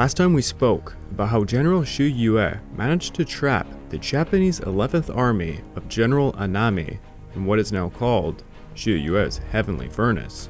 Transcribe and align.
Last 0.00 0.16
time 0.16 0.32
we 0.32 0.40
spoke 0.40 0.96
about 1.10 1.28
how 1.28 1.44
General 1.44 1.82
Xue 1.82 2.10
Yue 2.10 2.58
managed 2.74 3.12
to 3.16 3.24
trap 3.26 3.66
the 3.90 3.98
Japanese 3.98 4.58
11th 4.60 5.14
Army 5.14 5.60
of 5.76 5.90
General 5.90 6.32
Anami 6.32 6.98
in 7.34 7.44
what 7.44 7.58
is 7.58 7.70
now 7.70 7.90
called 7.90 8.42
Xue 8.74 8.98
Yue's 8.98 9.42
Heavenly 9.52 9.90
Furnace. 9.90 10.48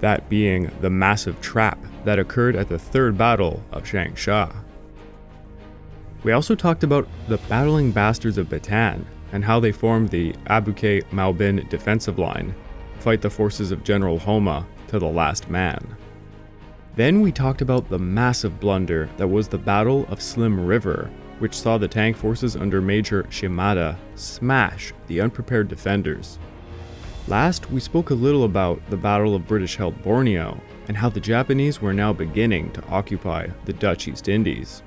That 0.00 0.30
being 0.30 0.70
the 0.80 0.88
massive 0.88 1.38
trap 1.42 1.78
that 2.06 2.18
occurred 2.18 2.56
at 2.56 2.70
the 2.70 2.78
Third 2.78 3.18
Battle 3.18 3.62
of 3.70 3.82
Changsha. 3.82 4.56
We 6.22 6.32
also 6.32 6.54
talked 6.54 6.82
about 6.82 7.06
the 7.28 7.36
battling 7.50 7.92
bastards 7.92 8.38
of 8.38 8.48
Bataan 8.48 9.04
and 9.32 9.44
how 9.44 9.60
they 9.60 9.72
formed 9.72 10.08
the 10.08 10.32
Abucay 10.46 11.12
Mauban 11.12 11.66
defensive 11.68 12.18
line, 12.18 12.54
fight 13.00 13.20
the 13.20 13.28
forces 13.28 13.72
of 13.72 13.84
General 13.84 14.18
Homma 14.18 14.64
to 14.86 14.98
the 14.98 15.06
last 15.06 15.50
man. 15.50 15.98
Then 16.98 17.20
we 17.20 17.30
talked 17.30 17.62
about 17.62 17.88
the 17.88 17.98
massive 18.00 18.58
blunder 18.58 19.08
that 19.18 19.28
was 19.28 19.46
the 19.46 19.56
Battle 19.56 20.04
of 20.08 20.20
Slim 20.20 20.66
River, 20.66 21.08
which 21.38 21.54
saw 21.54 21.78
the 21.78 21.86
tank 21.86 22.16
forces 22.16 22.56
under 22.56 22.80
Major 22.82 23.24
Shimada 23.30 23.96
smash 24.16 24.92
the 25.06 25.20
unprepared 25.20 25.68
defenders. 25.68 26.40
Last, 27.28 27.70
we 27.70 27.78
spoke 27.78 28.10
a 28.10 28.14
little 28.14 28.42
about 28.42 28.82
the 28.90 28.96
Battle 28.96 29.36
of 29.36 29.46
British 29.46 29.76
held 29.76 30.02
Borneo 30.02 30.60
and 30.88 30.96
how 30.96 31.08
the 31.08 31.20
Japanese 31.20 31.80
were 31.80 31.94
now 31.94 32.12
beginning 32.12 32.72
to 32.72 32.84
occupy 32.88 33.46
the 33.64 33.74
Dutch 33.74 34.08
East 34.08 34.26
Indies. 34.26 34.82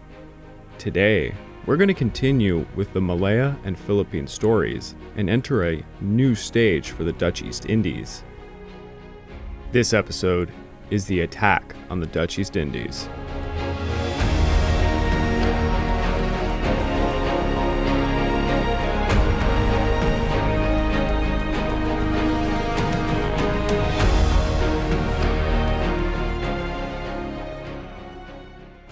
Today, 0.78 1.34
we're 1.66 1.78
going 1.78 1.88
to 1.88 1.94
continue 1.94 2.66
with 2.76 2.92
the 2.92 3.00
Malaya 3.00 3.56
and 3.64 3.80
Philippine 3.80 4.28
stories 4.28 4.96
and 5.16 5.30
enter 5.30 5.64
a 5.64 5.82
new 6.02 6.36
stage 6.36 6.90
for 6.90 7.06
the 7.06 7.14
Dutch 7.14 7.42
East 7.42 7.68
Indies. 7.68 8.22
This 9.72 9.94
episode 9.94 10.52
is 10.92 11.06
the 11.06 11.22
attack 11.22 11.74
on 11.90 12.02
the 12.02 12.06
Dutch 12.06 12.38
East 12.38 12.58
Indies. 12.58 13.08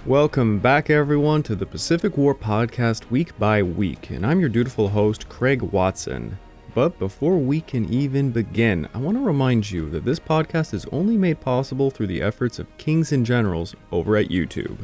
Welcome 0.05 0.57
back, 0.57 0.89
everyone, 0.89 1.43
to 1.43 1.55
the 1.55 1.67
Pacific 1.67 2.17
War 2.17 2.33
Podcast 2.33 3.11
week 3.11 3.37
by 3.37 3.61
week, 3.61 4.09
and 4.09 4.25
I'm 4.25 4.39
your 4.39 4.49
dutiful 4.49 4.89
host, 4.89 5.29
Craig 5.29 5.61
Watson. 5.61 6.39
But 6.79 6.97
before 6.97 7.37
we 7.37 7.59
can 7.59 7.91
even 7.91 8.31
begin, 8.31 8.87
I 8.93 8.99
want 8.99 9.17
to 9.17 9.21
remind 9.21 9.69
you 9.69 9.89
that 9.89 10.05
this 10.05 10.17
podcast 10.17 10.73
is 10.73 10.85
only 10.93 11.17
made 11.17 11.41
possible 11.41 11.91
through 11.91 12.07
the 12.07 12.21
efforts 12.21 12.57
of 12.57 12.77
Kings 12.77 13.11
and 13.11 13.25
Generals 13.25 13.75
over 13.91 14.15
at 14.15 14.29
YouTube. 14.29 14.77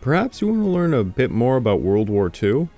Perhaps 0.00 0.40
you 0.40 0.48
want 0.48 0.62
to 0.62 0.68
learn 0.68 0.94
a 0.94 1.04
bit 1.04 1.30
more 1.30 1.58
about 1.58 1.82
World 1.82 2.08
War 2.08 2.32
II? 2.42 2.70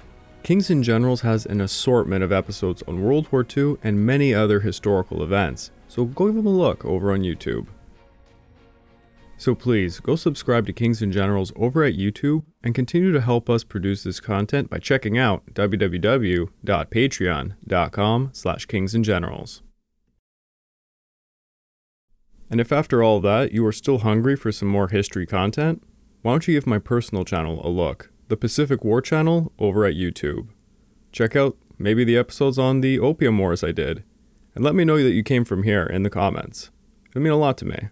Kings 0.42 0.68
and 0.68 0.82
Generals 0.82 1.20
has 1.20 1.46
an 1.46 1.60
assortment 1.60 2.24
of 2.24 2.32
episodes 2.32 2.82
on 2.88 3.04
World 3.04 3.28
War 3.30 3.46
II 3.56 3.76
and 3.84 4.04
many 4.04 4.34
other 4.34 4.58
historical 4.58 5.22
events, 5.22 5.70
so 5.86 6.04
go 6.04 6.26
give 6.26 6.34
them 6.34 6.46
a 6.46 6.50
look 6.50 6.84
over 6.84 7.12
on 7.12 7.20
YouTube. 7.20 7.68
So 9.42 9.54
please 9.56 9.98
go 9.98 10.14
subscribe 10.14 10.66
to 10.66 10.72
Kings 10.72 11.02
and 11.02 11.12
Generals 11.12 11.52
over 11.56 11.82
at 11.82 11.94
YouTube 11.94 12.44
and 12.62 12.76
continue 12.76 13.10
to 13.10 13.20
help 13.20 13.50
us 13.50 13.64
produce 13.64 14.04
this 14.04 14.20
content 14.20 14.70
by 14.70 14.78
checking 14.78 15.18
out 15.18 15.42
www.patreon.com 15.52 18.30
slash 18.32 18.68
kingsandgenerals. 18.68 19.62
And 22.48 22.60
if 22.60 22.70
after 22.70 23.02
all 23.02 23.18
that 23.18 23.50
you 23.50 23.66
are 23.66 23.72
still 23.72 23.98
hungry 23.98 24.36
for 24.36 24.52
some 24.52 24.68
more 24.68 24.86
history 24.86 25.26
content, 25.26 25.82
why 26.20 26.34
don't 26.34 26.46
you 26.46 26.54
give 26.54 26.68
my 26.68 26.78
personal 26.78 27.24
channel 27.24 27.60
a 27.66 27.68
look, 27.68 28.12
the 28.28 28.36
Pacific 28.36 28.84
War 28.84 29.02
channel 29.02 29.50
over 29.58 29.84
at 29.84 29.94
YouTube. 29.94 30.50
Check 31.10 31.34
out 31.34 31.56
maybe 31.78 32.04
the 32.04 32.16
episodes 32.16 32.60
on 32.60 32.80
the 32.80 33.00
Opium 33.00 33.38
Wars 33.38 33.64
I 33.64 33.72
did, 33.72 34.04
and 34.54 34.62
let 34.62 34.76
me 34.76 34.84
know 34.84 35.02
that 35.02 35.10
you 35.10 35.24
came 35.24 35.44
from 35.44 35.64
here 35.64 35.82
in 35.82 36.04
the 36.04 36.10
comments. 36.10 36.70
It 37.06 37.16
would 37.16 37.24
mean 37.24 37.32
a 37.32 37.36
lot 37.36 37.58
to 37.58 37.64
me. 37.64 37.88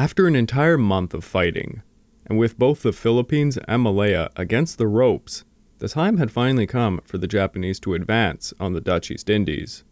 After 0.00 0.26
an 0.26 0.34
entire 0.34 0.78
month 0.78 1.12
of 1.12 1.24
fighting, 1.24 1.82
and 2.24 2.38
with 2.38 2.58
both 2.58 2.80
the 2.80 2.90
Philippines 2.90 3.58
and 3.68 3.82
Malaya 3.82 4.30
against 4.34 4.78
the 4.78 4.86
ropes, 4.86 5.44
the 5.76 5.90
time 5.90 6.16
had 6.16 6.32
finally 6.32 6.66
come 6.66 7.02
for 7.04 7.18
the 7.18 7.26
Japanese 7.26 7.78
to 7.80 7.92
advance 7.92 8.54
on 8.58 8.72
the 8.72 8.80
Dutch 8.80 9.10
East 9.10 9.28
Indies. 9.28 9.84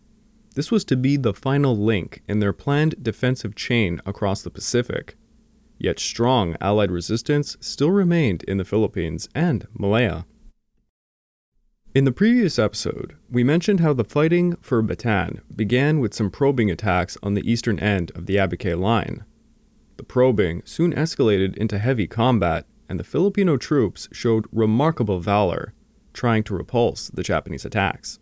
This 0.54 0.70
was 0.70 0.82
to 0.86 0.96
be 0.96 1.19
the 1.19 1.34
final 1.34 1.76
link 1.76 2.22
in 2.26 2.38
their 2.38 2.54
planned 2.54 3.04
defensive 3.04 3.54
chain 3.54 4.00
across 4.06 4.41
the 4.41 4.48
Pacific. 4.48 5.19
Yet 5.76 6.00
strong 6.00 6.56
Allied 6.58 6.90
resistance 6.90 7.58
still 7.60 7.90
remained 7.90 8.44
in 8.44 8.56
the 8.56 8.64
Philippines 8.64 9.28
and 9.34 9.66
Malaya. 9.75 10.25
In 11.94 12.06
the 12.06 12.12
previous 12.12 12.58
episode, 12.58 13.14
we 13.30 13.44
mentioned 13.44 13.80
how 13.80 13.92
the 13.92 14.04
fighting 14.04 14.56
for 14.62 14.82
Bataan 14.82 15.42
began 15.54 16.00
with 16.00 16.14
some 16.14 16.30
probing 16.30 16.70
attacks 16.70 17.19
on 17.22 17.34
the 17.34 17.46
eastern 17.46 17.78
end 17.78 18.10
of 18.14 18.25
the 18.25 18.36
Abucay 18.36 18.75
line. 18.75 19.26
The 19.98 20.04
probing 20.04 20.62
soon 20.64 20.92
escalated 20.94 21.56
into 21.56 21.78
heavy 21.78 22.06
combat, 22.06 22.64
and 22.88 22.98
the 22.98 23.04
Filipino 23.04 23.56
troops 23.56 24.09
showed 24.12 24.47
remarkable 24.53 25.19
valor, 25.19 25.75
trying 26.14 26.44
to 26.44 26.54
repulse 26.54 27.09
the 27.09 27.25
Japanese 27.25 27.64
attacks. 27.64 28.20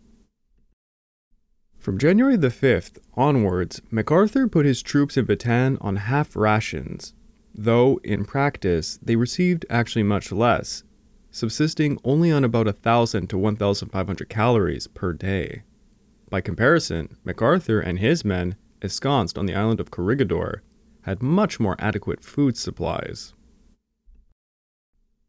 From 1.77 1.99
January 1.99 2.35
the 2.35 2.49
5th 2.49 2.97
onwards, 3.13 3.81
MacArthur 3.91 4.47
put 4.47 4.65
his 4.65 4.81
troops 4.81 5.17
in 5.17 5.25
Bataan 5.27 5.77
on 5.79 5.97
half 5.97 6.35
rations, 6.35 7.13
though 7.53 7.99
in 8.03 8.25
practice 8.25 8.99
they 9.01 9.15
received 9.15 9.65
actually 9.69 10.03
much 10.03 10.31
less, 10.31 10.83
subsisting 11.29 11.99
only 12.03 12.31
on 12.31 12.43
about 12.43 12.65
1,000 12.65 13.27
to 13.27 13.37
1,500 13.37 14.29
calories 14.29 14.87
per 14.87 15.13
day. 15.13 15.61
By 16.29 16.41
comparison, 16.41 17.17
MacArthur 17.23 17.79
and 17.79 17.99
his 17.99 18.25
men, 18.25 18.55
ensconced 18.81 19.37
on 19.37 19.45
the 19.45 19.55
island 19.55 19.79
of 19.79 19.91
Corregidor, 19.91 20.63
had 21.07 21.23
much 21.23 21.57
more 21.57 21.77
adequate 21.79 22.21
food 22.21 22.57
supplies. 22.57 23.33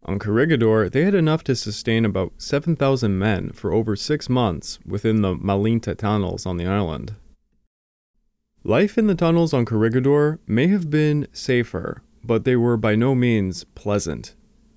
On 0.04 0.18
Corregidor, 0.18 0.88
they 0.88 1.04
had 1.04 1.14
enough 1.14 1.44
to 1.44 1.54
sustain 1.54 2.04
about 2.04 2.32
7,000 2.38 3.16
men 3.16 3.52
for 3.52 3.72
over 3.72 3.94
six 3.94 4.28
months 4.28 4.80
within 4.84 5.22
the 5.22 5.36
Malinta 5.36 5.96
tunnels 5.96 6.46
on 6.46 6.56
the 6.56 6.66
island. 6.66 7.14
Life 8.64 8.98
in 8.98 9.06
the 9.06 9.14
tunnels 9.14 9.54
on 9.54 9.64
Corregidor 9.64 10.40
may 10.48 10.66
have 10.66 10.90
been 10.90 11.28
safer, 11.32 12.02
but 12.24 12.44
they 12.44 12.56
were 12.56 12.76
by 12.76 12.96
no 12.96 13.14
means 13.14 13.62
pleasant. 13.76 14.34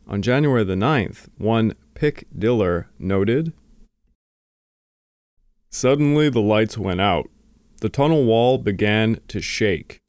On 0.07 0.21
January 0.21 0.63
the 0.63 0.75
9th, 0.75 1.29
one 1.37 1.73
Pick 1.95 2.27
Diller 2.37 2.89
noted 2.99 3.53
Suddenly 5.71 6.29
the 6.29 6.41
lights 6.41 6.77
went 6.77 7.01
out. 7.01 7.27
The 7.79 7.89
tunnel 7.89 8.23
wall 8.25 8.59
began 8.59 9.19
to 9.29 9.41
shake. 9.41 10.00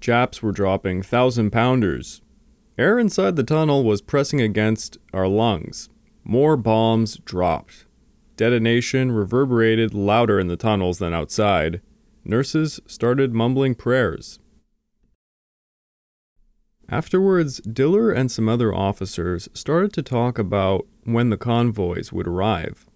Japs 0.00 0.42
were 0.42 0.52
dropping 0.52 1.02
thousand 1.02 1.50
pounders. 1.50 2.22
Air 2.78 2.98
inside 2.98 3.36
the 3.36 3.42
tunnel 3.42 3.84
was 3.84 4.00
pressing 4.00 4.40
against 4.40 4.96
our 5.12 5.28
lungs. 5.28 5.90
More 6.24 6.56
bombs 6.56 7.18
dropped. 7.18 7.84
Detonation 8.36 9.12
reverberated 9.12 9.92
louder 9.92 10.40
in 10.40 10.46
the 10.46 10.56
tunnels 10.56 10.98
than 10.98 11.12
outside. 11.12 11.82
Nurses 12.24 12.80
started 12.86 13.34
mumbling 13.34 13.74
prayers. 13.74 14.38
Afterwards, 16.88 17.60
Diller 17.60 18.10
and 18.10 18.32
some 18.32 18.48
other 18.48 18.74
officers 18.74 19.48
started 19.52 19.92
to 19.92 20.02
talk 20.02 20.38
about 20.38 20.86
when 21.04 21.28
the 21.28 21.36
convoys 21.36 22.12
would 22.12 22.26
arrive. 22.26 22.86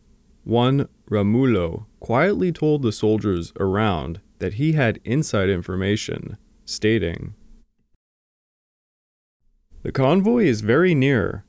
One, 0.44 0.88
Romulo, 1.11 1.87
quietly 2.00 2.50
told 2.50 2.82
the 2.82 2.93
soldiers 2.93 3.52
around 3.61 4.20
that 4.38 4.55
he 4.55 4.73
had 4.73 5.00
inside 5.05 5.49
information 5.49 6.38
stating 6.64 7.34
The 9.82 9.93
convoy 9.93 10.44
is 10.44 10.61
very 10.61 10.94
near. 10.94 11.44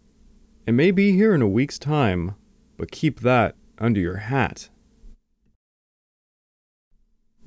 It 0.65 0.73
may 0.73 0.91
be 0.91 1.13
here 1.13 1.33
in 1.33 1.41
a 1.41 1.47
week's 1.47 1.79
time, 1.79 2.35
but 2.77 2.91
keep 2.91 3.21
that 3.21 3.55
under 3.77 3.99
your 3.99 4.17
hat. 4.17 4.69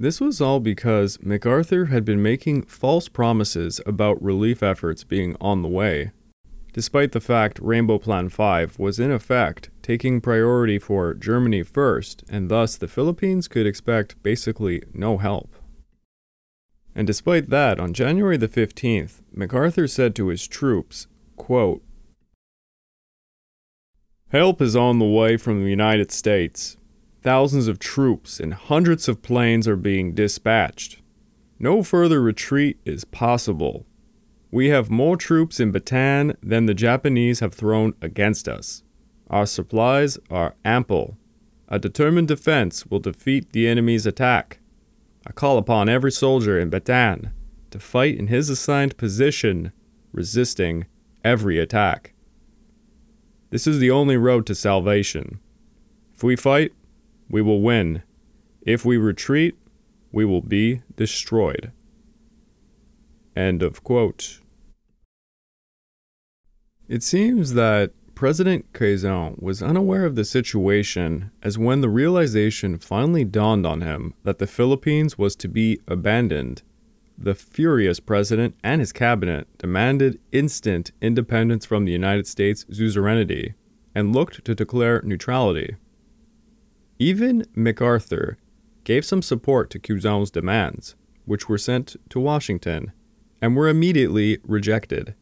This 0.00 0.20
was 0.20 0.41
all 0.41 0.61
because 0.61 1.20
MacArthur 1.20 1.87
had 1.87 2.05
been 2.05 2.23
making 2.23 2.62
false 2.62 3.09
promises 3.09 3.81
about 3.85 4.23
relief 4.23 4.62
efforts 4.62 5.03
being 5.03 5.37
on 5.41 5.62
the 5.62 5.69
way, 5.69 6.12
despite 6.73 7.11
the 7.11 7.20
fact 7.20 7.59
Rainbow 7.61 7.99
Plan 7.99 8.29
5 8.29 8.79
was 8.79 9.00
in 9.00 9.11
effect 9.11 9.70
taking 9.82 10.20
priority 10.20 10.79
for 10.79 11.15
Germany 11.15 11.65
first, 11.65 12.23
and 12.29 12.49
thus 12.49 12.76
the 12.76 12.87
Philippines 12.87 13.49
could 13.49 13.67
expect 13.67 14.23
basically 14.23 14.85
no 14.94 15.19
help. 15.19 15.53
And 16.94 17.06
despite 17.06 17.50
that, 17.50 17.79
on 17.79 17.93
January 17.93 18.37
the 18.37 18.49
15th, 18.49 19.23
MacArthur 19.32 19.87
said 19.87 20.14
to 20.17 20.29
his 20.29 20.46
troops, 20.46 21.06
quote, 21.37 21.82
Help 24.31 24.61
is 24.61 24.76
on 24.76 24.99
the 24.99 25.06
way 25.06 25.37
from 25.37 25.62
the 25.62 25.70
United 25.70 26.12
States. 26.12 26.76
Thousands 27.23 27.67
of 27.67 27.79
troops 27.79 28.38
and 28.40 28.52
hundreds 28.52 29.08
of 29.08 29.23
planes 29.23 29.67
are 29.67 29.76
being 29.76 30.14
dispatched. 30.14 31.00
No 31.58 31.82
further 31.82 32.20
retreat 32.20 32.79
is 32.85 33.05
possible. 33.05 33.87
We 34.50 34.69
have 34.69 34.91
more 34.91 35.17
troops 35.17 35.61
in 35.61 35.73
Bataan 35.73 36.37
than 36.43 36.67
the 36.67 36.75
Japanese 36.75 37.41
have 37.41 37.55
thrown 37.55 37.94
against 38.00 38.49
us. 38.49 38.82
Our 39.29 39.46
supplies 39.46 40.19
are 40.31 40.55
ample. 40.64 41.17
A 41.69 41.79
determined 41.79 42.29
defense 42.29 42.87
will 42.87 43.00
defeat 43.00 43.52
the 43.52 43.67
enemy's 43.67 44.06
attack. 44.06 44.61
I 45.29 45.33
call 45.33 45.59
upon 45.59 45.91
every 45.91 46.11
soldier 46.11 46.59
in 46.59 46.71
Bataan 46.71 47.33
to 47.71 47.79
fight 47.79 48.17
in 48.17 48.29
his 48.29 48.49
assigned 48.49 48.97
position, 48.97 49.73
resisting 50.11 50.87
every 51.23 51.59
attack. 51.59 52.15
This 53.51 53.67
is 53.67 53.79
the 53.79 53.91
only 53.91 54.17
road 54.17 54.47
to 54.47 54.55
salvation. 54.55 55.39
If 56.17 56.23
we 56.23 56.35
fight, 56.35 56.73
we 57.29 57.43
will 57.43 57.61
win. 57.61 58.03
If 58.63 58.87
we 58.87 58.97
retreat, 58.97 59.59
we 60.13 60.25
will 60.25 60.41
be 60.41 60.81
destroyed. 60.97 61.73
End 63.37 63.63
of 63.63 63.85
quote. 63.85 64.41
It 66.89 67.03
seems 67.03 67.53
that 67.53 67.93
President 68.19 68.73
Quezon 68.73 69.41
was 69.41 69.62
unaware 69.62 70.05
of 70.05 70.17
the 70.17 70.25
situation 70.25 71.31
as 71.41 71.56
when 71.56 71.82
the 71.82 71.88
realization 71.88 72.76
finally 72.76 73.25
dawned 73.25 73.65
on 73.65 73.81
him 73.81 74.12
that 74.25 74.38
the 74.38 74.47
Philippines 74.49 75.17
was 75.17 75.37
to 75.37 75.47
be 75.47 75.79
abandoned, 75.87 76.62
the 77.17 77.37
furious 77.37 78.00
president 78.00 78.56
and 78.65 78.81
his 78.81 78.93
cabinet 78.93 79.47
demanded 79.56 80.19
instant 80.32 80.91
independence 81.00 81.65
from 81.65 81.85
the 81.85 81.93
United 81.93 82.26
States' 82.26 82.67
suzerainty 82.73 83.55
and 83.94 84.12
looked 84.12 84.44
to 84.44 84.53
declare 84.53 85.00
neutrality. 85.05 85.76
Even 86.99 87.47
MacArthur 87.55 88.37
gave 88.82 89.05
some 89.05 89.23
support 89.23 89.70
to 89.70 89.79
Quezon's 89.79 90.32
demands, 90.32 90.97
which 91.25 91.49
were 91.49 91.56
sent 91.56 91.94
to 92.09 92.19
Washington 92.19 92.91
and 93.41 93.55
were 93.55 93.69
immediately 93.69 94.38
rejected. 94.43 95.15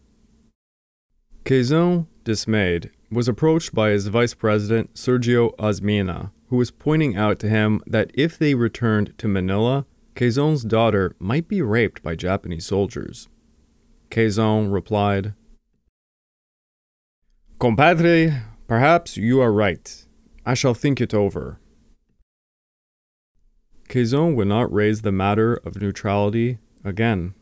Quezon, 1.44 2.06
dismayed, 2.26 2.90
was 3.10 3.28
approached 3.28 3.74
by 3.74 3.90
his 3.90 4.08
vice 4.08 4.34
president 4.34 4.92
Sergio 4.92 5.56
Osmeña, 5.56 6.32
who 6.48 6.56
was 6.56 6.70
pointing 6.70 7.16
out 7.16 7.38
to 7.38 7.48
him 7.48 7.80
that 7.86 8.10
if 8.12 8.36
they 8.36 8.54
returned 8.54 9.16
to 9.16 9.28
Manila, 9.28 9.86
Quezon's 10.14 10.64
daughter 10.64 11.16
might 11.18 11.48
be 11.48 11.62
raped 11.62 12.02
by 12.02 12.14
Japanese 12.14 12.66
soldiers. 12.66 13.28
Quezon 14.10 14.70
replied, 14.70 15.32
Compadre, 17.58 18.42
perhaps 18.66 19.16
you 19.16 19.40
are 19.40 19.52
right. 19.52 20.04
I 20.44 20.54
shall 20.54 20.74
think 20.74 21.00
it 21.00 21.14
over. 21.14 21.58
Quezon 23.88 24.34
would 24.34 24.48
not 24.48 24.72
raise 24.72 25.02
the 25.02 25.12
matter 25.12 25.54
of 25.64 25.80
neutrality 25.80 26.58
again. 26.84 27.34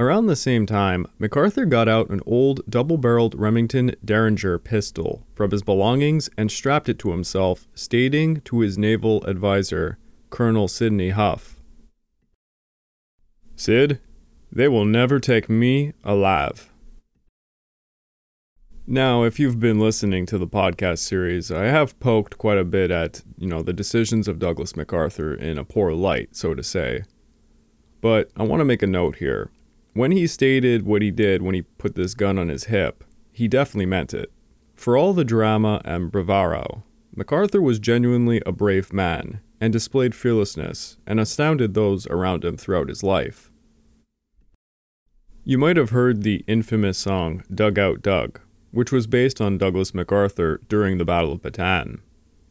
Around 0.00 0.28
the 0.28 0.34
same 0.34 0.64
time, 0.64 1.06
MacArthur 1.18 1.66
got 1.66 1.86
out 1.86 2.08
an 2.08 2.22
old 2.24 2.62
double 2.66 2.96
barreled 2.96 3.34
Remington 3.34 3.94
Derringer 4.02 4.58
pistol 4.58 5.26
from 5.34 5.50
his 5.50 5.62
belongings 5.62 6.30
and 6.38 6.50
strapped 6.50 6.88
it 6.88 6.98
to 7.00 7.10
himself, 7.10 7.68
stating 7.74 8.40
to 8.46 8.60
his 8.60 8.78
naval 8.78 9.22
adviser, 9.28 9.98
Colonel 10.30 10.68
Sidney 10.68 11.10
Huff 11.10 11.60
Sid, 13.56 14.00
they 14.50 14.68
will 14.68 14.86
never 14.86 15.20
take 15.20 15.50
me 15.50 15.92
alive. 16.02 16.70
Now, 18.86 19.24
if 19.24 19.38
you've 19.38 19.60
been 19.60 19.78
listening 19.78 20.24
to 20.26 20.38
the 20.38 20.46
podcast 20.46 21.00
series, 21.00 21.52
I 21.52 21.64
have 21.64 22.00
poked 22.00 22.38
quite 22.38 22.56
a 22.56 22.64
bit 22.64 22.90
at, 22.90 23.20
you 23.36 23.46
know, 23.46 23.60
the 23.60 23.74
decisions 23.74 24.28
of 24.28 24.38
Douglas 24.38 24.76
MacArthur 24.76 25.34
in 25.34 25.58
a 25.58 25.64
poor 25.64 25.92
light, 25.92 26.34
so 26.34 26.54
to 26.54 26.62
say. 26.62 27.02
But 28.00 28.30
I 28.34 28.44
want 28.44 28.60
to 28.60 28.64
make 28.64 28.82
a 28.82 28.86
note 28.86 29.16
here. 29.16 29.50
When 29.92 30.12
he 30.12 30.26
stated 30.26 30.84
what 30.84 31.02
he 31.02 31.10
did 31.10 31.42
when 31.42 31.54
he 31.54 31.62
put 31.62 31.96
this 31.96 32.14
gun 32.14 32.38
on 32.38 32.48
his 32.48 32.64
hip, 32.64 33.04
he 33.32 33.48
definitely 33.48 33.86
meant 33.86 34.14
it. 34.14 34.30
For 34.76 34.96
all 34.96 35.12
the 35.12 35.24
drama 35.24 35.80
and 35.84 36.12
bravado, 36.12 36.84
MacArthur 37.14 37.60
was 37.60 37.78
genuinely 37.78 38.40
a 38.46 38.52
brave 38.52 38.92
man 38.92 39.40
and 39.60 39.72
displayed 39.72 40.14
fearlessness 40.14 40.96
and 41.06 41.18
astounded 41.18 41.74
those 41.74 42.06
around 42.06 42.44
him 42.44 42.56
throughout 42.56 42.88
his 42.88 43.02
life. 43.02 43.50
You 45.44 45.58
might 45.58 45.76
have 45.76 45.90
heard 45.90 46.22
the 46.22 46.44
infamous 46.46 46.98
song 46.98 47.42
Dugout 47.52 48.02
Doug, 48.02 48.40
which 48.70 48.92
was 48.92 49.06
based 49.06 49.40
on 49.40 49.58
Douglas 49.58 49.92
MacArthur 49.92 50.60
during 50.68 50.98
the 50.98 51.04
Battle 51.04 51.32
of 51.32 51.42
Bataan. 51.42 52.00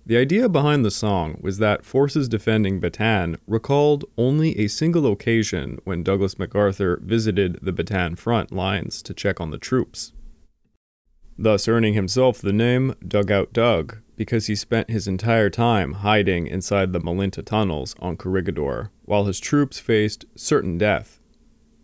The 0.09 0.17
idea 0.17 0.49
behind 0.49 0.83
the 0.83 0.89
song 0.89 1.37
was 1.39 1.59
that 1.59 1.85
forces 1.85 2.27
defending 2.27 2.81
Bataan 2.81 3.37
recalled 3.45 4.05
only 4.17 4.57
a 4.57 4.67
single 4.67 5.05
occasion 5.05 5.77
when 5.83 6.01
Douglas 6.01 6.39
MacArthur 6.39 6.99
visited 7.03 7.59
the 7.61 7.71
Bataan 7.71 8.17
front 8.17 8.51
lines 8.51 9.03
to 9.03 9.13
check 9.13 9.39
on 9.39 9.51
the 9.51 9.59
troops, 9.59 10.13
thus 11.37 11.67
earning 11.67 11.93
himself 11.93 12.41
the 12.41 12.51
name 12.51 12.95
Dugout 13.07 13.53
Doug 13.53 13.99
because 14.15 14.47
he 14.47 14.55
spent 14.55 14.89
his 14.89 15.07
entire 15.07 15.51
time 15.51 15.93
hiding 15.93 16.47
inside 16.47 16.91
the 16.91 16.99
Malinta 16.99 17.45
tunnels 17.45 17.95
on 17.99 18.17
Corregidor 18.17 18.89
while 19.05 19.25
his 19.25 19.39
troops 19.39 19.77
faced 19.77 20.25
certain 20.33 20.79
death. 20.79 21.19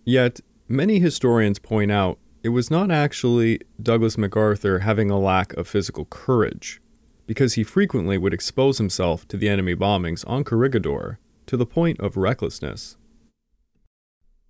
Yet, 0.03 0.39
many 0.67 0.97
historians 0.97 1.59
point 1.59 1.91
out 1.91 2.17
it 2.41 2.49
was 2.49 2.71
not 2.71 2.89
actually 2.89 3.59
Douglas 3.79 4.17
MacArthur 4.17 4.79
having 4.79 5.11
a 5.11 5.19
lack 5.19 5.53
of 5.53 5.67
physical 5.67 6.05
courage 6.05 6.81
because 7.27 7.53
he 7.53 7.63
frequently 7.63 8.17
would 8.17 8.33
expose 8.33 8.77
himself 8.77 9.27
to 9.27 9.37
the 9.37 9.49
enemy 9.49 9.75
bombings 9.75 10.23
on 10.27 10.43
Corregidor 10.43 11.19
to 11.47 11.57
the 11.57 11.65
point 11.65 11.99
of 11.99 12.17
recklessness. 12.17 12.97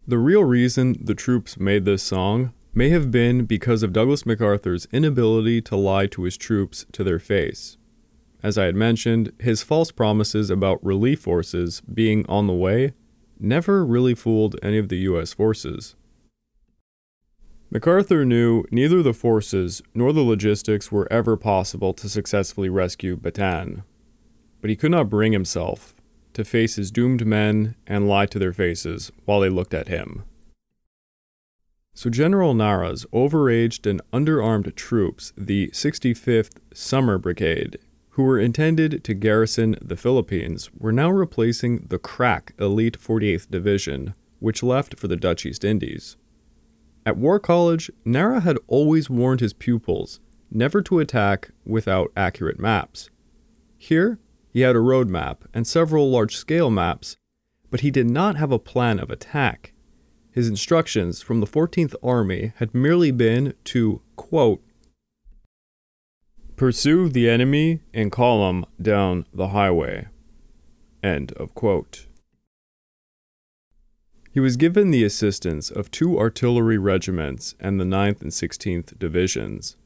The 0.07 0.17
real 0.17 0.43
reason 0.43 0.97
the 1.01 1.15
troops 1.15 1.59
made 1.59 1.85
this 1.85 2.03
song 2.03 2.53
may 2.73 2.89
have 2.89 3.09
been 3.09 3.45
because 3.45 3.83
of 3.83 3.93
Douglas 3.93 4.25
MacArthur's 4.25 4.87
inability 4.91 5.61
to 5.61 5.75
lie 5.75 6.07
to 6.07 6.23
his 6.23 6.37
troops 6.37 6.85
to 6.91 7.03
their 7.03 7.19
face. 7.19 7.77
As 8.43 8.57
I 8.57 8.65
had 8.65 8.75
mentioned, 8.75 9.31
his 9.39 9.63
false 9.63 9.91
promises 9.91 10.49
about 10.49 10.83
relief 10.85 11.21
forces 11.21 11.81
being 11.81 12.25
on 12.27 12.45
the 12.45 12.53
way 12.53 12.93
never 13.39 13.85
really 13.85 14.13
fooled 14.13 14.55
any 14.61 14.77
of 14.77 14.89
the 14.89 14.97
US 14.97 15.33
forces. 15.33 15.95
MacArthur 17.75 18.23
knew 18.23 18.63
neither 18.71 19.03
the 19.03 19.13
forces 19.13 19.81
nor 19.93 20.13
the 20.13 20.23
logistics 20.23 20.93
were 20.93 21.11
ever 21.11 21.35
possible 21.35 21.93
to 21.95 22.07
successfully 22.07 22.69
rescue 22.69 23.17
Bataan, 23.17 23.83
but 24.61 24.69
he 24.69 24.77
could 24.77 24.91
not 24.91 25.09
bring 25.09 25.33
himself 25.33 25.93
to 26.31 26.45
face 26.45 26.77
his 26.77 26.89
doomed 26.89 27.27
men 27.27 27.75
and 27.85 28.07
lie 28.07 28.27
to 28.27 28.39
their 28.39 28.53
faces 28.53 29.11
while 29.25 29.41
they 29.41 29.49
looked 29.49 29.73
at 29.73 29.89
him. 29.89 30.23
So 31.93 32.09
General 32.09 32.53
Nara's 32.53 33.05
overaged 33.11 33.85
and 33.85 34.01
underarmed 34.13 34.73
troops, 34.75 35.33
the 35.35 35.69
65th 35.73 36.59
Summer 36.73 37.17
Brigade, 37.17 37.77
who 38.11 38.23
were 38.23 38.39
intended 38.39 39.03
to 39.03 39.13
garrison 39.13 39.75
the 39.81 39.97
Philippines, 39.97 40.69
were 40.77 40.93
now 40.93 41.09
replacing 41.09 41.87
the 41.89 41.99
crack 41.99 42.53
elite 42.57 42.97
48th 42.97 43.51
Division, 43.51 44.13
which 44.39 44.63
left 44.63 44.97
for 44.97 45.09
the 45.09 45.17
Dutch 45.17 45.45
East 45.45 45.65
Indies. 45.65 46.15
At 47.05 47.17
War 47.17 47.39
College, 47.39 47.91
Nara 48.03 48.39
had 48.39 48.57
always 48.67 49.09
warned 49.09 49.39
his 49.39 49.53
pupils 49.53 50.19
never 50.49 50.81
to 50.81 50.99
attack 50.99 51.51
without 51.65 52.11
accurate 52.17 52.59
maps. 52.59 53.09
Here, 53.77 54.19
he 54.49 54.61
had 54.61 54.75
a 54.75 54.79
road 54.79 55.09
map 55.09 55.43
and 55.53 55.67
several 55.67 56.09
large 56.09 56.35
scale 56.35 56.71
maps, 56.71 57.17
but 57.69 57.81
he 57.81 57.91
did 57.91 58.09
not 58.09 58.37
have 58.37 58.51
a 58.51 58.59
plan 58.59 58.99
of 58.99 59.09
attack. 59.09 59.73
His 60.31 60.47
instructions 60.47 61.21
from 61.21 61.41
the 61.41 61.47
14th 61.47 61.93
Army 62.01 62.53
had 62.57 62.73
merely 62.73 63.11
been 63.11 63.53
to, 63.65 64.01
quote, 64.15 64.63
pursue 66.55 67.09
the 67.09 67.29
enemy 67.29 67.81
in 67.93 68.09
column 68.09 68.65
down 68.81 69.25
the 69.33 69.49
highway. 69.49 70.07
End 71.03 71.33
of 71.33 71.53
quote. 71.53 72.04
He 74.35 74.41
was 74.41 74.57
given 74.57 74.91
the 74.91 75.05
assistance 75.05 75.71
of 75.71 75.89
two 75.89 76.19
artillery 76.19 76.77
regiments 76.77 77.55
and 77.57 77.79
the 77.79 77.85
9th 77.85 78.21
and 78.21 78.31
16th 78.31 78.99
Divisions. 78.99 79.77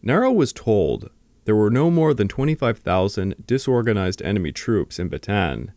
Nara 0.00 0.32
was 0.32 0.54
told 0.54 1.10
there 1.44 1.54
were 1.54 1.68
no 1.68 1.90
more 1.90 2.14
than 2.14 2.26
25,000 2.26 3.34
disorganized 3.46 4.22
enemy 4.22 4.50
troops 4.50 4.98
in 4.98 5.10
Bataan, 5.10 5.74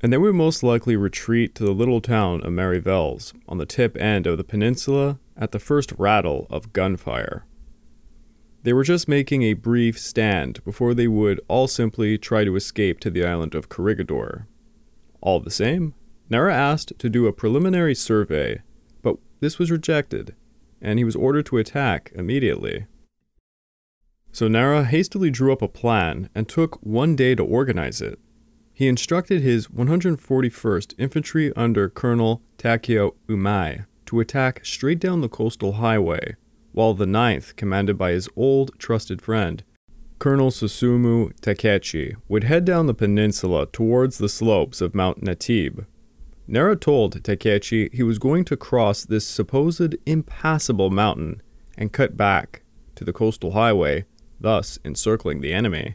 and 0.00 0.10
they 0.10 0.16
would 0.16 0.34
most 0.34 0.62
likely 0.62 0.96
retreat 0.96 1.54
to 1.56 1.64
the 1.64 1.72
little 1.72 2.00
town 2.00 2.40
of 2.40 2.54
Mariveles 2.54 3.34
on 3.46 3.58
the 3.58 3.66
tip 3.66 3.98
end 3.98 4.26
of 4.26 4.38
the 4.38 4.44
peninsula 4.44 5.18
at 5.36 5.52
the 5.52 5.58
first 5.58 5.92
rattle 5.98 6.46
of 6.48 6.72
gunfire. 6.72 7.44
They 8.62 8.72
were 8.72 8.82
just 8.82 9.08
making 9.08 9.42
a 9.42 9.52
brief 9.52 9.98
stand 9.98 10.64
before 10.64 10.94
they 10.94 11.06
would 11.06 11.38
all 11.48 11.68
simply 11.68 12.16
try 12.16 12.44
to 12.44 12.56
escape 12.56 12.98
to 13.00 13.10
the 13.10 13.26
island 13.26 13.54
of 13.54 13.68
Corregidor. 13.68 14.46
All 15.20 15.38
the 15.38 15.50
same, 15.50 15.92
Nara 16.32 16.54
asked 16.54 16.94
to 16.98 17.10
do 17.10 17.26
a 17.26 17.32
preliminary 17.32 17.94
survey, 17.94 18.62
but 19.02 19.18
this 19.40 19.58
was 19.58 19.70
rejected, 19.70 20.34
and 20.80 20.98
he 20.98 21.04
was 21.04 21.14
ordered 21.14 21.44
to 21.44 21.58
attack 21.58 22.10
immediately. 22.14 22.86
So 24.32 24.48
Nara 24.48 24.84
hastily 24.84 25.30
drew 25.30 25.52
up 25.52 25.60
a 25.60 25.68
plan 25.68 26.30
and 26.34 26.48
took 26.48 26.76
one 26.82 27.16
day 27.16 27.34
to 27.34 27.44
organize 27.44 28.00
it. 28.00 28.18
He 28.72 28.88
instructed 28.88 29.42
his 29.42 29.68
141st 29.68 30.94
Infantry 30.96 31.52
under 31.54 31.90
Colonel 31.90 32.40
Takeo 32.56 33.14
Imai 33.28 33.84
to 34.06 34.20
attack 34.20 34.64
straight 34.64 35.00
down 35.00 35.20
the 35.20 35.28
coastal 35.28 35.72
highway, 35.72 36.36
while 36.72 36.94
the 36.94 37.04
9th, 37.04 37.56
commanded 37.56 37.98
by 37.98 38.12
his 38.12 38.30
old 38.36 38.70
trusted 38.78 39.20
friend, 39.20 39.64
Colonel 40.18 40.50
Susumu 40.50 41.38
Takechi, 41.42 42.16
would 42.26 42.44
head 42.44 42.64
down 42.64 42.86
the 42.86 42.94
peninsula 42.94 43.66
towards 43.66 44.16
the 44.16 44.30
slopes 44.30 44.80
of 44.80 44.94
Mount 44.94 45.22
Natib. 45.22 45.84
Nara 46.46 46.76
told 46.76 47.22
Takechi 47.22 47.92
he 47.92 48.02
was 48.02 48.18
going 48.18 48.44
to 48.46 48.56
cross 48.56 49.04
this 49.04 49.26
supposed 49.26 49.96
impassable 50.06 50.90
mountain 50.90 51.40
and 51.78 51.92
cut 51.92 52.16
back 52.16 52.62
to 52.96 53.04
the 53.04 53.12
coastal 53.12 53.52
highway, 53.52 54.04
thus 54.40 54.78
encircling 54.84 55.40
the 55.40 55.52
enemy. 55.52 55.94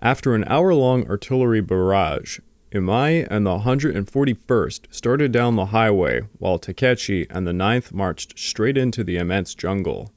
After 0.00 0.34
an 0.34 0.44
hour 0.46 0.74
long 0.74 1.08
artillery 1.08 1.60
barrage, 1.60 2.38
Imai 2.70 3.26
and 3.30 3.46
the 3.46 3.60
141st 3.60 4.82
started 4.90 5.32
down 5.32 5.56
the 5.56 5.66
highway 5.66 6.22
while 6.38 6.58
Takechi 6.58 7.26
and 7.30 7.46
the 7.46 7.52
9th 7.52 7.92
marched 7.92 8.38
straight 8.38 8.76
into 8.76 9.02
the 9.02 9.16
immense 9.16 9.54
jungle. 9.54 10.12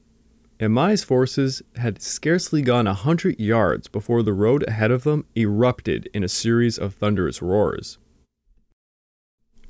Imai's 0.60 1.02
forces 1.02 1.62
had 1.76 2.02
scarcely 2.02 2.62
gone 2.62 2.86
a 2.86 2.94
hundred 2.94 3.40
yards 3.40 3.88
before 3.88 4.22
the 4.22 4.34
road 4.34 4.68
ahead 4.68 4.90
of 4.90 5.02
them 5.02 5.24
erupted 5.34 6.08
in 6.14 6.22
a 6.22 6.28
series 6.28 6.78
of 6.78 6.94
thunderous 6.94 7.42
roars. 7.42 7.98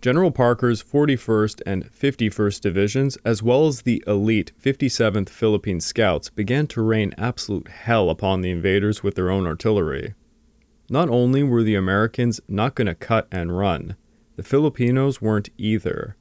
General 0.02 0.32
Parker's 0.32 0.82
41st 0.82 1.62
and 1.64 1.84
51st 1.84 2.60
Divisions, 2.60 3.16
as 3.24 3.40
well 3.40 3.68
as 3.68 3.82
the 3.82 4.02
elite 4.04 4.50
57th 4.60 5.28
Philippine 5.28 5.80
Scouts, 5.80 6.28
began 6.28 6.66
to 6.66 6.82
rain 6.82 7.14
absolute 7.16 7.68
hell 7.68 8.10
upon 8.10 8.40
the 8.40 8.50
invaders 8.50 9.04
with 9.04 9.14
their 9.14 9.30
own 9.30 9.46
artillery. 9.46 10.14
Not 10.90 11.08
only 11.08 11.44
were 11.44 11.62
the 11.62 11.76
Americans 11.76 12.40
not 12.48 12.74
going 12.74 12.88
to 12.88 12.96
cut 12.96 13.28
and 13.30 13.56
run, 13.56 13.94
the 14.34 14.42
Filipinos 14.42 15.22
weren't 15.22 15.50
either. 15.56 16.16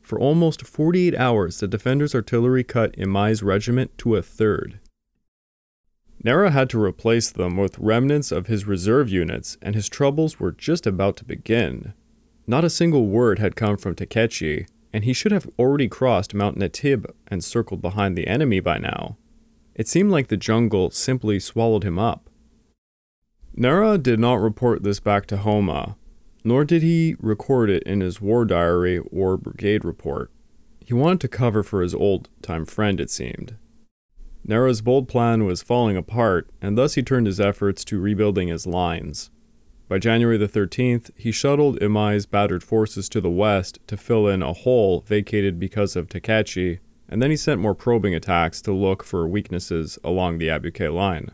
For 0.00 0.20
almost 0.20 0.64
48 0.64 1.16
hours, 1.16 1.58
the 1.58 1.66
defenders' 1.66 2.14
artillery 2.14 2.62
cut 2.62 2.96
Imai's 2.96 3.42
regiment 3.42 3.98
to 3.98 4.14
a 4.14 4.22
third. 4.22 4.78
Nara 6.22 6.52
had 6.52 6.70
to 6.70 6.80
replace 6.80 7.32
them 7.32 7.56
with 7.56 7.80
remnants 7.80 8.30
of 8.30 8.46
his 8.46 8.64
reserve 8.64 9.08
units, 9.08 9.58
and 9.60 9.74
his 9.74 9.88
troubles 9.88 10.38
were 10.38 10.52
just 10.52 10.86
about 10.86 11.16
to 11.16 11.24
begin. 11.24 11.94
Not 12.50 12.64
a 12.64 12.70
single 12.70 13.06
word 13.06 13.38
had 13.38 13.56
come 13.56 13.76
from 13.76 13.94
Takechi, 13.94 14.66
and 14.90 15.04
he 15.04 15.12
should 15.12 15.32
have 15.32 15.50
already 15.58 15.86
crossed 15.86 16.32
Mount 16.32 16.56
Natib 16.56 17.04
and 17.26 17.44
circled 17.44 17.82
behind 17.82 18.16
the 18.16 18.26
enemy 18.26 18.58
by 18.58 18.78
now. 18.78 19.18
It 19.74 19.86
seemed 19.86 20.10
like 20.10 20.28
the 20.28 20.38
jungle 20.38 20.90
simply 20.90 21.40
swallowed 21.40 21.84
him 21.84 21.98
up. 21.98 22.30
Nara 23.54 23.98
did 23.98 24.18
not 24.18 24.40
report 24.40 24.82
this 24.82 24.98
back 24.98 25.26
to 25.26 25.36
Homma, 25.36 25.96
nor 26.42 26.64
did 26.64 26.82
he 26.82 27.16
record 27.20 27.68
it 27.68 27.82
in 27.82 28.00
his 28.00 28.18
war 28.18 28.46
diary 28.46 28.98
or 29.12 29.36
brigade 29.36 29.84
report. 29.84 30.30
He 30.82 30.94
wanted 30.94 31.20
to 31.20 31.28
cover 31.28 31.62
for 31.62 31.82
his 31.82 31.94
old 31.94 32.30
time 32.40 32.64
friend, 32.64 32.98
it 32.98 33.10
seemed. 33.10 33.56
Nara's 34.42 34.80
bold 34.80 35.06
plan 35.06 35.44
was 35.44 35.60
falling 35.60 35.98
apart, 35.98 36.48
and 36.62 36.78
thus 36.78 36.94
he 36.94 37.02
turned 37.02 37.26
his 37.26 37.40
efforts 37.40 37.84
to 37.84 38.00
rebuilding 38.00 38.48
his 38.48 38.66
lines. 38.66 39.28
By 39.88 39.98
January 39.98 40.36
the 40.36 40.48
13th, 40.48 41.10
he 41.16 41.32
shuttled 41.32 41.80
Imai's 41.80 42.26
battered 42.26 42.62
forces 42.62 43.08
to 43.08 43.22
the 43.22 43.30
west 43.30 43.78
to 43.86 43.96
fill 43.96 44.28
in 44.28 44.42
a 44.42 44.52
hole 44.52 45.00
vacated 45.06 45.58
because 45.58 45.96
of 45.96 46.08
Takechi, 46.08 46.80
and 47.08 47.22
then 47.22 47.30
he 47.30 47.36
sent 47.38 47.62
more 47.62 47.74
probing 47.74 48.14
attacks 48.14 48.60
to 48.62 48.72
look 48.72 49.02
for 49.02 49.26
weaknesses 49.26 49.98
along 50.04 50.36
the 50.36 50.48
Abucay 50.48 50.92
line. 50.92 51.30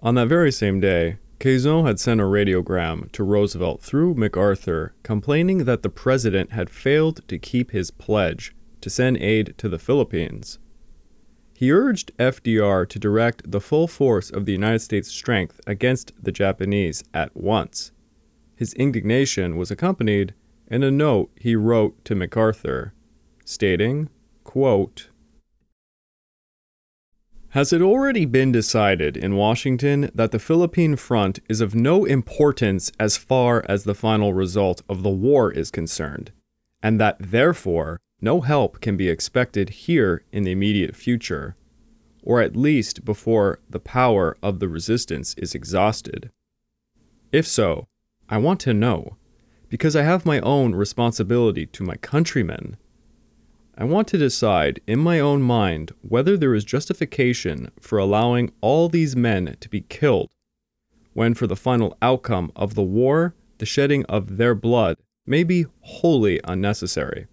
On 0.00 0.14
that 0.16 0.28
very 0.28 0.52
same 0.52 0.78
day, 0.78 1.16
Quezon 1.40 1.86
had 1.86 1.98
sent 1.98 2.20
a 2.20 2.24
radiogram 2.24 3.10
to 3.12 3.24
Roosevelt 3.24 3.80
through 3.80 4.14
MacArthur 4.14 4.94
complaining 5.02 5.64
that 5.64 5.82
the 5.82 5.88
president 5.88 6.52
had 6.52 6.68
failed 6.68 7.26
to 7.28 7.38
keep 7.38 7.70
his 7.70 7.90
pledge 7.90 8.54
to 8.82 8.90
send 8.90 9.16
aid 9.16 9.54
to 9.56 9.70
the 9.70 9.78
Philippines. 9.78 10.58
He 11.58 11.72
urged 11.72 12.12
FDR 12.18 12.86
to 12.86 12.98
direct 12.98 13.50
the 13.50 13.62
full 13.62 13.88
force 13.88 14.28
of 14.28 14.44
the 14.44 14.52
United 14.52 14.80
States' 14.80 15.10
strength 15.10 15.58
against 15.66 16.12
the 16.22 16.30
Japanese 16.30 17.02
at 17.14 17.34
once. 17.34 17.92
His 18.54 18.74
indignation 18.74 19.56
was 19.56 19.70
accompanied 19.70 20.34
in 20.66 20.82
a 20.82 20.90
note 20.90 21.30
he 21.34 21.56
wrote 21.56 22.04
to 22.04 22.14
MacArthur, 22.14 22.92
stating, 23.46 24.10
quote, 24.44 25.08
Has 27.50 27.72
it 27.72 27.80
already 27.80 28.26
been 28.26 28.52
decided 28.52 29.16
in 29.16 29.34
Washington 29.34 30.10
that 30.14 30.32
the 30.32 30.38
Philippine 30.38 30.96
front 30.96 31.38
is 31.48 31.62
of 31.62 31.74
no 31.74 32.04
importance 32.04 32.92
as 33.00 33.16
far 33.16 33.64
as 33.66 33.84
the 33.84 33.94
final 33.94 34.34
result 34.34 34.82
of 34.90 35.02
the 35.02 35.08
war 35.08 35.52
is 35.52 35.70
concerned, 35.70 36.32
and 36.82 37.00
that 37.00 37.16
therefore 37.18 37.98
no 38.20 38.40
help 38.40 38.80
can 38.80 38.96
be 38.96 39.08
expected 39.08 39.70
here 39.70 40.24
in 40.32 40.42
the 40.44 40.52
immediate 40.52 40.96
future, 40.96 41.56
or 42.22 42.40
at 42.40 42.56
least 42.56 43.04
before 43.04 43.60
the 43.68 43.80
power 43.80 44.36
of 44.42 44.58
the 44.58 44.68
resistance 44.68 45.34
is 45.34 45.54
exhausted. 45.54 46.30
If 47.32 47.46
so, 47.46 47.86
I 48.28 48.38
want 48.38 48.60
to 48.60 48.74
know, 48.74 49.16
because 49.68 49.94
I 49.94 50.02
have 50.02 50.26
my 50.26 50.40
own 50.40 50.74
responsibility 50.74 51.66
to 51.66 51.84
my 51.84 51.96
countrymen. 51.96 52.76
I 53.78 53.84
want 53.84 54.08
to 54.08 54.18
decide 54.18 54.80
in 54.86 54.98
my 54.98 55.20
own 55.20 55.42
mind 55.42 55.92
whether 56.00 56.36
there 56.36 56.54
is 56.54 56.64
justification 56.64 57.70
for 57.80 57.98
allowing 57.98 58.52
all 58.60 58.88
these 58.88 59.14
men 59.14 59.56
to 59.60 59.68
be 59.68 59.82
killed, 59.82 60.30
when 61.12 61.34
for 61.34 61.46
the 61.46 61.56
final 61.56 61.96
outcome 62.00 62.50
of 62.56 62.74
the 62.74 62.82
war, 62.82 63.34
the 63.58 63.66
shedding 63.66 64.04
of 64.06 64.36
their 64.36 64.54
blood 64.54 64.96
may 65.26 65.44
be 65.44 65.66
wholly 65.80 66.40
unnecessary. 66.44 67.26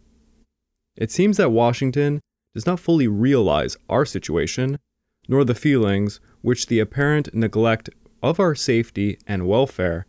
It 0.96 1.12
seems 1.12 1.38
that 1.38 1.52
Washington 1.52 2.22
does 2.54 2.66
not 2.66 2.80
fully 2.80 3.08
realize 3.08 3.78
our 3.90 4.06
situation, 4.06 4.80
nor 5.28 5.44
the 5.44 5.56
feelings 5.56 6.20
which 6.42 6.68
the 6.68 6.80
apparent 6.80 7.34
neglect 7.34 7.90
of 8.22 8.40
our 8.40 8.56
safety 8.56 9.18
and 9.28 9.48
welfare 9.48 10.06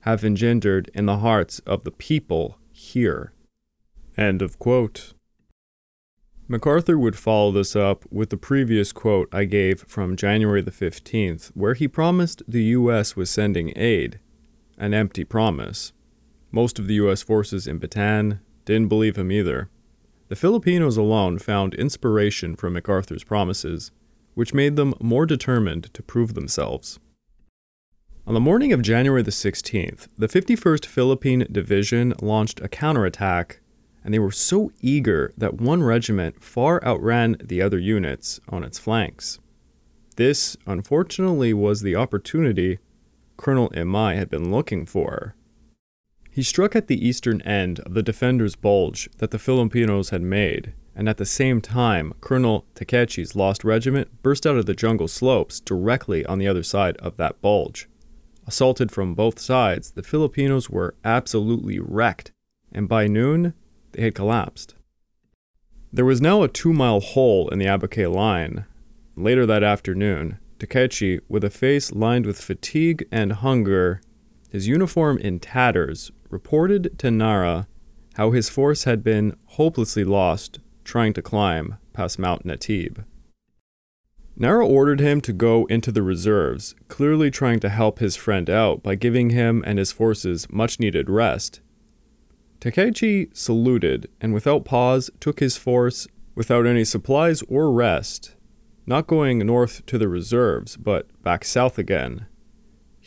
have 0.00 0.24
engendered 0.24 0.90
in 0.94 1.06
the 1.06 1.18
hearts 1.18 1.58
of 1.60 1.84
the 1.84 1.90
people 1.90 2.58
here. 2.72 3.32
End 4.16 4.40
of 4.42 4.58
quote. 4.58 5.12
MacArthur 6.48 6.98
would 6.98 7.16
follow 7.16 7.52
this 7.52 7.76
up 7.76 8.06
with 8.10 8.30
the 8.30 8.38
previous 8.38 8.90
quote 8.90 9.28
I 9.34 9.44
gave 9.44 9.82
from 9.82 10.16
January 10.16 10.62
the 10.62 10.70
15th, 10.70 11.48
where 11.48 11.74
he 11.74 11.86
promised 11.86 12.42
the 12.48 12.62
U.S. 12.64 13.16
was 13.16 13.28
sending 13.28 13.72
aid. 13.76 14.18
An 14.78 14.94
empty 14.94 15.24
promise. 15.24 15.92
Most 16.50 16.78
of 16.78 16.86
the 16.86 16.94
U.S. 16.94 17.20
forces 17.20 17.66
in 17.66 17.78
Bataan 17.78 18.40
didn't 18.68 18.88
believe 18.88 19.16
him 19.16 19.32
either. 19.32 19.70
The 20.28 20.36
Filipinos 20.36 20.98
alone 20.98 21.38
found 21.38 21.72
inspiration 21.74 22.54
from 22.54 22.74
MacArthur's 22.74 23.24
promises, 23.24 23.90
which 24.34 24.52
made 24.52 24.76
them 24.76 24.92
more 25.00 25.24
determined 25.24 25.92
to 25.94 26.02
prove 26.02 26.34
themselves. 26.34 27.00
On 28.26 28.34
the 28.34 28.40
morning 28.40 28.74
of 28.74 28.82
January 28.82 29.22
the 29.22 29.30
16th, 29.30 30.08
the 30.18 30.28
51st 30.28 30.84
Philippine 30.84 31.46
Division 31.50 32.12
launched 32.20 32.60
a 32.60 32.68
counterattack, 32.68 33.60
and 34.04 34.12
they 34.12 34.18
were 34.18 34.30
so 34.30 34.70
eager 34.82 35.32
that 35.38 35.54
one 35.54 35.82
regiment 35.82 36.44
far 36.44 36.84
outran 36.84 37.38
the 37.42 37.62
other 37.62 37.78
units 37.78 38.38
on 38.50 38.64
its 38.64 38.78
flanks. 38.78 39.38
This, 40.16 40.58
unfortunately, 40.66 41.54
was 41.54 41.80
the 41.80 41.96
opportunity 41.96 42.80
Colonel 43.38 43.70
Imai 43.70 44.16
had 44.16 44.28
been 44.28 44.50
looking 44.50 44.84
for. 44.84 45.34
He 46.38 46.44
struck 46.44 46.76
at 46.76 46.86
the 46.86 47.04
eastern 47.04 47.40
end 47.42 47.80
of 47.80 47.94
the 47.94 48.02
defender's 48.04 48.54
bulge 48.54 49.08
that 49.18 49.32
the 49.32 49.40
Filipinos 49.40 50.10
had 50.10 50.22
made, 50.22 50.72
and 50.94 51.08
at 51.08 51.16
the 51.16 51.26
same 51.26 51.60
time, 51.60 52.14
Colonel 52.20 52.64
Takechi's 52.76 53.34
lost 53.34 53.64
regiment 53.64 54.22
burst 54.22 54.46
out 54.46 54.56
of 54.56 54.64
the 54.64 54.72
jungle 54.72 55.08
slopes 55.08 55.58
directly 55.58 56.24
on 56.26 56.38
the 56.38 56.46
other 56.46 56.62
side 56.62 56.96
of 56.98 57.16
that 57.16 57.42
bulge. 57.42 57.88
Assaulted 58.46 58.92
from 58.92 59.16
both 59.16 59.40
sides, 59.40 59.90
the 59.90 60.04
Filipinos 60.04 60.70
were 60.70 60.94
absolutely 61.04 61.80
wrecked, 61.80 62.30
and 62.70 62.88
by 62.88 63.08
noon, 63.08 63.52
they 63.90 64.02
had 64.02 64.14
collapsed. 64.14 64.76
There 65.92 66.04
was 66.04 66.20
now 66.20 66.44
a 66.44 66.48
two 66.48 66.72
mile 66.72 67.00
hole 67.00 67.48
in 67.48 67.58
the 67.58 67.66
Abucay 67.66 68.14
line. 68.14 68.64
Later 69.16 69.44
that 69.44 69.64
afternoon, 69.64 70.38
Takechi, 70.60 71.18
with 71.28 71.42
a 71.42 71.50
face 71.50 71.90
lined 71.90 72.26
with 72.26 72.40
fatigue 72.40 73.08
and 73.10 73.32
hunger, 73.32 74.00
his 74.50 74.68
uniform 74.68 75.18
in 75.18 75.40
tatters, 75.40 76.12
reported 76.30 76.98
to 76.98 77.10
Nara 77.10 77.66
how 78.14 78.32
his 78.32 78.48
force 78.48 78.84
had 78.84 79.04
been 79.04 79.36
hopelessly 79.46 80.04
lost 80.04 80.60
trying 80.84 81.12
to 81.12 81.22
climb 81.22 81.76
past 81.92 82.18
Mount 82.18 82.44
Natib. 82.44 83.04
Nara 84.36 84.66
ordered 84.66 85.00
him 85.00 85.20
to 85.22 85.32
go 85.32 85.66
into 85.66 85.90
the 85.90 86.02
reserves, 86.02 86.76
clearly 86.86 87.30
trying 87.30 87.58
to 87.60 87.68
help 87.68 87.98
his 87.98 88.14
friend 88.14 88.48
out 88.48 88.82
by 88.82 88.94
giving 88.94 89.30
him 89.30 89.64
and 89.66 89.78
his 89.78 89.90
forces 89.90 90.46
much 90.48 90.78
needed 90.78 91.10
rest. 91.10 91.60
Takechi 92.60 93.36
saluted 93.36 94.08
and 94.20 94.32
without 94.32 94.64
pause 94.64 95.10
took 95.18 95.40
his 95.40 95.56
force 95.56 96.06
without 96.36 96.66
any 96.66 96.84
supplies 96.84 97.42
or 97.48 97.72
rest, 97.72 98.36
not 98.86 99.08
going 99.08 99.38
north 99.40 99.84
to 99.86 99.98
the 99.98 100.08
reserves, 100.08 100.76
but 100.76 101.08
back 101.24 101.44
south 101.44 101.76
again, 101.76 102.26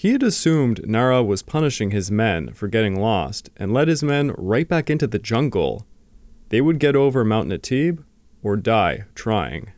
He 0.01 0.13
had 0.13 0.23
assumed 0.23 0.89
Nara 0.89 1.23
was 1.23 1.43
punishing 1.43 1.91
his 1.91 2.09
men 2.09 2.53
for 2.53 2.67
getting 2.67 2.99
lost 2.99 3.51
and 3.55 3.71
led 3.71 3.87
his 3.87 4.01
men 4.01 4.33
right 4.35 4.67
back 4.67 4.89
into 4.89 5.05
the 5.05 5.19
jungle. 5.19 5.85
They 6.49 6.59
would 6.59 6.79
get 6.79 6.95
over 6.95 7.23
Mount 7.23 7.49
Natib 7.49 8.03
or 8.41 8.57
die 8.57 9.03
trying. 9.13 9.73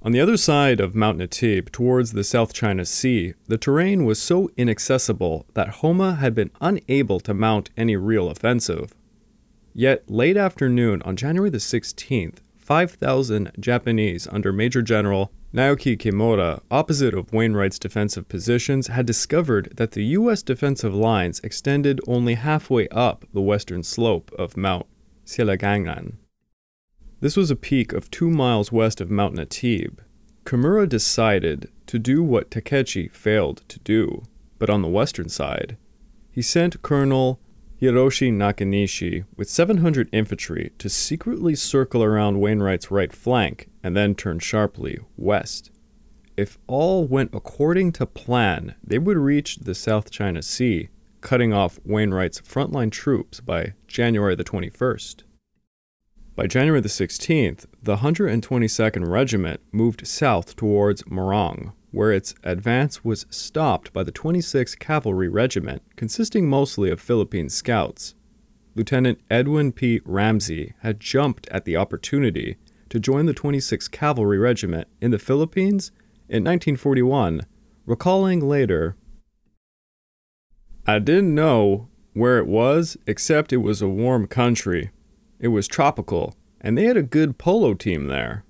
On 0.00 0.12
the 0.12 0.22
other 0.22 0.38
side 0.38 0.80
of 0.80 0.94
Mount 0.94 1.18
Natib, 1.18 1.70
towards 1.70 2.12
the 2.12 2.24
South 2.24 2.54
China 2.54 2.86
Sea, 2.86 3.34
the 3.46 3.58
terrain 3.58 4.06
was 4.06 4.18
so 4.18 4.48
inaccessible 4.56 5.44
that 5.52 5.82
Homma 5.82 6.16
had 6.16 6.34
been 6.34 6.50
unable 6.62 7.20
to 7.20 7.34
mount 7.34 7.68
any 7.76 7.96
real 7.96 8.30
offensive. 8.30 8.94
Yet, 9.74 10.10
late 10.10 10.38
afternoon 10.38 11.02
on 11.02 11.16
January 11.16 11.50
the 11.50 11.58
16th, 11.58 12.38
5,000 12.56 13.52
Japanese 13.60 14.26
under 14.28 14.50
Major 14.50 14.80
General 14.80 15.30
Naoki 15.54 15.96
Kimura, 15.96 16.60
opposite 16.68 17.14
of 17.14 17.32
Wainwright's 17.32 17.78
defensive 17.78 18.28
positions, 18.28 18.88
had 18.88 19.06
discovered 19.06 19.72
that 19.76 19.92
the 19.92 20.04
U.S. 20.06 20.42
defensive 20.42 20.92
lines 20.92 21.38
extended 21.44 22.00
only 22.08 22.34
halfway 22.34 22.88
up 22.88 23.24
the 23.32 23.40
western 23.40 23.84
slope 23.84 24.32
of 24.36 24.56
Mount 24.56 24.86
Silanganan. 25.24 26.14
This 27.20 27.36
was 27.36 27.52
a 27.52 27.56
peak 27.56 27.92
of 27.92 28.10
two 28.10 28.30
miles 28.30 28.72
west 28.72 29.00
of 29.00 29.12
Mount 29.12 29.36
Natib. 29.36 29.98
Kimura 30.44 30.88
decided 30.88 31.70
to 31.86 32.00
do 32.00 32.24
what 32.24 32.50
Takechi 32.50 33.08
failed 33.12 33.62
to 33.68 33.78
do, 33.78 34.24
but 34.58 34.68
on 34.68 34.82
the 34.82 34.88
western 34.88 35.28
side. 35.28 35.76
He 36.32 36.42
sent 36.42 36.82
Colonel 36.82 37.38
Hiroshi 37.84 38.32
Nakanishi 38.32 39.26
with 39.36 39.50
700 39.50 40.08
infantry 40.10 40.72
to 40.78 40.88
secretly 40.88 41.54
circle 41.54 42.02
around 42.02 42.40
Wainwright's 42.40 42.90
right 42.90 43.12
flank 43.12 43.68
and 43.82 43.94
then 43.94 44.14
turn 44.14 44.38
sharply 44.38 45.00
west. 45.18 45.70
If 46.34 46.56
all 46.66 47.06
went 47.06 47.34
according 47.34 47.92
to 47.92 48.06
plan, 48.06 48.74
they 48.82 48.98
would 48.98 49.18
reach 49.18 49.56
the 49.56 49.74
South 49.74 50.10
China 50.10 50.40
Sea, 50.40 50.88
cutting 51.20 51.52
off 51.52 51.78
Wainwright's 51.84 52.40
frontline 52.40 52.90
troops 52.90 53.40
by 53.40 53.74
January 53.86 54.34
the 54.34 54.44
21st. 54.44 55.24
By 56.34 56.46
January 56.46 56.80
the 56.80 56.88
16th, 56.88 57.66
the 57.82 57.96
122nd 57.96 59.06
Regiment 59.06 59.60
moved 59.72 60.06
south 60.06 60.56
towards 60.56 61.02
Morong, 61.02 61.74
where 61.94 62.12
its 62.12 62.34
advance 62.42 63.04
was 63.04 63.24
stopped 63.30 63.92
by 63.92 64.02
the 64.02 64.12
26th 64.12 64.78
Cavalry 64.78 65.28
Regiment, 65.28 65.82
consisting 65.94 66.48
mostly 66.48 66.90
of 66.90 67.00
Philippine 67.00 67.48
scouts. 67.48 68.14
Lieutenant 68.74 69.20
Edwin 69.30 69.70
P. 69.70 70.00
Ramsey 70.04 70.74
had 70.80 70.98
jumped 70.98 71.46
at 71.48 71.64
the 71.64 71.76
opportunity 71.76 72.56
to 72.88 72.98
join 72.98 73.26
the 73.26 73.34
26th 73.34 73.90
Cavalry 73.92 74.38
Regiment 74.38 74.88
in 75.00 75.12
the 75.12 75.18
Philippines 75.18 75.92
in 76.28 76.42
1941, 76.42 77.42
recalling 77.86 78.40
later 78.40 78.96
I 80.86 80.98
didn't 80.98 81.34
know 81.34 81.88
where 82.12 82.38
it 82.38 82.46
was 82.46 82.96
except 83.06 83.52
it 83.52 83.58
was 83.58 83.80
a 83.80 83.88
warm 83.88 84.26
country. 84.26 84.90
It 85.38 85.48
was 85.48 85.66
tropical, 85.66 86.34
and 86.60 86.76
they 86.76 86.84
had 86.84 86.96
a 86.96 87.02
good 87.02 87.38
polo 87.38 87.72
team 87.74 88.08
there. 88.08 88.43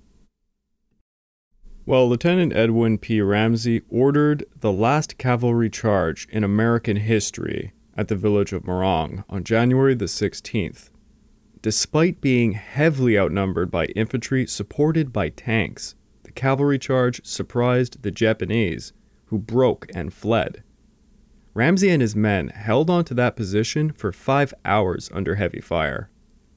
Well, 1.87 2.09
Lieutenant 2.09 2.51
Edwin 2.55 2.97
P. 2.97 3.21
Ramsey 3.21 3.83
ordered 3.89 4.43
the 4.59 4.71
last 4.71 5.19
cavalry 5.19 5.69
charge 5.69 6.27
in 6.31 6.43
American 6.43 6.97
history 6.97 7.73
at 7.95 8.07
the 8.07 8.15
village 8.15 8.53
of 8.53 8.63
Morong 8.63 9.23
on 9.29 9.43
January 9.43 9.93
the 9.93 10.05
16th. 10.05 10.89
Despite 11.61 12.21
being 12.21 12.53
heavily 12.53 13.19
outnumbered 13.19 13.69
by 13.69 13.85
infantry 13.87 14.47
supported 14.47 15.13
by 15.13 15.29
tanks, 15.29 15.93
the 16.23 16.31
cavalry 16.31 16.79
charge 16.79 17.23
surprised 17.23 18.01
the 18.01 18.09
Japanese, 18.09 18.91
who 19.25 19.37
broke 19.37 19.85
and 19.93 20.11
fled. 20.11 20.63
Ramsey 21.53 21.89
and 21.89 22.01
his 22.01 22.15
men 22.15 22.47
held 22.47 22.89
on 22.89 23.05
to 23.05 23.13
that 23.13 23.35
position 23.35 23.91
for 23.91 24.11
five 24.11 24.55
hours 24.65 25.11
under 25.13 25.35
heavy 25.35 25.61
fire 25.61 26.09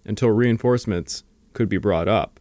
until 0.06 0.30
reinforcements 0.30 1.22
could 1.52 1.68
be 1.68 1.76
brought 1.76 2.08
up. 2.08 2.40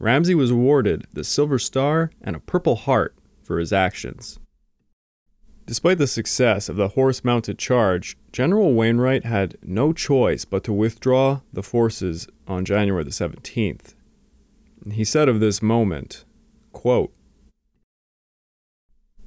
Ramsey 0.00 0.34
was 0.34 0.50
awarded 0.50 1.06
the 1.12 1.22
Silver 1.22 1.58
Star 1.58 2.10
and 2.22 2.34
a 2.34 2.40
Purple 2.40 2.74
Heart 2.74 3.14
for 3.42 3.58
his 3.58 3.70
actions. 3.70 4.38
Despite 5.66 5.98
the 5.98 6.06
success 6.06 6.70
of 6.70 6.76
the 6.76 6.88
horse 6.88 7.22
mounted 7.22 7.58
charge, 7.58 8.16
General 8.32 8.72
Wainwright 8.72 9.26
had 9.26 9.58
no 9.62 9.92
choice 9.92 10.46
but 10.46 10.64
to 10.64 10.72
withdraw 10.72 11.42
the 11.52 11.62
forces 11.62 12.26
on 12.48 12.64
January 12.64 13.04
the 13.04 13.10
17th. 13.10 13.94
He 14.90 15.04
said 15.04 15.28
of 15.28 15.38
this 15.38 15.60
moment, 15.60 16.24
quote, 16.72 17.12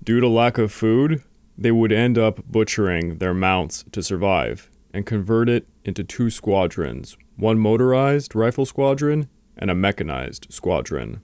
Due 0.03 0.19
to 0.19 0.27
lack 0.27 0.57
of 0.57 0.71
food, 0.71 1.21
they 1.55 1.71
would 1.71 1.91
end 1.91 2.17
up 2.17 2.51
butchering 2.51 3.19
their 3.19 3.35
mounts 3.35 3.85
to 3.91 4.01
survive 4.01 4.71
and 4.91 5.05
convert 5.05 5.49
it 5.49 5.67
into 5.85 6.03
two 6.03 6.31
squadrons, 6.31 7.15
one 7.37 7.59
motorized 7.59 8.33
rifle 8.33 8.65
squadron 8.65 9.29
and 9.57 9.69
a 9.69 9.75
mechanized 9.75 10.47
squadron. 10.49 11.21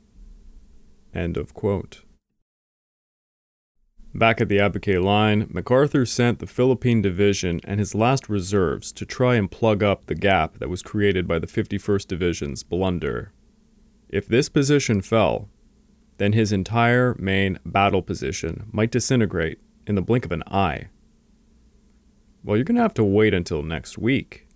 End 1.13 1.37
of 1.37 1.53
quote. 1.53 2.03
Back 4.13 4.41
at 4.41 4.49
the 4.49 4.57
Abucay 4.57 5.01
line, 5.03 5.47
MacArthur 5.51 6.05
sent 6.05 6.39
the 6.39 6.47
Philippine 6.47 7.01
Division 7.01 7.61
and 7.63 7.79
his 7.79 7.93
last 7.93 8.27
reserves 8.27 8.91
to 8.93 9.05
try 9.05 9.35
and 9.35 9.51
plug 9.51 9.83
up 9.83 10.07
the 10.07 10.15
gap 10.15 10.57
that 10.57 10.69
was 10.69 10.81
created 10.81 11.27
by 11.27 11.37
the 11.37 11.47
51st 11.47 12.07
Division's 12.07 12.63
blunder. 12.63 13.33
If 14.09 14.27
this 14.27 14.49
position 14.49 15.01
fell, 15.01 15.47
then 16.17 16.33
his 16.33 16.51
entire 16.51 17.15
main 17.19 17.59
battle 17.63 18.01
position 18.01 18.67
might 18.71 18.91
disintegrate 18.91 19.59
in 19.85 19.93
the 19.93 20.01
blink 20.01 20.25
of 20.25 20.31
an 20.31 20.43
eye. 20.47 20.89
Well, 22.43 22.57
you're 22.57 22.65
going 22.65 22.77
to 22.77 22.81
have 22.81 22.95
to 22.95 23.03
wait 23.03 23.33
until 23.35 23.61
next 23.61 23.97
week 23.97 24.47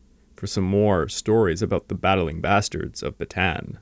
for 0.44 0.48
some 0.48 0.66
more 0.66 1.08
stories 1.08 1.62
about 1.62 1.88
the 1.88 1.96
battling 1.96 2.42
bastards 2.42 3.02
of 3.02 3.18
Bataan. 3.18 3.78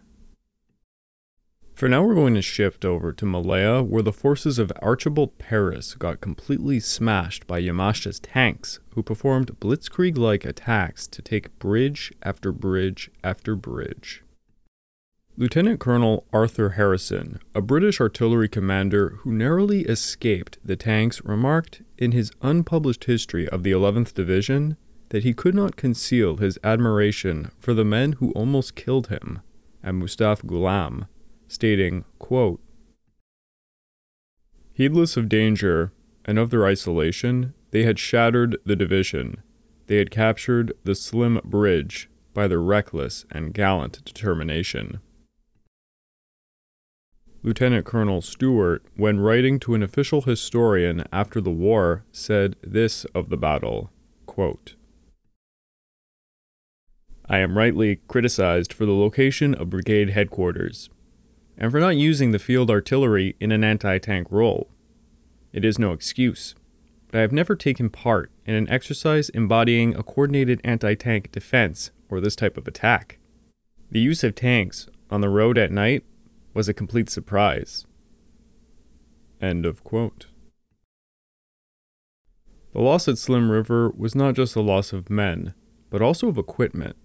For 1.73 1.89
now, 1.89 2.03
we're 2.03 2.13
going 2.13 2.35
to 2.35 2.41
shift 2.43 2.85
over 2.85 3.11
to 3.11 3.25
Malaya, 3.25 3.81
where 3.81 4.03
the 4.03 4.13
forces 4.13 4.59
of 4.59 4.71
Archibald 4.79 5.39
Paris 5.39 5.95
got 5.95 6.21
completely 6.21 6.79
smashed 6.79 7.47
by 7.47 7.59
Yamashita's 7.59 8.19
tanks, 8.19 8.79
who 8.93 9.01
performed 9.01 9.59
blitzkrieg 9.59 10.19
like 10.19 10.45
attacks 10.45 11.07
to 11.07 11.23
take 11.23 11.57
bridge 11.57 12.13
after 12.21 12.51
bridge 12.51 13.09
after 13.23 13.55
bridge. 13.55 14.21
Lieutenant 15.35 15.79
Colonel 15.79 16.27
Arthur 16.31 16.69
Harrison, 16.73 17.39
a 17.55 17.61
British 17.61 17.99
artillery 17.99 18.47
commander 18.47 19.15
who 19.21 19.31
narrowly 19.31 19.81
escaped 19.85 20.59
the 20.63 20.75
tanks, 20.75 21.25
remarked 21.25 21.81
in 21.97 22.11
his 22.11 22.31
unpublished 22.43 23.05
history 23.05 23.49
of 23.49 23.63
the 23.63 23.71
11th 23.71 24.13
Division 24.13 24.77
that 25.11 25.23
he 25.23 25.33
could 25.33 25.53
not 25.53 25.75
conceal 25.75 26.37
his 26.37 26.57
admiration 26.63 27.51
for 27.59 27.73
the 27.73 27.83
men 27.83 28.13
who 28.13 28.31
almost 28.31 28.75
killed 28.75 29.07
him 29.07 29.41
and 29.83 29.99
Mustapha 29.99 30.45
Ghulam, 30.45 31.07
stating, 31.47 32.05
quote, 32.17 32.61
Heedless 34.73 35.17
of 35.17 35.27
danger 35.27 35.91
and 36.23 36.39
of 36.39 36.49
their 36.49 36.65
isolation, 36.65 37.53
they 37.71 37.83
had 37.83 37.99
shattered 37.99 38.57
the 38.65 38.75
division. 38.75 39.43
They 39.87 39.97
had 39.97 40.11
captured 40.11 40.71
the 40.85 40.95
slim 40.95 41.41
bridge 41.43 42.09
by 42.33 42.47
their 42.47 42.61
reckless 42.61 43.25
and 43.31 43.53
gallant 43.53 44.05
determination. 44.05 44.99
Lieutenant 47.43 47.85
Colonel 47.85 48.21
Stewart, 48.21 48.85
when 48.95 49.19
writing 49.19 49.59
to 49.59 49.73
an 49.73 49.83
official 49.83 50.21
historian 50.21 51.03
after 51.11 51.41
the 51.41 51.51
war, 51.51 52.05
said 52.13 52.55
this 52.61 53.03
of 53.13 53.29
the 53.29 53.37
battle 53.37 53.91
quote, 54.25 54.75
I 57.31 57.37
am 57.37 57.57
rightly 57.57 58.01
criticized 58.09 58.73
for 58.73 58.85
the 58.85 58.91
location 58.91 59.55
of 59.55 59.69
brigade 59.69 60.09
headquarters, 60.09 60.89
and 61.57 61.71
for 61.71 61.79
not 61.79 61.95
using 61.95 62.31
the 62.31 62.39
field 62.39 62.69
artillery 62.69 63.37
in 63.39 63.53
an 63.53 63.63
anti 63.63 63.99
tank 63.99 64.27
role. 64.29 64.67
It 65.53 65.63
is 65.63 65.79
no 65.79 65.93
excuse, 65.93 66.55
but 67.07 67.19
I 67.19 67.21
have 67.21 67.31
never 67.31 67.55
taken 67.55 67.89
part 67.89 68.31
in 68.45 68.55
an 68.55 68.69
exercise 68.69 69.29
embodying 69.29 69.95
a 69.95 70.03
coordinated 70.03 70.59
anti 70.65 70.93
tank 70.93 71.31
defense 71.31 71.91
or 72.09 72.19
this 72.19 72.35
type 72.35 72.57
of 72.57 72.67
attack. 72.67 73.17
The 73.89 74.01
use 74.01 74.25
of 74.25 74.35
tanks 74.35 74.89
on 75.09 75.21
the 75.21 75.29
road 75.29 75.57
at 75.57 75.71
night 75.71 76.03
was 76.53 76.67
a 76.67 76.73
complete 76.73 77.09
surprise. 77.09 77.85
End 79.39 79.65
of 79.65 79.85
quote. 79.85 80.25
The 82.73 82.81
loss 82.81 83.07
at 83.07 83.17
Slim 83.17 83.49
River 83.49 83.89
was 83.89 84.15
not 84.15 84.35
just 84.35 84.53
the 84.53 84.61
loss 84.61 84.91
of 84.91 85.09
men, 85.09 85.53
but 85.89 86.01
also 86.01 86.27
of 86.27 86.37
equipment. 86.37 86.97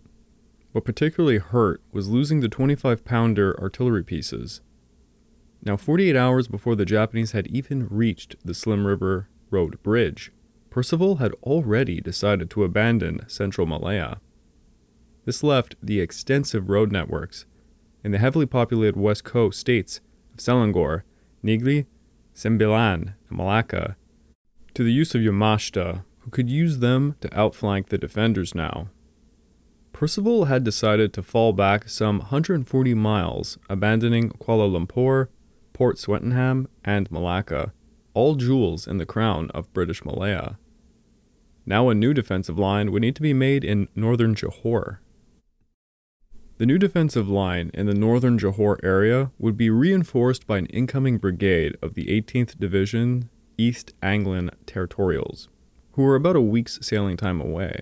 What 0.76 0.84
particularly 0.84 1.38
hurt 1.38 1.80
was 1.90 2.10
losing 2.10 2.40
the 2.40 2.50
25 2.50 3.02
pounder 3.02 3.58
artillery 3.58 4.04
pieces. 4.04 4.60
Now, 5.62 5.78
48 5.78 6.14
hours 6.14 6.48
before 6.48 6.76
the 6.76 6.84
Japanese 6.84 7.32
had 7.32 7.46
even 7.46 7.88
reached 7.88 8.36
the 8.44 8.52
Slim 8.52 8.86
River 8.86 9.30
Road 9.48 9.82
Bridge, 9.82 10.32
Percival 10.68 11.16
had 11.16 11.32
already 11.42 12.02
decided 12.02 12.50
to 12.50 12.62
abandon 12.62 13.26
central 13.26 13.66
Malaya. 13.66 14.20
This 15.24 15.42
left 15.42 15.76
the 15.82 15.98
extensive 15.98 16.68
road 16.68 16.92
networks 16.92 17.46
in 18.04 18.12
the 18.12 18.18
heavily 18.18 18.44
populated 18.44 19.00
west 19.00 19.24
coast 19.24 19.58
states 19.58 20.02
of 20.34 20.40
Selangor, 20.40 21.04
Negeri, 21.42 21.86
Sembilan, 22.34 23.14
and 23.30 23.38
Malacca 23.38 23.96
to 24.74 24.84
the 24.84 24.92
use 24.92 25.14
of 25.14 25.22
Yamashita, 25.22 26.04
who 26.18 26.30
could 26.30 26.50
use 26.50 26.80
them 26.80 27.16
to 27.22 27.34
outflank 27.34 27.88
the 27.88 27.96
defenders 27.96 28.54
now. 28.54 28.90
Percival 29.96 30.44
had 30.44 30.62
decided 30.62 31.14
to 31.14 31.22
fall 31.22 31.54
back 31.54 31.88
some 31.88 32.18
140 32.18 32.92
miles, 32.92 33.56
abandoning 33.70 34.28
Kuala 34.28 34.68
Lumpur, 34.70 35.28
Port 35.72 35.96
Swettenham, 35.96 36.66
and 36.84 37.10
Malacca, 37.10 37.72
all 38.12 38.34
jewels 38.34 38.86
in 38.86 38.98
the 38.98 39.06
crown 39.06 39.50
of 39.54 39.72
British 39.72 40.04
Malaya. 40.04 40.58
Now 41.64 41.88
a 41.88 41.94
new 41.94 42.12
defensive 42.12 42.58
line 42.58 42.92
would 42.92 43.00
need 43.00 43.16
to 43.16 43.22
be 43.22 43.32
made 43.32 43.64
in 43.64 43.88
northern 43.94 44.34
Johor. 44.34 44.98
The 46.58 46.66
new 46.66 46.76
defensive 46.76 47.30
line 47.30 47.70
in 47.72 47.86
the 47.86 47.94
northern 47.94 48.38
Johor 48.38 48.76
area 48.84 49.30
would 49.38 49.56
be 49.56 49.70
reinforced 49.70 50.46
by 50.46 50.58
an 50.58 50.66
incoming 50.66 51.16
brigade 51.16 51.74
of 51.80 51.94
the 51.94 52.04
18th 52.08 52.58
Division 52.58 53.30
East 53.56 53.94
Anglian 54.02 54.50
Territorials, 54.66 55.48
who 55.92 56.02
were 56.02 56.16
about 56.16 56.36
a 56.36 56.42
week's 56.42 56.86
sailing 56.86 57.16
time 57.16 57.40
away. 57.40 57.80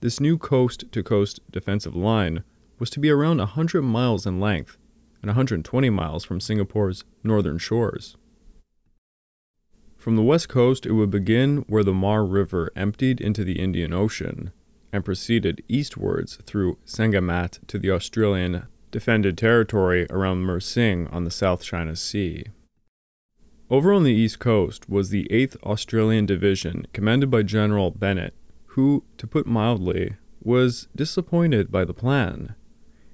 This 0.00 0.18
new 0.18 0.38
coast 0.38 0.84
to 0.92 1.02
coast 1.02 1.40
defensive 1.50 1.94
line 1.94 2.42
was 2.78 2.88
to 2.90 3.00
be 3.00 3.10
around 3.10 3.36
100 3.36 3.82
miles 3.82 4.24
in 4.24 4.40
length 4.40 4.78
and 5.20 5.28
120 5.28 5.90
miles 5.90 6.24
from 6.24 6.40
Singapore's 6.40 7.04
northern 7.22 7.58
shores. 7.58 8.16
From 9.98 10.16
the 10.16 10.22
west 10.22 10.48
coast, 10.48 10.86
it 10.86 10.92
would 10.92 11.10
begin 11.10 11.66
where 11.68 11.84
the 11.84 11.92
Muar 11.92 12.24
River 12.24 12.70
emptied 12.74 13.20
into 13.20 13.44
the 13.44 13.60
Indian 13.60 13.92
Ocean 13.92 14.52
and 14.90 15.04
proceeded 15.04 15.62
eastwards 15.68 16.38
through 16.46 16.78
Segamat 16.86 17.58
to 17.66 17.78
the 17.78 17.90
Australian 17.90 18.66
defended 18.90 19.36
territory 19.36 20.06
around 20.08 20.46
Mersing 20.46 21.12
on 21.12 21.24
the 21.24 21.30
South 21.30 21.62
China 21.62 21.94
Sea. 21.94 22.46
Over 23.68 23.92
on 23.92 24.04
the 24.04 24.14
east 24.14 24.38
coast 24.38 24.88
was 24.88 25.10
the 25.10 25.28
8th 25.30 25.62
Australian 25.62 26.24
Division, 26.24 26.86
commanded 26.94 27.30
by 27.30 27.42
General 27.42 27.90
Bennett, 27.90 28.34
who, 28.74 29.02
to 29.18 29.26
put 29.26 29.46
mildly, 29.46 30.14
was 30.42 30.88
disappointed 30.94 31.72
by 31.72 31.84
the 31.84 31.94
plan. 31.94 32.54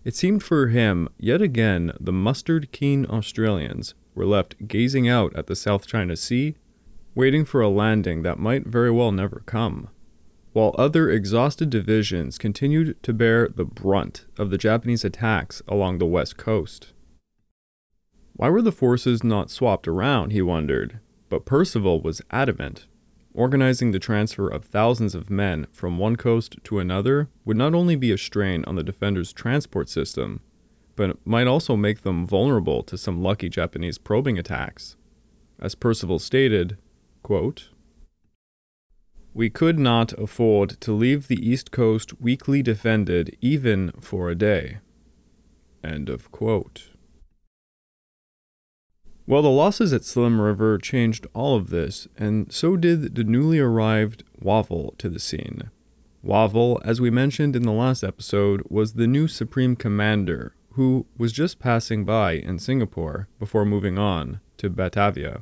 It 0.05 0.15
seemed 0.15 0.43
for 0.43 0.69
him, 0.69 1.09
yet 1.19 1.41
again, 1.41 1.93
the 1.99 2.13
mustard 2.13 2.71
keen 2.73 3.07
Australians 3.07 3.95
were 4.15 4.27
left 4.27 4.69
gazing 4.69 5.09
out 5.09 5.35
at 5.35 5.47
the 5.47 5.57
South 5.57 5.87
China 5.87 6.15
Sea, 6.17 6.57
waiting 7.15 7.45
for 7.45 7.61
a 7.61 7.69
landing 7.69 8.23
that 8.23 8.39
might 8.39 8.67
very 8.67 8.91
well 8.91 9.13
never 9.13 9.43
come, 9.47 9.89
while 10.53 10.75
other 10.79 11.11
exhausted 11.11 11.71
divisions 11.71 12.39
continued 12.39 13.03
to 13.03 13.13
bear 13.15 13.49
the 13.49 13.65
brunt 13.65 14.27
of 14.39 14.51
the 14.51 14.59
Japanese 14.59 15.05
attacks 15.05 15.63
along 15.67 15.99
the 15.99 16.07
west 16.07 16.37
coast. 16.37 16.93
Why 18.35 18.51
were 18.51 18.63
the 18.63 18.73
forces 18.73 19.25
not 19.25 19.51
swapped 19.51 19.89
around, 19.89 20.33
he 20.33 20.43
wondered, 20.43 21.01
but 21.31 21.47
Percival 21.47 22.03
was 22.03 22.21
adamant 22.31 22.87
Organizing 23.37 23.91
the 23.91 23.99
transfer 23.99 24.49
of 24.49 24.65
thousands 24.65 25.15
of 25.15 25.29
men 25.29 25.67
from 25.71 25.99
one 25.99 26.17
coast 26.17 26.57
to 26.65 26.79
another 26.79 27.29
would 27.45 27.59
not 27.59 27.75
only 27.75 27.95
be 27.95 28.11
a 28.11 28.17
strain 28.17 28.65
on 28.65 28.77
the 28.77 28.83
defenders' 28.83 29.35
transport 29.35 29.91
system, 29.91 30.41
but 30.97 31.19
might 31.27 31.47
also 31.47 31.77
make 31.77 32.01
them 32.01 32.27
vulnerable 32.27 32.83
to 32.85 32.97
some 32.97 33.23
lucky 33.23 33.51
Japanese 33.51 33.99
probing 33.99 34.39
attacks. 34.39 34.97
As 35.61 35.75
Percival 35.75 36.19
stated, 36.19 36.79
quote, 37.23 37.69
We 39.35 39.51
could 39.51 39.79
not 39.79 40.15
afford 40.15 40.81
to 40.81 40.93
leave 40.93 41.29
the 41.29 41.47
East 41.47 41.71
Coast 41.71 42.19
weakly 42.19 42.63
defended 42.63 43.37
even 43.43 43.93
for 44.01 44.31
a 44.31 44.35
day. 44.35 44.79
End 45.85 46.09
of 46.09 46.33
quote. 46.33 46.89
Well, 49.29 49.43
the 49.43 49.51
losses 49.51 49.93
at 49.93 50.05
Slim 50.05 50.41
River 50.41 50.79
changed 50.79 51.27
all 51.35 51.57
of 51.57 51.71
this, 51.71 52.07
and 52.17 52.53
so 52.53 52.77
did 52.77 53.17
the 53.17 53.25
newly 53.25 53.59
arrived 53.59 54.23
Wavell 54.41 54.95
to 54.99 55.09
the 55.09 55.19
scene. 55.19 55.71
Wavell, 56.23 56.81
as 56.85 57.01
we 57.01 57.11
mentioned 57.11 57.57
in 57.57 57.63
the 57.63 57.73
last 57.73 58.05
episode, 58.05 58.63
was 58.69 58.93
the 58.93 59.09
new 59.09 59.27
Supreme 59.27 59.75
Commander 59.75 60.55
who 60.77 61.07
was 61.17 61.33
just 61.33 61.59
passing 61.59 62.05
by 62.05 62.33
in 62.33 62.59
Singapore 62.59 63.29
before 63.39 63.65
moving 63.65 63.99
on 63.99 64.41
to 64.59 64.69
Batavia. 64.69 65.41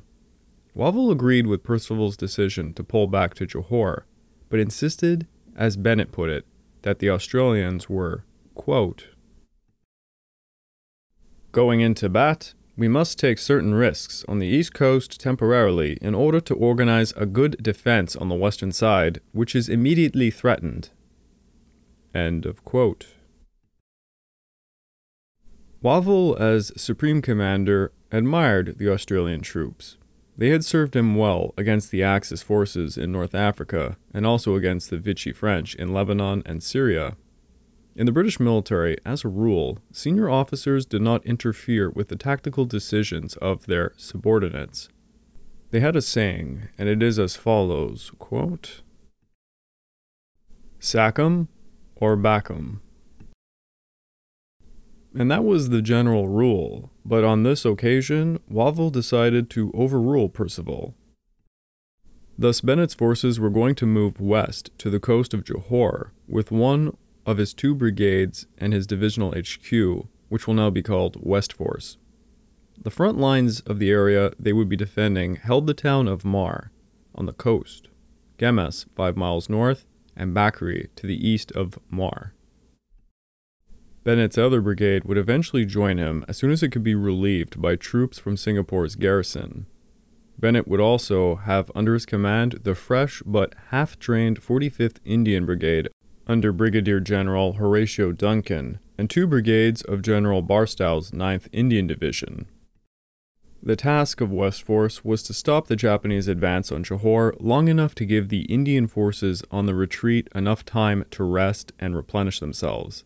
Wavell 0.75 1.11
agreed 1.11 1.47
with 1.47 1.65
Percival's 1.65 2.17
decision 2.17 2.73
to 2.75 2.85
pull 2.85 3.09
back 3.09 3.35
to 3.35 3.47
Johor, 3.47 4.05
but 4.49 4.61
insisted, 4.61 5.27
as 5.57 5.77
Bennett 5.77 6.13
put 6.13 6.31
it, 6.31 6.47
that 6.83 7.01
the 7.01 7.11
Australians 7.11 7.89
were, 7.89 8.25
quote, 8.55 9.09
going 11.51 11.81
into 11.81 12.09
Bat 12.09 12.55
we 12.77 12.89
must 12.89 13.19
take 13.19 13.39
certain 13.39 13.75
risks 13.75 14.25
on 14.29 14.39
the 14.39 14.47
East 14.47 14.75
Coast 14.75 15.21
temporarily 15.21 15.97
in 16.01 16.15
order 16.15 16.41
to 16.41 16.55
organize 16.55 17.13
a 17.17 17.27
good 17.27 17.63
defense 17.63 18.17
on 18.17 18.29
the 18.29 18.35
western 18.35 18.73
side, 18.73 19.21
which 19.33 19.55
is 19.55 19.69
immediately 19.69 20.31
threatened. 20.31 20.91
End 22.15 22.47
of 22.47 22.65
quote. 22.65 23.07
Wavell, 25.83 26.35
as 26.37 26.73
Supreme 26.77 27.21
Commander, 27.21 27.93
admired 28.11 28.79
the 28.79 28.91
Australian 28.91 29.43
troops. 29.43 29.99
They 30.37 30.49
had 30.49 30.65
served 30.65 30.97
him 30.97 31.15
well 31.15 31.55
against 31.57 31.91
the 31.91 32.03
Axis 32.03 32.43
forces 32.43 32.99
in 32.99 33.13
North 33.13 33.35
Africa 33.35 33.97
and 34.13 34.27
also 34.27 34.57
against 34.57 34.91
the 34.91 34.99
Vichy 34.99 35.33
French 35.33 35.75
in 35.77 35.93
Lebanon 35.93 36.43
and 36.45 36.63
Syria. 36.63 37.17
In 37.97 38.07
the 38.07 38.13
British 38.13 38.41
military, 38.41 38.97
as 39.05 39.25
a 39.25 39.29
rule, 39.29 39.79
senior 39.93 40.29
officers 40.29 40.85
did 40.85 41.01
not 41.01 41.25
interfere 41.25 41.89
with 41.91 42.09
the 42.09 42.17
tactical 42.17 42.65
decisions 42.65 43.37
of 43.37 43.67
their 43.67 43.93
subordinates. 43.97 44.89
They 45.71 45.79
had 45.79 45.95
a 45.95 46.03
saying, 46.03 46.69
and 46.77 46.89
it 46.89 47.03
is 47.05 47.21
as 47.21 47.37
follows 47.37 48.11
quote, 48.19 48.83
Sack 50.81 51.21
'em 51.21 51.49
or 51.95 52.17
back 52.17 52.51
'em. 52.51 52.81
And 55.15 55.31
that 55.31 55.45
was 55.45 55.69
the 55.69 55.81
general 55.81 56.27
rule, 56.27 56.91
but 57.05 57.23
on 57.23 57.45
this 57.45 57.65
occasion, 57.65 58.41
Wavell 58.51 58.91
decided 58.91 59.49
to 59.51 59.71
overrule 59.73 60.29
Percival. 60.29 60.97
Thus, 62.37 62.61
Bennett's 62.61 62.95
forces 62.95 63.39
were 63.39 63.51
going 63.51 63.77
to 63.77 63.87
move 63.87 64.21
west 64.21 64.71
to 64.79 64.91
the 64.91 64.99
coast 64.99 65.33
of 65.33 65.45
Johor, 65.45 66.11
with 66.27 66.51
one 66.51 66.97
of 67.27 67.39
his 67.39 67.55
two 67.55 67.75
brigades 67.75 68.47
and 68.59 68.73
his 68.73 68.87
divisional 68.87 69.33
HQ, 69.33 70.07
which 70.29 70.47
will 70.47 70.55
now 70.55 70.71
be 70.71 70.83
called 70.83 71.17
West 71.21 71.53
Force. 71.53 71.99
The 72.83 72.91
front 72.91 73.19
lines 73.19 73.61
of 73.61 73.79
the 73.79 73.91
area 73.91 74.33
they 74.39 74.53
would 74.53 74.69
be 74.69 74.77
defending 74.77 75.37
held 75.37 75.67
the 75.67 75.75
town 75.75 76.09
of 76.09 76.23
Muar 76.23 76.71
on 77.15 77.27
the 77.27 77.33
coast, 77.33 77.89
Gemas 78.39 78.87
five 78.95 79.17
miles 79.17 79.49
north, 79.49 79.87
and 80.17 80.35
Bakri 80.35 80.89
to 80.97 81.07
the 81.07 81.29
east 81.29 81.53
of 81.53 81.79
Muar. 81.93 82.33
Bennett's 84.03 84.37
other 84.37 84.61
brigade 84.61 85.05
would 85.05 85.17
eventually 85.17 85.65
join 85.65 85.97
him 85.97 86.25
as 86.29 86.37
soon 86.37 86.51
as 86.51 86.63
it 86.63 86.69
could 86.69 86.85
be 86.85 86.95
relieved 86.95 87.61
by 87.63 87.75
troops 87.75 88.19
from 88.19 88.37
Singapore's 88.37 88.97
garrison. 88.97 89.67
Bennett 90.39 90.69
would 90.69 90.81
also 90.81 91.37
have 91.37 91.71
under 91.75 91.95
his 91.95 92.05
command 92.05 92.61
the 92.65 92.75
fresh 92.75 93.23
but 93.25 93.55
half 93.71 93.99
trained 93.99 94.43
45th 94.43 94.99
Indian 95.05 95.47
Brigade 95.47 95.89
under 96.27 96.53
Brigadier 96.53 97.01
General 97.01 97.55
Horatio 97.55 98.13
Duncan 98.13 98.79
and 98.97 99.11
two 99.11 99.27
brigades 99.27 99.83
of 99.83 100.03
General 100.03 100.43
Barstow's 100.43 101.11
9th 101.11 101.49
Indian 101.53 101.87
Division. 101.87 102.47
The 103.63 103.77
task 103.77 104.21
of 104.21 104.31
West 104.31 104.63
Force 104.63 105.05
was 105.05 105.23
to 105.23 105.33
stop 105.33 105.69
the 105.69 105.77
Japanese 105.77 106.29
advance 106.29 106.71
on 106.71 106.85
Johor 106.85 107.35
long 107.41 107.69
enough 107.69 107.95
to 107.95 108.05
give 108.05 108.29
the 108.29 108.43
Indian 108.43 108.87
forces 108.87 109.43
on 109.51 109.65
the 109.65 109.75
retreat 109.75 110.29
enough 110.35 110.65
time 110.67 111.07
to 111.13 111.25
rest 111.25 111.73
and 111.79 111.97
replenish 111.97 112.41
themselves. 112.41 113.05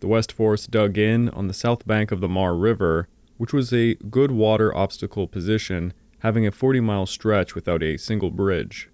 The 0.00 0.06
West 0.08 0.32
Force 0.32 0.66
dug 0.66 0.98
in 0.98 1.30
on 1.30 1.48
the 1.48 1.54
south 1.54 1.86
bank 1.86 2.12
of 2.12 2.20
the 2.20 2.28
Muar 2.28 2.60
River, 2.60 3.08
which 3.38 3.54
was 3.54 3.72
a 3.72 3.94
good 3.94 4.30
water 4.30 4.74
obstacle 4.76 5.26
position, 5.26 5.94
having 6.18 6.46
a 6.46 6.52
40 6.52 6.80
mile 6.80 7.06
stretch 7.06 7.54
without 7.54 7.82
a 7.82 7.96
single 7.96 8.30
bridge. 8.30 8.90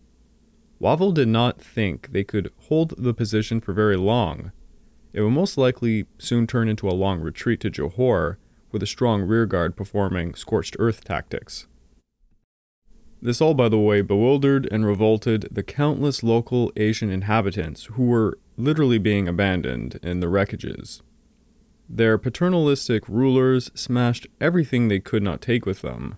Wavell 0.79 1.13
did 1.13 1.29
not 1.29 1.61
think 1.61 2.13
they 2.13 2.25
could 2.25 2.51
hold 2.69 2.95
the 2.99 3.15
position 3.15 3.61
for 3.61 3.73
very 3.73 3.97
long. 3.97 4.53
It 5.13 5.23
would 5.23 5.31
most 5.31 5.57
likely 5.57 6.07
soon 6.19 6.47
turn 6.47 6.69
into 6.69 6.89
a 6.89 6.91
long 6.91 7.21
retreat 7.21 7.61
to 7.61 7.71
Johor, 7.71 8.37
with 8.73 8.83
a 8.83 8.87
strong 8.87 9.23
rearguard 9.23 9.77
performing 9.77 10.35
scorched 10.35 10.77
earth 10.79 11.03
tactics. 11.05 11.67
This 13.23 13.41
all, 13.41 13.55
by 13.55 13.71
the 13.71 13.79
way, 13.79 14.03
bewildered 14.03 14.69
and 14.71 14.85
revolted 14.85 15.49
the 15.51 15.63
countless 15.63 16.23
local 16.23 16.71
Asian 16.77 17.09
inhabitants 17.11 17.87
who 17.87 18.05
were 18.05 18.39
literally 18.59 18.99
being 18.99 19.27
abandoned 19.27 19.99
in 20.03 20.21
the 20.21 20.29
wreckages. 20.29 21.01
Their 21.89 22.19
paternalistic 22.19 23.09
rulers 23.09 23.71
smashed 23.75 24.27
everything 24.41 24.89
they 24.89 25.01
could 25.01 25.23
not 25.23 25.41
take 25.41 25.65
with 25.65 25.81
them. 25.81 26.17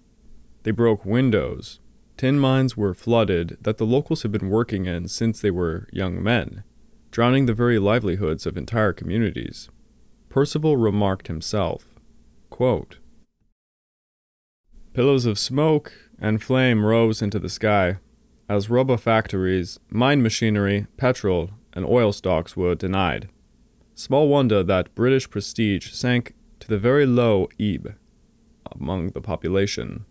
They 0.64 0.70
broke 0.72 1.04
windows, 1.04 1.78
Tin 2.18 2.38
mines 2.40 2.76
were 2.76 2.94
flooded 2.94 3.56
that 3.60 3.78
the 3.78 3.86
locals 3.86 4.22
had 4.22 4.32
been 4.32 4.50
working 4.50 4.86
in 4.86 5.06
since 5.06 5.40
they 5.40 5.52
were 5.52 5.86
young 5.92 6.20
men, 6.20 6.64
drowning 7.12 7.46
the 7.46 7.54
very 7.54 7.78
livelihoods 7.78 8.44
of 8.44 8.56
entire 8.56 8.92
communities. 8.92 9.70
Percival 10.28 10.76
remarked 10.76 11.28
himself 11.28 11.94
quote, 12.50 12.98
Pillows 14.94 15.26
of 15.26 15.38
smoke 15.38 15.92
and 16.18 16.42
flame 16.42 16.84
rose 16.84 17.22
into 17.22 17.38
the 17.38 17.48
sky. 17.48 17.98
as 18.48 18.68
rubber 18.68 18.96
factories, 18.96 19.78
mine 19.88 20.20
machinery, 20.20 20.88
petrol, 20.96 21.50
and 21.74 21.86
oil 21.86 22.12
stocks 22.12 22.56
were 22.56 22.74
denied. 22.74 23.28
Small 23.94 24.26
wonder 24.26 24.64
that 24.64 24.92
British 24.96 25.30
prestige 25.30 25.92
sank 25.92 26.34
to 26.58 26.66
the 26.66 26.78
very 26.78 27.06
low 27.06 27.48
ebb 27.60 27.94
among 28.72 29.10
the 29.10 29.20
population. 29.20 30.04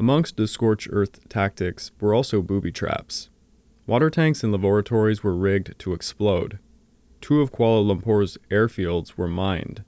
Amongst 0.00 0.38
the 0.38 0.48
scorched 0.48 0.88
earth 0.90 1.28
tactics 1.28 1.92
were 2.00 2.14
also 2.14 2.40
booby 2.40 2.72
traps. 2.72 3.28
Water 3.86 4.08
tanks 4.08 4.42
in 4.42 4.50
laboratories 4.50 5.22
were 5.22 5.36
rigged 5.36 5.78
to 5.78 5.92
explode. 5.92 6.58
Two 7.20 7.42
of 7.42 7.52
Kuala 7.52 7.84
Lumpur's 7.84 8.38
airfields 8.50 9.18
were 9.18 9.28
mined, 9.28 9.84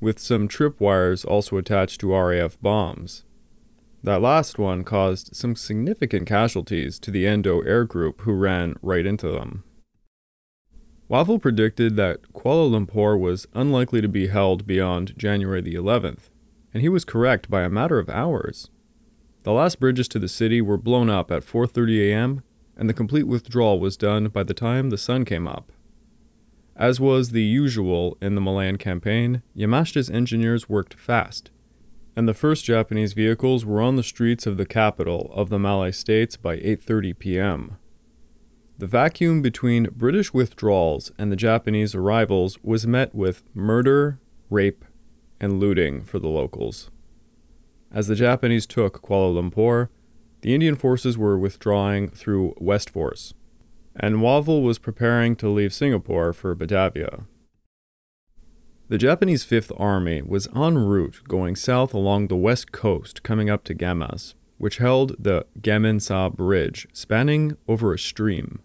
with 0.00 0.18
some 0.18 0.48
tripwires 0.48 1.24
also 1.24 1.58
attached 1.58 2.00
to 2.00 2.12
RAF 2.12 2.60
bombs. 2.60 3.24
That 4.02 4.20
last 4.20 4.58
one 4.58 4.82
caused 4.82 5.36
some 5.36 5.54
significant 5.54 6.26
casualties 6.26 6.98
to 6.98 7.12
the 7.12 7.24
Endo 7.24 7.60
Air 7.60 7.84
Group 7.84 8.22
who 8.22 8.32
ran 8.32 8.74
right 8.82 9.06
into 9.06 9.28
them. 9.28 9.62
Wavell 11.08 11.38
predicted 11.38 11.94
that 11.94 12.32
Kuala 12.32 12.68
Lumpur 12.68 13.16
was 13.16 13.46
unlikely 13.54 14.00
to 14.00 14.08
be 14.08 14.26
held 14.26 14.66
beyond 14.66 15.16
January 15.16 15.60
the 15.60 15.74
11th, 15.74 16.30
and 16.74 16.82
he 16.82 16.88
was 16.88 17.04
correct 17.04 17.48
by 17.48 17.62
a 17.62 17.70
matter 17.70 18.00
of 18.00 18.10
hours. 18.10 18.70
The 19.46 19.52
last 19.52 19.78
bridges 19.78 20.08
to 20.08 20.18
the 20.18 20.26
city 20.26 20.60
were 20.60 20.76
blown 20.76 21.08
up 21.08 21.30
at 21.30 21.44
4:30 21.44 22.10
a.m., 22.10 22.42
and 22.76 22.88
the 22.88 22.92
complete 22.92 23.28
withdrawal 23.28 23.78
was 23.78 23.96
done 23.96 24.26
by 24.26 24.42
the 24.42 24.52
time 24.52 24.90
the 24.90 24.98
sun 24.98 25.24
came 25.24 25.46
up. 25.46 25.70
As 26.74 26.98
was 26.98 27.30
the 27.30 27.44
usual 27.44 28.18
in 28.20 28.34
the 28.34 28.40
Malayan 28.40 28.76
campaign, 28.76 29.42
Yamashita's 29.56 30.10
engineers 30.10 30.68
worked 30.68 30.94
fast, 30.94 31.52
and 32.16 32.26
the 32.28 32.34
first 32.34 32.64
Japanese 32.64 33.12
vehicles 33.12 33.64
were 33.64 33.80
on 33.80 33.94
the 33.94 34.02
streets 34.02 34.48
of 34.48 34.56
the 34.56 34.66
capital 34.66 35.30
of 35.32 35.48
the 35.48 35.60
Malay 35.60 35.92
states 35.92 36.36
by 36.36 36.56
8:30 36.56 37.16
p.m. 37.16 37.76
The 38.78 38.88
vacuum 38.88 39.42
between 39.42 39.90
British 39.94 40.34
withdrawals 40.34 41.12
and 41.18 41.30
the 41.30 41.36
Japanese 41.36 41.94
arrivals 41.94 42.58
was 42.64 42.84
met 42.84 43.14
with 43.14 43.44
murder, 43.54 44.18
rape, 44.50 44.84
and 45.38 45.60
looting 45.60 46.02
for 46.02 46.18
the 46.18 46.26
locals. 46.26 46.90
As 47.92 48.08
the 48.08 48.14
Japanese 48.14 48.66
took 48.66 49.02
Kuala 49.02 49.34
Lumpur, 49.34 49.88
the 50.42 50.54
Indian 50.54 50.76
forces 50.76 51.16
were 51.16 51.38
withdrawing 51.38 52.08
through 52.08 52.54
West 52.58 52.90
Force, 52.90 53.34
and 53.94 54.22
Wavell 54.22 54.62
was 54.62 54.78
preparing 54.78 55.34
to 55.36 55.48
leave 55.48 55.72
Singapore 55.72 56.32
for 56.32 56.54
Batavia. 56.54 57.24
The 58.88 58.98
Japanese 58.98 59.42
Fifth 59.42 59.72
Army 59.76 60.22
was 60.22 60.46
en 60.54 60.78
route 60.78 61.22
going 61.26 61.56
south 61.56 61.92
along 61.92 62.28
the 62.28 62.36
west 62.36 62.70
coast 62.70 63.24
coming 63.24 63.50
up 63.50 63.64
to 63.64 63.74
Gemas, 63.74 64.34
which 64.58 64.78
held 64.78 65.16
the 65.18 65.44
Gemencheh 65.60 66.36
Bridge 66.36 66.86
spanning 66.92 67.56
over 67.66 67.92
a 67.92 67.98
stream. 67.98 68.60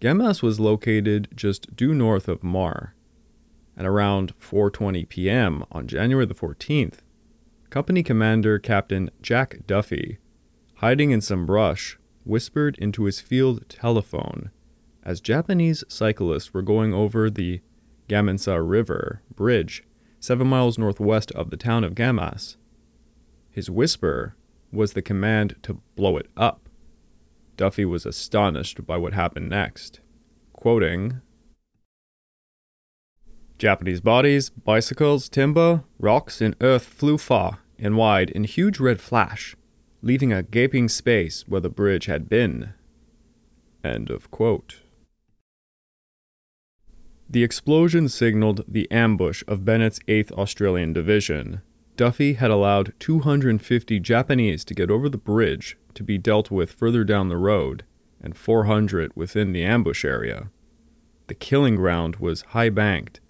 Gemas 0.00 0.42
was 0.42 0.60
located 0.60 1.28
just 1.34 1.74
due 1.74 1.92
north 1.92 2.28
of 2.28 2.42
Muar. 2.42 2.90
At 3.76 3.86
around 3.86 4.38
4:20 4.38 5.08
p.m. 5.08 5.64
on 5.72 5.86
January 5.86 6.26
the 6.26 6.34
14th, 6.34 6.98
Company 7.70 8.02
Commander 8.02 8.58
Captain 8.58 9.12
Jack 9.22 9.60
Duffy, 9.64 10.18
hiding 10.78 11.12
in 11.12 11.20
some 11.20 11.46
brush, 11.46 11.96
whispered 12.24 12.76
into 12.78 13.04
his 13.04 13.20
field 13.20 13.64
telephone 13.68 14.50
as 15.04 15.20
Japanese 15.20 15.84
cyclists 15.86 16.52
were 16.52 16.62
going 16.62 16.92
over 16.92 17.30
the 17.30 17.60
Gemencheh 18.08 18.58
River 18.60 19.22
bridge, 19.32 19.84
seven 20.18 20.48
miles 20.48 20.78
northwest 20.78 21.30
of 21.32 21.50
the 21.50 21.56
town 21.56 21.84
of 21.84 21.94
Gemas. 21.94 22.56
His 23.50 23.70
whisper 23.70 24.34
was 24.72 24.94
the 24.94 25.02
command 25.02 25.54
to 25.62 25.80
blow 25.94 26.16
it 26.16 26.26
up. 26.36 26.68
Duffy 27.56 27.84
was 27.84 28.04
astonished 28.04 28.84
by 28.84 28.96
what 28.96 29.12
happened 29.12 29.48
next. 29.48 30.00
Quoting, 30.52 31.20
Japanese 33.60 34.00
bodies, 34.00 34.48
bicycles, 34.48 35.28
timber, 35.28 35.84
rocks, 35.98 36.40
and 36.40 36.56
earth 36.62 36.84
flew 36.84 37.18
far 37.18 37.58
and 37.78 37.94
wide 37.94 38.30
in 38.30 38.44
huge 38.44 38.80
red 38.80 39.02
flash, 39.02 39.54
leaving 40.00 40.32
a 40.32 40.42
gaping 40.42 40.88
space 40.88 41.46
where 41.46 41.60
the 41.60 41.68
bridge 41.68 42.06
had 42.06 42.26
been. 42.26 42.72
End 43.84 44.08
of 44.08 44.30
quote. 44.30 44.76
The 47.28 47.44
explosion 47.44 48.08
signaled 48.08 48.64
the 48.66 48.90
ambush 48.90 49.44
of 49.46 49.66
Bennett's 49.66 50.00
8th 50.08 50.32
Australian 50.32 50.94
Division. 50.94 51.60
Duffy 51.98 52.32
had 52.34 52.50
allowed 52.50 52.94
250 52.98 54.00
Japanese 54.00 54.64
to 54.64 54.74
get 54.74 54.90
over 54.90 55.10
the 55.10 55.18
bridge 55.18 55.76
to 55.92 56.02
be 56.02 56.16
dealt 56.16 56.50
with 56.50 56.72
further 56.72 57.04
down 57.04 57.28
the 57.28 57.36
road, 57.36 57.84
and 58.22 58.34
400 58.34 59.12
within 59.14 59.52
the 59.52 59.64
ambush 59.64 60.02
area. 60.02 60.48
The 61.26 61.34
killing 61.34 61.76
ground 61.76 62.16
was 62.16 62.40
high 62.40 62.70
banked, 62.70 63.20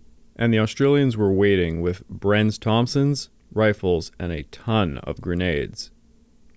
and 0.40 0.55
the 0.55 0.59
Australians 0.59 1.18
were 1.18 1.31
waiting 1.31 1.83
with 1.83 2.09
Bren's 2.09 2.57
Thompsons, 2.57 3.29
rifles, 3.53 4.11
and 4.18 4.33
a 4.33 4.44
ton 4.44 4.96
of 5.05 5.20
grenades. 5.20 5.90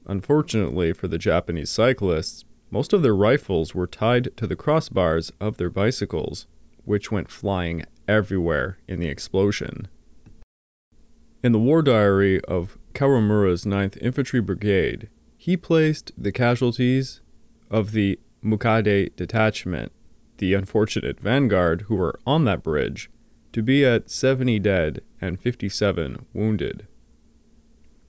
Unfortunately 0.08 0.94
for 0.94 1.10
the 1.10 1.18
Japanese 1.18 1.70
cyclists, 1.70 2.46
most 2.72 2.94
of 2.94 3.02
their 3.04 3.16
rifles 3.16 3.76
were 3.76 3.86
tied 3.86 4.36
to 4.38 4.48
the 4.48 4.56
crossbars 4.56 5.32
of 5.42 5.58
their 5.58 5.70
bicycles, 5.70 6.48
which 6.86 7.12
went 7.12 7.30
flying 7.30 7.84
everywhere 8.08 8.78
in 8.88 9.02
the 9.02 9.10
explosion. 9.10 9.90
In 11.44 11.52
the 11.52 11.60
war 11.60 11.82
diary 11.82 12.40
of 12.46 12.78
Kawamura's 12.94 13.66
9th 13.66 13.98
Infantry 14.02 14.40
Brigade, 14.40 15.10
he 15.36 15.58
placed 15.58 16.14
the 16.18 16.32
casualties 16.32 17.20
of 17.70 17.92
the 17.92 18.18
Mukade 18.42 19.14
detachment, 19.18 19.92
the 20.38 20.54
unfortunate 20.54 21.20
vanguard 21.20 21.82
who 21.84 21.96
were 21.96 22.18
on 22.26 22.46
that 22.46 22.64
bridge, 22.64 23.10
to 23.54 23.62
be 23.62 23.86
at 23.86 24.10
70 24.10 24.60
dead 24.60 25.02
and 25.22 25.40
57 25.40 26.26
wounded. 26.34 26.88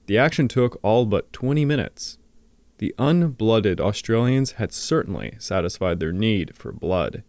The 0.07 0.18
action 0.18 0.48
took 0.48 0.78
all 0.83 1.07
but 1.07 1.33
20 1.33 1.64
minutes. 1.64 2.18
The 2.78 2.94
unblooded 2.98 3.80
Australians 3.80 4.52
had 4.52 4.72
certainly 4.72 5.37
satisfied 5.38 6.00
their 6.00 6.12
need 6.12 6.57
for 6.57 6.72
blood, 6.72 7.22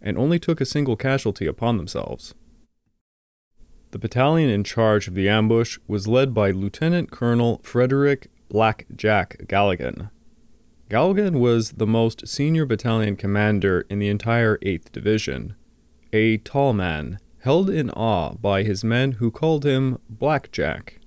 and 0.00 0.18
only 0.18 0.38
took 0.38 0.60
a 0.60 0.66
single 0.66 0.96
casualty 0.96 1.46
upon 1.46 1.76
themselves. 1.76 2.34
The 3.92 3.98
battalion 3.98 4.50
in 4.50 4.64
charge 4.64 5.08
of 5.08 5.14
the 5.14 5.28
ambush 5.28 5.78
was 5.86 6.08
led 6.08 6.34
by 6.34 6.50
Lieutenant 6.50 7.10
Colonel 7.10 7.60
Frederick 7.62 8.28
Black 8.48 8.86
Jack 8.94 9.36
Galleghan. 9.46 10.10
Galleghan 10.90 11.40
was 11.40 11.72
the 11.72 11.86
most 11.86 12.28
senior 12.28 12.66
battalion 12.66 13.16
commander 13.16 13.86
in 13.88 13.98
the 13.98 14.08
entire 14.08 14.58
8th 14.58 14.92
Division, 14.92 15.54
a 16.12 16.36
tall 16.38 16.72
man 16.72 17.18
held 17.42 17.68
in 17.68 17.90
awe 17.90 18.34
by 18.34 18.62
his 18.62 18.84
men 18.84 19.12
who 19.12 19.28
called 19.28 19.66
him 19.66 19.98
Blackjack. 20.08 21.00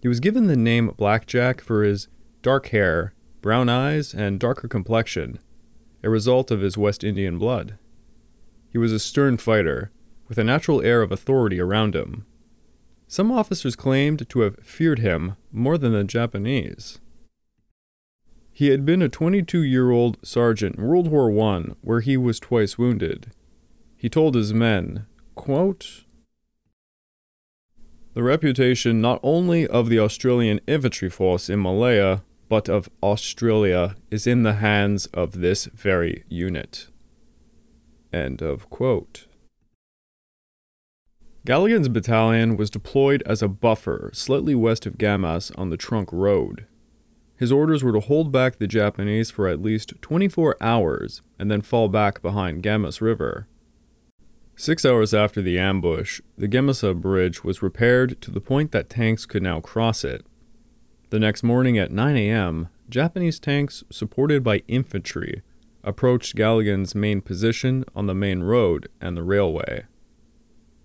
He 0.00 0.08
was 0.08 0.18
given 0.18 0.46
the 0.46 0.56
name 0.56 0.94
Blackjack 0.96 1.60
for 1.60 1.84
his 1.84 2.08
dark 2.40 2.68
hair, 2.68 3.12
brown 3.42 3.68
eyes, 3.68 4.14
and 4.14 4.40
darker 4.40 4.68
complexion, 4.68 5.38
a 6.02 6.08
result 6.08 6.50
of 6.50 6.62
his 6.62 6.78
West 6.78 7.04
Indian 7.04 7.38
blood. 7.38 7.76
He 8.70 8.78
was 8.78 8.90
a 8.90 8.98
stern 8.98 9.36
fighter, 9.36 9.90
with 10.28 10.38
a 10.38 10.44
natural 10.44 10.80
air 10.80 11.02
of 11.02 11.12
authority 11.12 11.60
around 11.60 11.94
him. 11.94 12.24
Some 13.06 13.30
officers 13.30 13.76
claimed 13.76 14.30
to 14.30 14.40
have 14.40 14.60
feared 14.62 15.00
him 15.00 15.36
more 15.52 15.76
than 15.76 15.92
the 15.92 16.04
Japanese. 16.04 17.00
He 18.50 18.68
had 18.68 18.86
been 18.86 19.02
a 19.02 19.10
22 19.10 19.62
year 19.62 19.90
old 19.90 20.16
sergeant 20.22 20.76
in 20.76 20.84
World 20.84 21.08
War 21.08 21.30
I, 21.38 21.72
where 21.82 22.00
he 22.00 22.16
was 22.16 22.40
twice 22.40 22.78
wounded. 22.78 23.32
He 23.98 24.08
told 24.08 24.34
his 24.34 24.54
men, 24.54 25.04
quote, 25.34 26.04
The 28.14 28.22
reputation 28.22 29.00
not 29.00 29.20
only 29.22 29.66
of 29.66 29.88
the 29.88 29.98
Australian 29.98 30.60
infantry 30.66 31.10
force 31.10 31.48
in 31.48 31.62
Malaya, 31.62 32.22
but 32.48 32.68
of 32.68 32.90
Australia 33.02 33.96
is 34.10 34.26
in 34.26 34.42
the 34.42 34.54
hands 34.54 35.06
of 35.06 35.40
this 35.40 35.66
very 35.66 36.24
unit. 36.28 36.88
End 38.12 38.42
of 38.42 38.68
quote. 38.70 39.26
Galleghan's 41.46 41.88
battalion 41.88 42.56
was 42.56 42.68
deployed 42.68 43.22
as 43.24 43.40
a 43.40 43.48
buffer 43.48 44.10
slightly 44.12 44.54
west 44.54 44.84
of 44.84 44.98
Gemas 44.98 45.56
on 45.56 45.70
the 45.70 45.78
Trunk 45.78 46.12
Road. 46.12 46.66
His 47.36 47.50
orders 47.50 47.82
were 47.82 47.92
to 47.92 48.00
hold 48.00 48.30
back 48.30 48.58
the 48.58 48.66
Japanese 48.66 49.30
for 49.30 49.48
at 49.48 49.62
least 49.62 49.94
24 50.02 50.56
hours 50.60 51.22
and 51.38 51.50
then 51.50 51.62
fall 51.62 51.88
back 51.88 52.20
behind 52.20 52.62
Gemas 52.62 53.00
River. 53.00 53.46
Six 54.60 54.84
hours 54.84 55.14
after 55.14 55.40
the 55.40 55.58
ambush, 55.58 56.20
the 56.36 56.46
Gemencheh 56.46 57.00
Bridge 57.00 57.42
was 57.42 57.62
repaired 57.62 58.20
to 58.20 58.30
the 58.30 58.42
point 58.42 58.72
that 58.72 58.90
tanks 58.90 59.24
could 59.24 59.42
now 59.42 59.58
cross 59.58 60.04
it. 60.04 60.26
The 61.08 61.18
next 61.18 61.42
morning 61.42 61.78
at 61.78 61.90
9 61.90 62.14
a.m., 62.14 62.68
Japanese 62.90 63.40
tanks, 63.40 63.84
supported 63.88 64.44
by 64.44 64.58
infantry, 64.68 65.40
approached 65.82 66.36
Galleghan's 66.36 66.94
main 66.94 67.22
position 67.22 67.86
on 67.94 68.04
the 68.04 68.14
main 68.14 68.42
road 68.42 68.90
and 69.00 69.16
the 69.16 69.22
railway. 69.22 69.84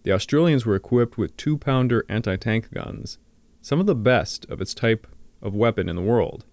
The 0.03 0.13
Australians 0.13 0.65
were 0.65 0.75
equipped 0.75 1.17
with 1.17 1.35
two 1.35 1.57
pounder 1.57 2.05
anti 2.07 2.37
tank 2.37 2.71
guns, 2.71 3.17
some 3.61 3.81
of 3.81 3.87
the 3.87 3.93
best 3.93 4.45
of 4.45 4.61
its 4.61 4.73
type 4.73 5.05
of 5.41 5.53
weapon 5.53 5.89
in 5.89 5.97
the 5.97 6.01
world. 6.01 6.45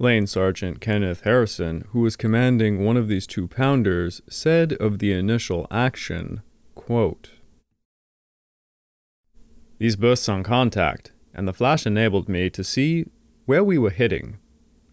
Lance 0.00 0.30
Sergeant 0.30 0.80
Kenneth 0.80 1.22
Harrison, 1.22 1.82
who 1.90 2.00
was 2.00 2.14
commanding 2.14 2.84
one 2.84 2.96
of 2.96 3.08
these 3.08 3.26
two 3.26 3.48
pounders, 3.48 4.22
said 4.28 4.74
of 4.74 5.00
the 5.00 5.12
initial 5.12 5.66
action, 5.72 6.42
quote, 6.76 7.30
These 9.78 9.96
bursts 9.96 10.28
on 10.28 10.44
contact, 10.44 11.12
and 11.34 11.48
the 11.48 11.52
flash 11.52 11.84
enabled 11.84 12.28
me 12.28 12.48
to 12.50 12.62
see 12.62 13.06
where 13.44 13.64
we 13.64 13.76
were 13.76 13.90
hitting 13.90 14.38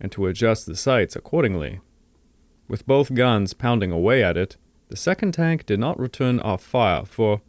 and 0.02 0.12
to 0.12 0.26
adjust 0.26 0.66
the 0.66 0.76
sights 0.76 1.16
accordingly. 1.16 1.82
With 2.68 2.88
both 2.88 3.14
guns 3.14 3.54
pounding 3.54 3.92
away 3.92 4.24
at 4.24 4.38
it, 4.38 4.58
the 4.90 4.98
second 4.98 5.34
tank 5.34 5.68
did 5.68 5.80
not 5.80 6.00
return 6.00 6.40
our 6.40 6.58
fire 6.58 7.06
for 7.06 7.42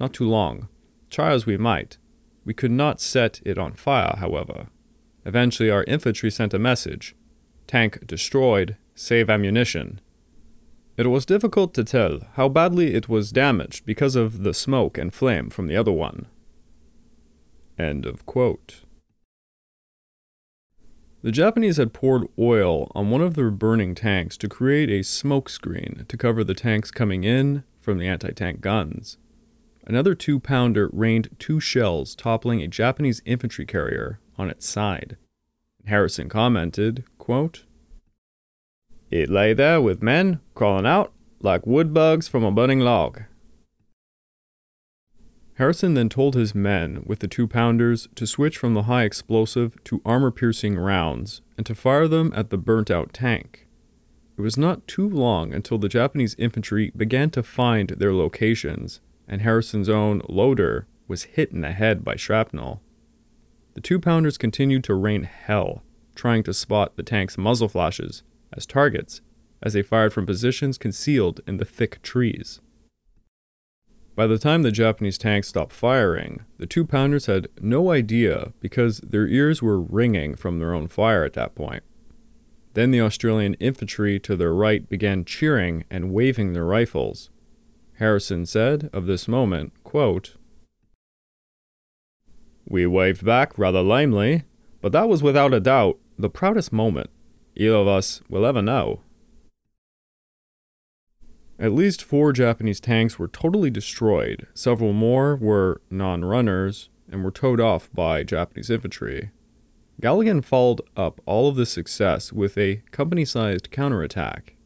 not 0.00 0.12
too 0.12 0.28
long. 0.28 0.68
Try 1.08 1.30
as 1.30 1.46
we 1.46 1.56
might, 1.56 1.98
we 2.44 2.52
could 2.52 2.72
not 2.72 3.00
set 3.00 3.40
it 3.44 3.58
on 3.58 3.74
fire, 3.74 4.16
however. 4.18 4.68
Eventually, 5.26 5.70
our 5.70 5.82
infantry 5.84 6.30
sent 6.30 6.54
a 6.54 6.58
message 6.58 7.16
Tank 7.66 8.06
destroyed, 8.06 8.76
save 8.94 9.28
ammunition. 9.28 10.00
It 10.96 11.08
was 11.08 11.26
difficult 11.26 11.74
to 11.74 11.84
tell 11.84 12.20
how 12.34 12.48
badly 12.48 12.94
it 12.94 13.08
was 13.08 13.32
damaged 13.32 13.84
because 13.84 14.14
of 14.14 14.44
the 14.44 14.54
smoke 14.54 14.96
and 14.96 15.12
flame 15.12 15.50
from 15.50 15.66
the 15.66 15.76
other 15.76 15.90
one. 15.90 16.26
End 17.76 18.06
of 18.06 18.24
quote. 18.24 18.82
The 21.22 21.32
Japanese 21.32 21.76
had 21.76 21.92
poured 21.92 22.28
oil 22.38 22.90
on 22.94 23.10
one 23.10 23.20
of 23.20 23.34
their 23.34 23.50
burning 23.50 23.96
tanks 23.96 24.36
to 24.36 24.48
create 24.48 24.90
a 24.90 25.02
smoke 25.02 25.48
screen 25.48 26.06
to 26.08 26.16
cover 26.16 26.44
the 26.44 26.54
tanks 26.54 26.92
coming 26.92 27.24
in 27.24 27.64
from 27.80 27.98
the 27.98 28.06
anti 28.06 28.30
tank 28.30 28.60
guns. 28.60 29.18
Another 29.84 30.14
two 30.14 30.38
pounder 30.38 30.88
rained 30.92 31.30
two 31.40 31.58
shells, 31.58 32.14
toppling 32.14 32.62
a 32.62 32.68
Japanese 32.68 33.22
infantry 33.24 33.66
carrier 33.66 34.20
on 34.38 34.50
its 34.50 34.68
side. 34.68 35.16
Harrison 35.86 36.28
commented, 36.28 37.04
quote, 37.18 37.64
It 39.10 39.30
lay 39.30 39.52
there 39.52 39.80
with 39.80 40.02
men 40.02 40.40
crawling 40.54 40.86
out 40.86 41.12
like 41.40 41.66
wood 41.66 41.94
bugs 41.94 42.28
from 42.28 42.44
a 42.44 42.50
burning 42.50 42.80
log. 42.80 43.22
Harrison 45.54 45.94
then 45.94 46.10
told 46.10 46.34
his 46.34 46.54
men 46.54 47.02
with 47.06 47.20
the 47.20 47.28
two 47.28 47.46
pounders 47.48 48.08
to 48.14 48.26
switch 48.26 48.58
from 48.58 48.74
the 48.74 48.82
high 48.82 49.04
explosive 49.04 49.82
to 49.84 50.02
armor 50.04 50.30
piercing 50.30 50.76
rounds 50.76 51.40
and 51.56 51.64
to 51.64 51.74
fire 51.74 52.06
them 52.06 52.30
at 52.36 52.50
the 52.50 52.58
burnt 52.58 52.90
out 52.90 53.14
tank. 53.14 53.66
It 54.36 54.42
was 54.42 54.58
not 54.58 54.86
too 54.86 55.08
long 55.08 55.54
until 55.54 55.78
the 55.78 55.88
Japanese 55.88 56.36
infantry 56.38 56.92
began 56.94 57.30
to 57.30 57.42
find 57.42 57.88
their 57.90 58.12
locations, 58.12 59.00
and 59.26 59.40
Harrison's 59.40 59.88
own 59.88 60.20
loader 60.28 60.86
was 61.08 61.22
hit 61.22 61.52
in 61.52 61.62
the 61.62 61.72
head 61.72 62.04
by 62.04 62.16
shrapnel. 62.16 62.82
The 63.76 63.82
two 63.82 64.00
pounders 64.00 64.38
continued 64.38 64.84
to 64.84 64.94
rain 64.94 65.24
hell, 65.24 65.82
trying 66.14 66.42
to 66.44 66.54
spot 66.54 66.96
the 66.96 67.02
tank's 67.02 67.36
muzzle 67.36 67.68
flashes 67.68 68.22
as 68.50 68.64
targets 68.64 69.20
as 69.62 69.74
they 69.74 69.82
fired 69.82 70.14
from 70.14 70.24
positions 70.24 70.78
concealed 70.78 71.42
in 71.46 71.58
the 71.58 71.66
thick 71.66 72.00
trees. 72.00 72.62
By 74.14 74.26
the 74.26 74.38
time 74.38 74.62
the 74.62 74.72
Japanese 74.72 75.18
tanks 75.18 75.48
stopped 75.48 75.74
firing, 75.74 76.46
the 76.56 76.64
two 76.64 76.86
pounders 76.86 77.26
had 77.26 77.48
no 77.60 77.90
idea 77.90 78.54
because 78.60 79.00
their 79.00 79.28
ears 79.28 79.60
were 79.62 79.78
ringing 79.78 80.36
from 80.36 80.58
their 80.58 80.72
own 80.72 80.88
fire 80.88 81.22
at 81.22 81.34
that 81.34 81.54
point. 81.54 81.82
Then 82.72 82.92
the 82.92 83.02
Australian 83.02 83.54
infantry 83.54 84.18
to 84.20 84.36
their 84.36 84.54
right 84.54 84.88
began 84.88 85.26
cheering 85.26 85.84
and 85.90 86.14
waving 86.14 86.54
their 86.54 86.64
rifles. 86.64 87.28
Harrison 87.98 88.46
said 88.46 88.88
of 88.94 89.04
this 89.04 89.28
moment, 89.28 89.74
quote, 89.84 90.36
We 92.68 92.86
waved 92.86 93.24
back 93.24 93.56
rather 93.56 93.82
lamely, 93.82 94.44
but 94.80 94.92
that 94.92 95.08
was 95.08 95.22
without 95.22 95.54
a 95.54 95.60
doubt 95.60 95.98
the 96.18 96.30
proudest 96.30 96.72
moment 96.72 97.10
either 97.54 97.74
of 97.74 97.88
us 97.88 98.20
will 98.28 98.44
ever 98.44 98.60
know. 98.60 99.00
At 101.58 101.72
least 101.72 102.04
four 102.04 102.32
Japanese 102.32 102.80
tanks 102.80 103.18
were 103.18 103.28
totally 103.28 103.70
destroyed, 103.70 104.46
several 104.52 104.92
more 104.92 105.36
were 105.36 105.80
non 105.90 106.24
runners 106.24 106.90
and 107.10 107.24
were 107.24 107.30
towed 107.30 107.60
off 107.60 107.88
by 107.94 108.22
Japanese 108.22 108.68
infantry. 108.68 109.30
Galleghan 110.02 110.44
followed 110.44 110.82
up 110.96 111.20
all 111.24 111.48
of 111.48 111.56
this 111.56 111.70
success 111.70 112.30
with 112.30 112.58
a 112.58 112.82
company 112.90 113.24
sized 113.24 113.70
counterattack. 113.70 114.56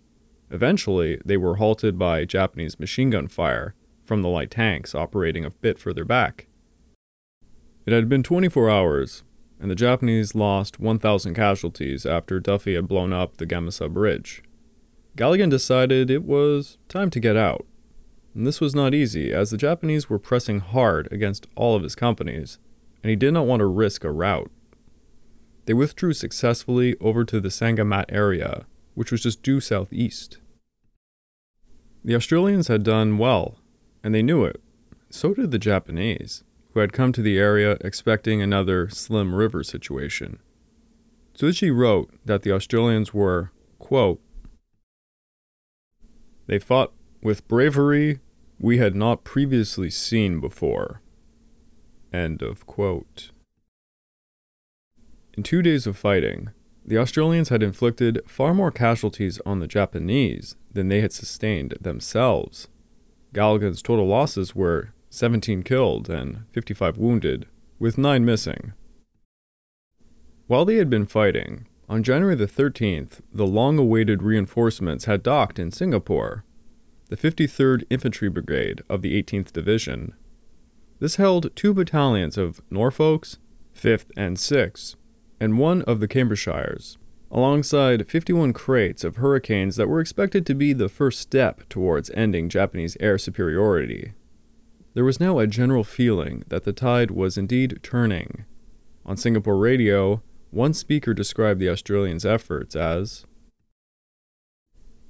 Eventually, 0.51 1.21
they 1.25 1.37
were 1.37 1.57
halted 1.57 1.97
by 1.97 2.25
Japanese 2.25 2.81
machine 2.81 3.11
gun 3.11 3.29
fire 3.29 3.75
from 4.05 4.23
the 4.23 4.29
light 4.29 4.51
tanks 4.51 4.93
operating 4.93 5.45
a 5.45 5.51
bit 5.51 5.79
further 5.79 6.05
back. 6.05 6.49
It 7.91 7.95
had 7.95 8.09
been 8.09 8.23
24 8.23 8.71
hours, 8.71 9.25
and 9.59 9.69
the 9.69 9.75
Japanese 9.75 10.37
lost 10.37 10.79
1,000 10.79 11.35
casualties 11.35 12.07
after 12.07 12.39
Duffy 12.39 12.77
had 12.77 12.87
blown 12.87 13.13
up 13.13 13.39
the 13.39 13.47
Gemencheh 13.47 13.93
Bridge. 13.93 14.45
Galleghan 15.17 15.51
decided 15.51 16.09
it 16.09 16.23
was 16.23 16.79
time 16.89 17.11
to 17.11 17.19
get 17.19 17.37
out. 17.37 17.67
And 18.33 18.47
this 18.47 18.61
was 18.61 18.77
not 18.77 18.95
easy, 18.95 19.33
as 19.33 19.51
the 19.51 19.57
Japanese 19.57 20.09
were 20.09 20.21
pressing 20.21 20.61
hard 20.61 21.09
against 21.11 21.49
all 21.57 21.75
of 21.75 21.83
his 21.83 21.97
companies, 21.97 22.61
and 23.03 23.11
he 23.11 23.17
did 23.17 23.35
not 23.35 23.47
want 23.47 23.59
to 23.59 23.67
risk 23.67 24.05
a 24.05 24.13
rout. 24.13 24.53
They 25.65 25.75
withdrew 25.75 26.13
successfully 26.13 26.97
over 27.01 27.25
to 27.25 27.41
the 27.41 27.49
Segamat 27.49 28.05
area, 28.09 28.67
which 28.95 29.11
was 29.11 29.25
just 29.25 29.43
due 29.43 29.59
southeast. 29.59 30.39
The 32.05 32.15
Australians 32.15 32.69
had 32.69 32.85
done 32.85 33.19
well, 33.19 33.59
and 34.05 34.15
they 34.15 34.23
knew 34.23 34.45
it. 34.45 34.63
So 35.11 35.35
did 35.35 35.51
the 35.51 35.59
Japanese, 35.59 36.45
who 36.73 36.81
had 36.81 36.93
come 36.93 37.13
to 37.13 37.23
the 37.23 37.39
area 37.39 37.77
expecting 37.81 38.41
another 38.41 38.89
Slim 38.89 39.35
River 39.35 39.63
situation. 39.63 40.39
Tsuji 41.35 41.75
wrote 41.75 42.11
that 42.25 42.43
the 42.43 42.53
Australians 42.53 43.15
were, 43.15 43.51
quote, 43.79 44.21
they 46.47 46.59
fought 46.59 46.93
with 47.23 47.47
bravery 47.47 48.19
we 48.59 48.79
had 48.79 48.95
not 48.95 49.25
previously 49.25 49.89
seen 49.89 50.41
before. 50.41 51.01
End 52.13 52.43
of 52.43 52.67
quote. 52.67 53.31
In 55.35 55.45
two 55.45 55.63
days 55.63 55.87
of 55.87 55.97
fighting, 55.97 56.51
the 56.85 56.99
Australians 56.99 57.51
had 57.51 57.63
inflicted 57.63 58.21
far 58.27 58.53
more 58.53 58.73
casualties 58.73 59.41
on 59.47 59.61
the 59.61 59.69
Japanese 59.69 60.57
than 60.73 60.89
they 60.89 61.01
had 61.01 61.13
sustained 61.13 61.77
themselves. 61.81 62.69
Galleghan's 63.33 63.81
total 63.81 64.09
losses 64.09 64.55
were 64.55 64.93
17 65.11 65.63
killed 65.65 66.09
and 66.09 66.45
55 66.53 66.97
wounded, 66.97 67.47
with 67.79 67.99
9 67.99 68.25
missing. 68.25 68.73
While 70.47 70.65
they 70.65 70.77
had 70.77 70.89
been 70.89 71.07
fighting, 71.07 71.67
on 71.89 72.05
January 72.05 72.37
the 72.37 72.47
13th, 72.47 73.21
the 73.33 73.47
long 73.47 73.77
awaited 73.77 74.23
reinforcements 74.23 75.07
had 75.07 75.25
docked 75.25 75.59
in 75.59 75.73
Singapore, 75.73 76.45
the 77.09 77.17
53rd 77.17 77.85
Infantry 77.91 78.29
Brigade 78.29 78.83
of 78.89 79.03
the 79.03 79.21
18th 79.21 79.53
Division. 79.53 80.15
This 81.01 81.17
held 81.17 81.55
two 81.57 81.75
battalions 81.75 82.39
of 82.39 82.61
Norfolks, 82.71 83.39
5th 83.77 84.07
and 84.17 84.37
6th, 84.37 84.95
and 85.41 85.59
one 85.59 85.83
of 85.83 85.99
the 85.99 86.07
Cambridgeshires, 86.07 86.99
alongside 87.33 88.09
51 88.09 88.53
crates 88.53 89.03
of 89.03 89.17
Hurricanes 89.17 89.75
that 89.75 89.89
were 89.89 90.01
expected 90.01 90.47
to 90.47 90.55
be 90.55 90.73
the 90.73 90.89
first 90.89 91.19
step 91.19 91.69
towards 91.69 92.11
ending 92.11 92.49
Japanese 92.49 92.97
air 93.01 93.19
superiority. 93.19 94.13
There 94.95 95.05
was 95.05 95.21
now 95.21 95.39
a 95.39 95.47
general 95.47 95.85
feeling 95.85 96.43
that 96.49 96.65
the 96.65 96.73
tide 96.73 97.13
was 97.13 97.39
indeed 97.39 97.79
turning. 97.83 98.45
On 99.07 99.17
Singapore 99.17 99.57
radio, 99.57 100.23
one 100.51 100.75
speaker 100.75 101.15
described 101.15 101.61
the 101.61 101.69
Australians' 101.69 102.27
efforts 102.27 102.75
as 102.75 103.25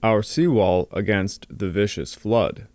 our 0.02 0.22
seawall 0.22 0.88
against 0.92 1.46
the 1.50 1.70
vicious 1.70 2.14
flood. 2.14 2.66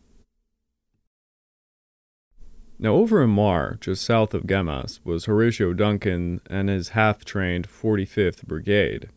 Now, 2.77 2.95
over 2.95 3.23
in 3.23 3.29
Muar, 3.29 3.79
just 3.79 4.03
south 4.03 4.33
of 4.33 4.43
Gemas, 4.43 4.99
was 5.03 5.25
Horatio 5.25 5.73
Duncan 5.73 6.41
and 6.49 6.69
his 6.69 6.89
half 6.89 7.23
trained 7.23 7.67
45th 7.69 8.45
Brigade, 8.45 9.09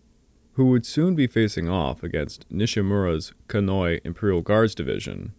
who 0.53 0.67
would 0.67 0.87
soon 0.87 1.15
be 1.15 1.27
facing 1.27 1.69
off 1.69 2.03
against 2.03 2.49
Nishimura's 2.51 3.33
Konoe 3.49 4.01
Imperial 4.05 4.43
Guards 4.43 4.75
Division. 4.75 5.33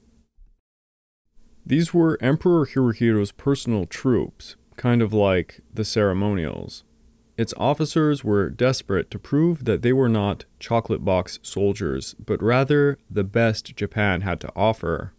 These 1.66 1.94
were 1.94 2.18
Emperor 2.22 2.66
Hirohito's 2.66 3.32
personal 3.32 3.86
troops, 3.86 4.56
kind 4.76 5.02
of 5.02 5.14
like 5.14 5.62
the 5.74 5.86
ceremonials. 5.86 6.84
Its 7.38 7.54
officers 7.58 8.24
were 8.24 8.50
desperate 8.50 9.10
to 9.12 9.20
prove 9.20 9.64
that 9.66 9.82
they 9.82 9.94
were 9.94 10.10
not 10.10 10.46
chocolate 10.60 11.06
box 11.06 11.40
soldiers, 11.42 12.14
but 12.16 12.42
rather 12.44 12.98
the 13.10 13.24
best 13.24 13.76
Japan 13.76 14.22
had 14.22 14.42
to 14.42 14.52
offer. 14.56 15.14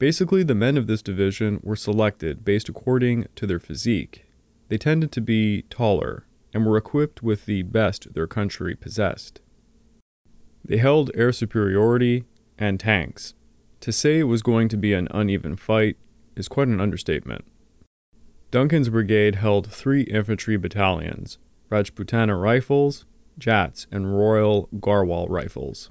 Basically, 0.00 0.42
the 0.42 0.56
men 0.56 0.76
of 0.76 0.86
this 0.86 1.02
division 1.02 1.60
were 1.62 1.76
selected 1.76 2.44
based 2.44 2.68
according 2.68 3.26
to 3.36 3.46
their 3.46 3.60
physique. 3.60 4.26
They 4.68 4.76
tended 4.76 5.12
to 5.12 5.20
be 5.20 5.62
taller 5.70 6.26
and 6.52 6.66
were 6.66 6.76
equipped 6.76 7.22
with 7.22 7.46
the 7.46 7.62
best 7.62 8.14
their 8.14 8.26
country 8.26 8.74
possessed. 8.74 9.40
They 10.64 10.78
held 10.78 11.10
air 11.14 11.30
superiority 11.30 12.24
and 12.58 12.80
tanks. 12.80 13.34
To 13.84 13.92
say 13.92 14.18
it 14.18 14.22
was 14.22 14.40
going 14.40 14.68
to 14.70 14.78
be 14.78 14.94
an 14.94 15.08
uneven 15.10 15.56
fight 15.56 15.98
is 16.36 16.48
quite 16.48 16.68
an 16.68 16.80
understatement. 16.80 17.44
Duncan's 18.50 18.88
brigade 18.88 19.34
held 19.34 19.70
three 19.70 20.04
infantry 20.04 20.56
battalions 20.56 21.36
Rajputana 21.70 22.40
Rifles, 22.40 23.04
Jats, 23.36 23.86
and 23.90 24.16
Royal 24.16 24.70
Garhwal 24.76 25.28
rifles. 25.28 25.90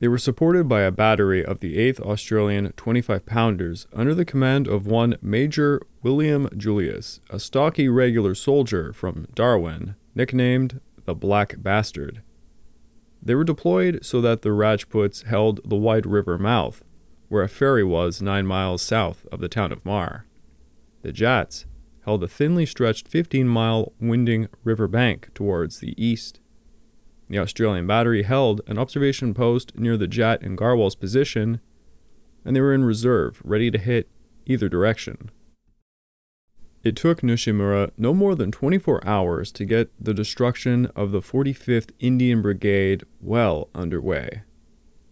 They 0.00 0.08
were 0.08 0.18
supported 0.18 0.68
by 0.68 0.82
a 0.82 0.90
battery 0.90 1.42
of 1.42 1.60
the 1.60 1.78
8th 1.78 2.00
Australian 2.00 2.72
25 2.72 3.24
pounders 3.24 3.86
under 3.94 4.14
the 4.14 4.26
command 4.26 4.68
of 4.68 4.86
one 4.86 5.16
Major 5.22 5.80
William 6.02 6.50
Julius, 6.54 7.20
a 7.30 7.40
stocky 7.40 7.88
regular 7.88 8.34
soldier 8.34 8.92
from 8.92 9.28
Darwin, 9.34 9.94
nicknamed 10.14 10.82
the 11.06 11.14
Black 11.14 11.54
Bastard. 11.62 12.20
They 13.24 13.34
were 13.34 13.44
deployed 13.44 14.04
so 14.04 14.20
that 14.20 14.42
the 14.42 14.52
Rajputs 14.52 15.22
held 15.22 15.60
the 15.64 15.76
wide 15.76 16.04
river 16.04 16.36
mouth, 16.36 16.84
where 17.28 17.42
a 17.42 17.48
ferry 17.48 17.82
was 17.82 18.20
nine 18.20 18.46
miles 18.46 18.82
south 18.82 19.26
of 19.32 19.40
the 19.40 19.48
town 19.48 19.72
of 19.72 19.82
Muar. 19.82 20.24
The 21.00 21.12
Jats 21.12 21.64
held 22.04 22.22
a 22.22 22.28
thinly 22.28 22.66
stretched 22.66 23.08
15 23.08 23.48
mile 23.48 23.92
winding 23.98 24.48
river 24.62 24.86
bank 24.86 25.32
towards 25.32 25.78
the 25.78 25.94
east. 26.02 26.40
The 27.28 27.38
Australian 27.38 27.86
battery 27.86 28.24
held 28.24 28.60
an 28.66 28.78
observation 28.78 29.32
post 29.32 29.74
near 29.74 29.96
the 29.96 30.06
Jat 30.06 30.42
and 30.42 30.58
Garhwal's 30.58 30.94
position, 30.94 31.60
and 32.44 32.54
they 32.54 32.60
were 32.60 32.74
in 32.74 32.84
reserve, 32.84 33.40
ready 33.42 33.70
to 33.70 33.78
hit 33.78 34.10
either 34.44 34.68
direction. 34.68 35.30
It 36.84 36.96
took 36.96 37.22
Nishimura 37.22 37.92
no 37.96 38.12
more 38.12 38.34
than 38.34 38.52
24 38.52 39.06
hours 39.06 39.50
to 39.52 39.64
get 39.64 39.90
the 39.98 40.12
destruction 40.12 40.86
of 40.94 41.12
the 41.12 41.22
45th 41.22 41.90
Indian 41.98 42.42
Brigade 42.42 43.04
well 43.22 43.70
underway. 43.74 44.42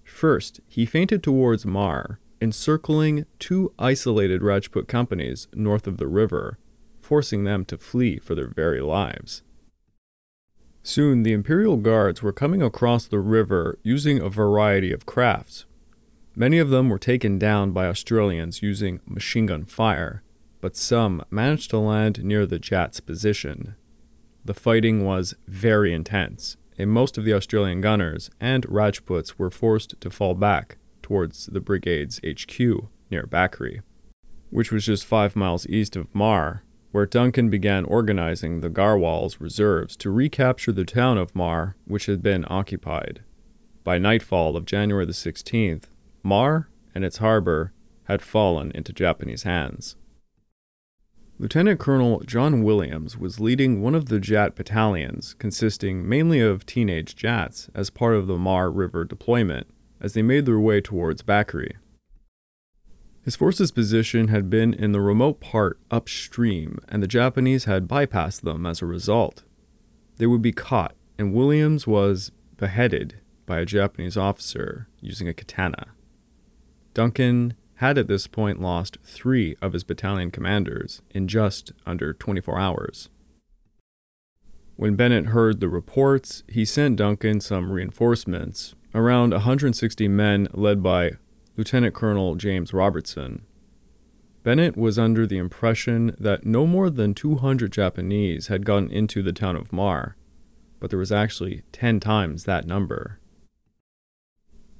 First, 0.04 0.60
he 0.68 0.84
feinted 0.84 1.22
towards 1.22 1.64
Muar, 1.64 2.18
encircling 2.42 3.24
two 3.38 3.72
isolated 3.78 4.42
Rajput 4.42 4.86
companies 4.86 5.48
north 5.54 5.86
of 5.86 5.96
the 5.96 6.06
river, 6.06 6.58
forcing 7.00 7.44
them 7.44 7.64
to 7.64 7.78
flee 7.78 8.18
for 8.18 8.34
their 8.34 8.48
very 8.48 8.82
lives. 8.82 9.42
Soon 10.82 11.22
the 11.22 11.32
Imperial 11.32 11.78
Guards 11.78 12.22
were 12.22 12.32
coming 12.32 12.60
across 12.60 13.06
the 13.06 13.20
river 13.20 13.78
using 13.82 14.20
a 14.20 14.28
variety 14.28 14.92
of 14.92 15.06
crafts. 15.06 15.64
Many 16.36 16.58
of 16.58 16.68
them 16.68 16.90
were 16.90 16.98
taken 16.98 17.38
down 17.38 17.72
by 17.72 17.86
Australians 17.86 18.62
using 18.62 19.00
machine 19.06 19.46
gun 19.46 19.64
fire, 19.64 20.22
but 20.62 20.76
some 20.76 21.22
managed 21.28 21.68
to 21.70 21.78
land 21.78 22.24
near 22.24 22.46
the 22.46 22.58
Jats' 22.58 23.00
position. 23.00 23.74
The 24.44 24.54
fighting 24.54 25.04
was 25.04 25.34
very 25.46 25.92
intense, 25.92 26.56
and 26.78 26.88
most 26.88 27.18
of 27.18 27.24
the 27.24 27.34
Australian 27.34 27.80
gunners 27.82 28.30
and 28.40 28.64
Rajputs 28.68 29.38
were 29.38 29.50
forced 29.50 30.00
to 30.00 30.08
fall 30.08 30.34
back 30.34 30.78
towards 31.02 31.46
the 31.46 31.60
brigade's 31.60 32.20
HQ 32.24 32.58
near 33.10 33.26
Bakri, 33.26 33.80
which 34.50 34.70
was 34.70 34.86
just 34.86 35.04
five 35.04 35.34
miles 35.34 35.66
east 35.66 35.96
of 35.96 36.12
Muar, 36.12 36.60
where 36.92 37.06
Duncan 37.06 37.50
began 37.50 37.84
organizing 37.84 38.60
the 38.60 38.70
Garhwal's 38.70 39.40
reserves 39.40 39.96
to 39.96 40.10
recapture 40.10 40.72
the 40.72 40.84
town 40.84 41.18
of 41.18 41.34
Muar, 41.34 41.74
which 41.86 42.06
had 42.06 42.22
been 42.22 42.44
occupied. 42.48 43.22
By 43.82 43.98
nightfall 43.98 44.56
of 44.56 44.64
January 44.64 45.06
the 45.06 45.12
16th, 45.12 45.84
Muar 46.24 46.66
and 46.94 47.04
its 47.04 47.16
harbor 47.16 47.72
had 48.04 48.22
fallen 48.22 48.70
into 48.72 48.92
Japanese 48.92 49.42
hands. 49.42 49.96
Lieutenant 51.38 51.80
Colonel 51.80 52.20
John 52.20 52.62
Williams 52.62 53.16
was 53.16 53.40
leading 53.40 53.82
one 53.82 53.94
of 53.94 54.06
the 54.06 54.20
Jat 54.20 54.54
battalions, 54.54 55.34
consisting 55.38 56.08
mainly 56.08 56.40
of 56.40 56.66
teenage 56.66 57.16
Jats, 57.16 57.68
as 57.74 57.90
part 57.90 58.14
of 58.14 58.26
the 58.26 58.36
Muar 58.36 58.70
River 58.74 59.04
deployment, 59.04 59.66
as 60.00 60.12
they 60.12 60.22
made 60.22 60.46
their 60.46 60.60
way 60.60 60.80
towards 60.80 61.22
Bakri. 61.22 61.72
His 63.24 63.36
force's 63.36 63.70
position 63.70 64.28
had 64.28 64.50
been 64.50 64.74
in 64.74 64.92
the 64.92 65.00
remote 65.00 65.40
part 65.40 65.78
upstream, 65.90 66.78
and 66.88 67.02
the 67.02 67.08
Japanese 67.08 67.64
had 67.64 67.88
bypassed 67.88 68.42
them 68.42 68.66
as 68.66 68.82
a 68.82 68.86
result. 68.86 69.44
They 70.18 70.26
would 70.26 70.42
be 70.42 70.52
caught, 70.52 70.94
and 71.18 71.32
Williams 71.32 71.86
was 71.86 72.32
beheaded 72.56 73.20
by 73.46 73.58
a 73.60 73.66
Japanese 73.66 74.16
officer 74.16 74.88
using 75.00 75.28
a 75.28 75.34
katana. 75.34 75.88
Duncan 76.94 77.54
had 77.82 77.98
at 77.98 78.06
this 78.06 78.28
point 78.28 78.60
lost 78.60 78.96
three 79.02 79.56
of 79.60 79.72
his 79.72 79.82
battalion 79.82 80.30
commanders 80.30 81.02
in 81.10 81.26
just 81.26 81.72
under 81.84 82.12
24 82.12 82.56
hours. 82.56 83.08
When 84.76 84.94
Bennett 84.94 85.26
heard 85.26 85.58
the 85.58 85.68
reports, 85.68 86.44
he 86.46 86.64
sent 86.64 86.94
Duncan 86.94 87.40
some 87.40 87.72
reinforcements, 87.72 88.76
around 88.94 89.32
160 89.32 90.06
men 90.06 90.46
led 90.54 90.80
by 90.80 91.14
Lieutenant 91.56 91.92
Colonel 91.92 92.36
James 92.36 92.72
Robertson. 92.72 93.44
Bennett 94.44 94.76
was 94.76 94.96
under 94.96 95.26
the 95.26 95.38
impression 95.38 96.14
that 96.20 96.46
no 96.46 96.68
more 96.68 96.88
than 96.88 97.14
200 97.14 97.72
Japanese 97.72 98.46
had 98.46 98.64
gotten 98.64 98.92
into 98.92 99.24
the 99.24 99.32
town 99.32 99.56
of 99.56 99.72
Muar, 99.72 100.14
but 100.78 100.90
there 100.90 101.00
was 101.00 101.10
actually 101.10 101.64
10 101.72 101.98
times 101.98 102.44
that 102.44 102.64
number. 102.64 103.18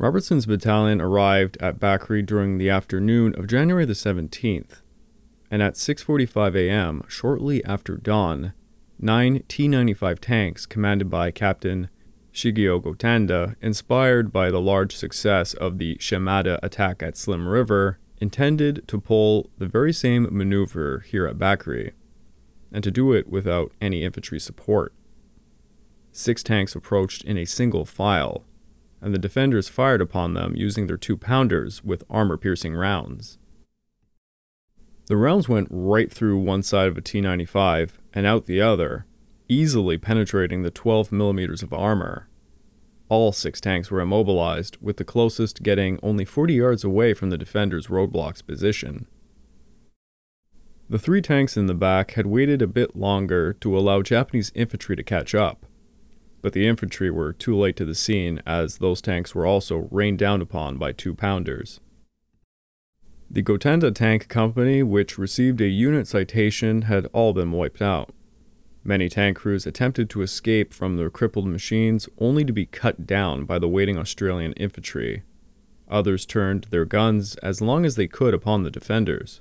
Robertson's 0.03 0.47
battalion 0.47 1.01
arrived 1.01 1.57
at 1.61 1.79
Bakri 1.79 2.27
during 2.27 2.59
the 2.59 2.69
afternoon 2.69 3.37
of 3.39 3.47
January 3.47 3.85
the 3.85 3.93
17th, 3.93 4.83
and 5.49 5.63
at 5.63 5.75
6:45 5.75 6.57
a.m., 6.57 7.05
shortly 7.07 7.65
after 7.65 7.97
dawn, 7.97 8.53
nine 8.99 9.45
T-95 9.47 10.19
tanks 10.19 10.67
commanded 10.67 11.09
by 11.09 11.31
Captain 11.31 11.89
Shigeo 12.33 12.83
Gotanda, 12.83 13.55
inspired 13.63 14.33
by 14.33 14.51
the 14.51 14.61
large 14.61 14.97
success 14.97 15.55
of 15.55 15.79
the 15.79 15.97
Shimada 16.01 16.59
attack 16.65 17.01
at 17.01 17.17
Slim 17.17 17.47
River, 17.47 18.01
intended 18.21 18.83
to 18.89 19.01
pull 19.01 19.51
the 19.59 19.67
very 19.67 19.93
same 19.93 20.27
maneuver 20.33 21.05
here 21.07 21.29
at 21.29 21.39
Bakri, 21.39 21.93
and 22.73 22.83
to 22.83 22.91
do 22.91 23.13
it 23.13 23.29
without 23.29 23.71
any 23.81 24.03
infantry 24.03 24.41
support. 24.41 24.93
Six 26.11 26.43
tanks 26.43 26.75
approached 26.75 27.23
in 27.23 27.39
a 27.39 27.45
single 27.45 27.85
file, 27.85 28.45
and 29.03 29.13
the 29.13 29.19
defenders 29.19 29.69
fired 29.69 30.01
upon 30.01 30.35
them 30.35 30.55
using 30.57 30.87
their 30.87 30.97
two 30.97 31.17
pounders 31.17 31.83
with 31.85 32.05
armor 32.09 32.37
piercing 32.37 32.75
rounds. 32.75 33.39
The 35.07 35.17
rounds 35.17 35.49
went 35.49 35.69
right 35.71 36.11
through 36.11 36.39
one 36.39 36.63
side 36.63 36.89
of 36.89 36.97
a 36.97 37.01
T 37.01 37.21
95 37.21 37.99
and 38.15 38.25
out 38.25 38.47
the 38.47 38.61
other, 38.61 39.05
easily 39.49 39.99
penetrating 39.99 40.63
the 40.63 40.71
12 40.71 41.11
millimeters 41.11 41.63
of 41.63 41.73
armor. 41.73 42.29
All 43.09 43.33
six 43.33 43.61
tanks 43.61 43.91
were 43.91 44.01
immobilized, 44.01 44.79
with 44.81 44.97
the 44.97 45.05
closest 45.05 45.63
getting 45.63 45.99
only 46.03 46.25
40 46.25 46.55
yards 46.55 46.85
away 46.85 47.13
from 47.13 47.29
the 47.29 47.37
defenders' 47.37 47.89
roadblocks 47.89 48.47
position. 48.47 49.07
The 50.89 50.99
three 50.99 51.21
tanks 51.21 51.57
in 51.57 51.67
the 51.67 51.75
back 51.75 52.13
had 52.13 52.27
waited 52.27 52.63
a 52.63 52.67
bit 52.67 52.97
longer 52.97 53.53
to 53.55 53.77
allow 53.77 54.03
Japanese 54.03 54.53
infantry 54.55 54.97
to 54.97 55.03
catch 55.03 55.35
up, 55.35 55.67
but 56.43 56.53
the 56.53 56.67
infantry 56.67 57.11
were 57.11 57.33
too 57.33 57.57
late 57.57 57.77
to 57.77 57.85
the 57.85 57.95
scene 57.95 58.43
as 58.45 58.79
those 58.79 59.01
tanks 59.01 59.35
were 59.35 59.47
also 59.47 59.89
rained 59.91 60.19
down 60.19 60.43
upon 60.43 60.77
by 60.77 60.93
two 60.93 61.15
pounders. 61.15 61.81
The 63.31 63.43
Gotanda 63.43 63.95
Tank 63.95 64.29
Company, 64.29 64.83
which 64.83 65.17
received 65.17 65.63
a 65.63 65.69
unit 65.69 66.07
citation, 66.07 66.83
had 66.83 67.07
all 67.15 67.33
been 67.33 67.53
wiped 67.53 67.81
out. 67.81 68.11
Many 68.85 69.09
tank 69.09 69.39
crews 69.39 69.67
attempted 69.67 70.11
to 70.11 70.23
escape 70.23 70.75
from 70.75 70.97
their 70.97 71.09
crippled 71.09 71.47
machines 71.47 72.09
only 72.19 72.45
to 72.45 72.53
be 72.53 72.67
cut 72.67 73.07
down 73.07 73.45
by 73.45 73.59
the 73.59 73.69
waiting 73.69 73.97
Australian 73.97 74.53
infantry. 74.55 75.23
Others 75.89 76.27
turned 76.27 76.65
their 76.65 76.85
guns 76.85 77.37
as 77.37 77.61
long 77.61 77.87
as 77.87 77.95
they 77.95 78.09
could 78.09 78.35
upon 78.35 78.65
the 78.65 78.71
defenders. 78.71 79.41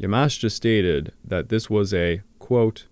Yamashita 0.00 0.50
stated 0.50 1.12
that 1.24 1.48
this 1.48 1.70
was 1.70 1.94
a, 1.94 2.22
quote, 2.38 2.86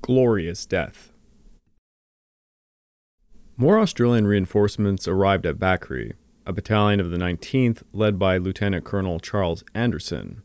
glorious 0.00 0.64
death. 0.64 1.11
More 3.62 3.78
Australian 3.78 4.26
reinforcements 4.26 5.06
arrived 5.06 5.46
at 5.46 5.60
Bakri, 5.60 6.14
a 6.44 6.52
battalion 6.52 6.98
of 6.98 7.10
the 7.10 7.16
19th 7.16 7.84
led 7.92 8.18
by 8.18 8.36
Lieutenant 8.36 8.84
Colonel 8.84 9.20
Charles 9.20 9.62
Anderson. 9.72 10.42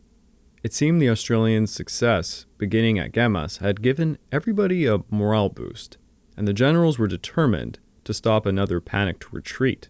It 0.62 0.72
seemed 0.72 1.02
the 1.02 1.10
Australians' 1.10 1.74
success, 1.74 2.46
beginning 2.60 3.00
at 3.00 3.14
Gemas, 3.14 3.58
had 3.58 3.82
given 3.82 4.20
everybody 4.32 4.86
a 4.86 5.00
morale 5.10 5.50
boost, 5.50 5.98
and 6.38 6.48
the 6.48 6.54
generals 6.54 7.00
were 7.00 7.08
determined 7.08 7.80
to 8.04 8.14
stop 8.14 8.46
another 8.46 8.80
panicked 8.80 9.34
retreat. 9.34 9.90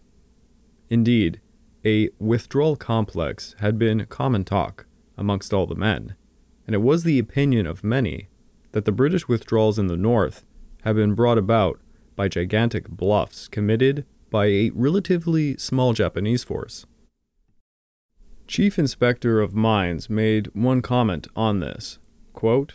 Indeed, 0.88 1.42
a 1.84 2.08
withdrawal 2.18 2.76
complex 2.76 3.54
had 3.58 3.78
been 3.78 4.06
common 4.06 4.44
talk 4.44 4.86
amongst 5.18 5.52
all 5.52 5.66
the 5.66 5.74
men, 5.74 6.14
and 6.66 6.74
it 6.74 6.80
was 6.80 7.04
the 7.04 7.18
opinion 7.18 7.66
of 7.66 7.84
many 7.84 8.30
that 8.72 8.86
the 8.86 8.90
British 8.90 9.28
withdrawals 9.28 9.78
in 9.78 9.88
the 9.88 9.98
north 9.98 10.46
had 10.84 10.96
been 10.96 11.12
brought 11.12 11.36
about 11.36 11.78
by 12.18 12.26
gigantic 12.26 12.88
bluffs 12.88 13.46
committed 13.46 14.04
by 14.28 14.46
a 14.46 14.70
relatively 14.74 15.56
small 15.56 15.92
Japanese 15.92 16.42
force. 16.42 16.84
Chief 18.48 18.76
Inspector 18.78 19.40
of 19.40 19.54
Mines 19.54 20.10
made 20.10 20.48
one 20.52 20.82
comment 20.82 21.28
on 21.36 21.60
this 21.60 22.00
quote, 22.32 22.74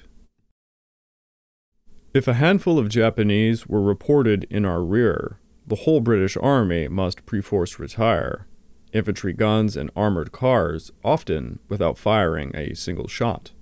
If 2.13 2.27
a 2.27 2.35
handful 2.35 2.79
of 2.79 2.87
Japanese 2.87 3.67
were 3.67 3.81
reported 3.81 4.45
in 4.49 4.65
our 4.65 4.83
rear, 4.83 5.39
the 5.65 5.83
whole 5.83 5.99
British 5.99 6.37
Army 6.37 6.87
must 6.87 7.25
perforce 7.25 7.79
retire, 7.79 8.47
infantry 8.93 9.33
guns 9.33 9.75
and 9.75 9.89
armored 9.95 10.31
cars, 10.31 10.91
often 11.03 11.59
without 11.67 11.97
firing 11.97 12.55
a 12.55 12.75
single 12.75 13.07
shot. 13.07 13.52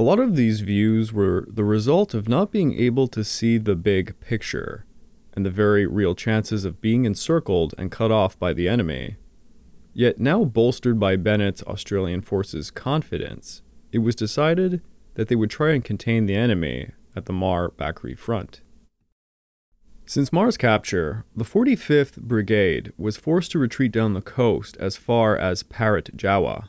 A 0.00 0.04
lot 0.04 0.20
of 0.20 0.36
these 0.36 0.60
views 0.60 1.12
were 1.12 1.44
the 1.48 1.64
result 1.64 2.14
of 2.14 2.28
not 2.28 2.52
being 2.52 2.72
able 2.78 3.08
to 3.08 3.24
see 3.24 3.58
the 3.58 3.74
big 3.74 4.18
picture 4.20 4.84
and 5.32 5.44
the 5.44 5.50
very 5.50 5.86
real 5.86 6.14
chances 6.14 6.64
of 6.64 6.80
being 6.80 7.04
encircled 7.04 7.74
and 7.76 7.90
cut 7.90 8.12
off 8.12 8.38
by 8.38 8.52
the 8.52 8.68
enemy. 8.68 9.16
Yet, 9.92 10.20
now 10.20 10.44
bolstered 10.44 11.00
by 11.00 11.16
Bennett's 11.16 11.64
Australian 11.64 12.20
forces' 12.20 12.70
confidence, 12.70 13.62
it 13.90 13.98
was 13.98 14.14
decided 14.14 14.82
that 15.14 15.26
they 15.26 15.34
would 15.34 15.50
try 15.50 15.72
and 15.72 15.84
contain 15.84 16.26
the 16.26 16.36
enemy 16.36 16.92
at 17.16 17.26
the 17.26 17.32
Muar 17.32 17.72
Bakri 17.72 18.16
front. 18.16 18.60
Since 20.06 20.30
Muar's 20.30 20.56
capture, 20.56 21.24
the 21.34 21.44
45th 21.44 22.20
Brigade 22.20 22.92
was 22.96 23.16
forced 23.16 23.50
to 23.50 23.58
retreat 23.58 23.90
down 23.90 24.14
the 24.14 24.20
coast 24.20 24.76
as 24.76 24.96
far 24.96 25.36
as 25.36 25.64
Parit 25.64 26.16
Jawa, 26.16 26.68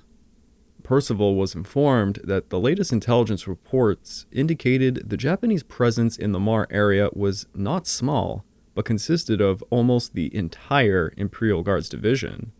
Percival 0.89 1.35
was 1.35 1.53
informed 1.53 2.19
that 2.23 2.49
the 2.49 2.59
latest 2.59 2.91
intelligence 2.91 3.47
reports 3.47 4.25
indicated 4.31 5.07
the 5.07 5.17
Japanese 5.17 5.61
presence 5.61 6.17
in 6.17 6.31
the 6.31 6.39
Muar 6.39 6.65
area 6.71 7.11
was 7.13 7.45
not 7.53 7.85
small, 7.85 8.43
but 8.73 8.85
consisted 8.85 9.39
of 9.39 9.63
almost 9.69 10.15
the 10.15 10.35
entire 10.35 11.13
Imperial 11.15 11.61
Guards 11.61 11.89
division. 11.89 12.53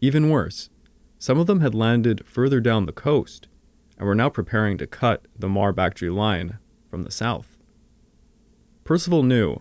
Even 0.00 0.30
worse, 0.30 0.70
some 1.18 1.36
of 1.36 1.48
them 1.48 1.62
had 1.62 1.74
landed 1.74 2.24
further 2.24 2.60
down 2.60 2.86
the 2.86 2.92
coast 2.92 3.48
and 3.98 4.06
were 4.06 4.14
now 4.14 4.28
preparing 4.28 4.78
to 4.78 4.86
cut 4.86 5.26
the 5.36 5.48
Muar 5.48 5.74
Bakri 5.74 6.14
line 6.14 6.58
from 6.88 7.02
the 7.02 7.10
south. 7.10 7.58
Percival 8.84 9.24
knew 9.24 9.60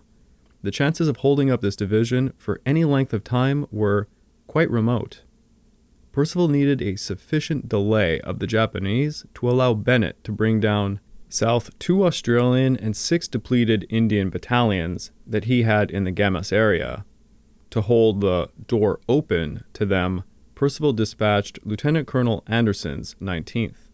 the 0.62 0.70
chances 0.70 1.08
of 1.08 1.18
holding 1.18 1.50
up 1.50 1.62
this 1.62 1.76
division 1.76 2.32
for 2.38 2.62
any 2.64 2.86
length 2.86 3.12
of 3.12 3.24
time 3.24 3.66
were 3.72 4.08
quite 4.46 4.70
remote. 4.70 5.24
Percival 6.12 6.48
needed 6.48 6.82
a 6.82 6.98
sufficient 6.98 7.70
delay 7.70 8.20
of 8.22 8.40
the 8.40 8.48
Japanese 8.48 9.26
to 9.36 9.50
allow 9.50 9.74
Bennett 9.74 10.24
to 10.26 10.32
bring 10.32 10.60
down 10.60 11.00
south 11.30 11.78
two 11.80 12.06
Australian 12.06 12.76
and 12.76 12.96
six 12.96 13.28
depleted 13.28 13.86
Indian 13.90 14.30
battalions 14.30 15.12
that 15.26 15.46
he 15.46 15.64
had 15.64 15.90
in 15.90 16.04
the 16.04 16.12
Gemas 16.12 16.52
area. 16.52 17.06
To 17.72 17.82
hold 17.82 18.20
the 18.20 18.50
door 18.68 19.00
open 19.08 19.64
to 19.74 19.86
them, 19.86 20.24
Percival 20.56 20.94
dispatched 20.94 21.60
Lieutenant 21.64 22.08
Colonel 22.08 22.44
Anderson's 22.48 23.16
19th. 23.22 23.90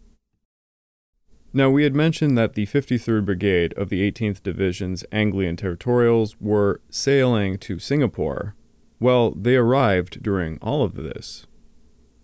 Now, 1.53 1.69
we 1.69 1.83
had 1.83 1.95
mentioned 1.95 2.37
that 2.37 2.53
the 2.53 2.65
53rd 2.65 3.25
Brigade 3.25 3.73
of 3.73 3.89
the 3.89 4.11
18th 4.11 4.43
Division's 4.43 5.05
Anglian 5.11 5.55
Territorials 5.55 6.35
were 6.41 6.81
sailing 6.89 7.57
to 7.59 7.79
Singapore. 7.79 8.53
Well, 8.99 9.31
they 9.31 9.55
arrived 9.55 10.21
during 10.21 10.59
all 10.61 10.83
of 10.83 10.95
this. 10.95 11.46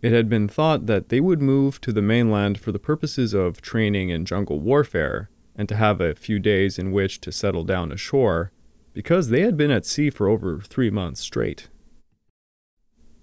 It 0.04 0.12
had 0.12 0.28
been 0.28 0.50
thought 0.50 0.86
that 0.88 1.08
they 1.08 1.22
would 1.22 1.42
move 1.42 1.80
to 1.80 1.94
the 1.94 2.02
mainland 2.02 2.60
for 2.60 2.74
the 2.74 2.78
purposes 2.78 3.34
of 3.34 3.62
training 3.62 4.10
in 4.10 4.26
jungle 4.26 4.60
warfare 4.60 5.30
and 5.56 5.70
to 5.70 5.78
have 5.78 6.02
a 6.02 6.14
few 6.14 6.40
days 6.40 6.78
in 6.78 6.92
which 6.92 7.22
to 7.22 7.32
settle 7.32 7.64
down 7.64 7.90
ashore, 7.90 8.52
because 8.92 9.30
they 9.30 9.44
had 9.44 9.56
been 9.56 9.72
at 9.72 9.86
sea 9.86 10.10
for 10.10 10.28
over 10.28 10.60
three 10.60 10.90
months 10.90 11.22
straight. 11.22 11.70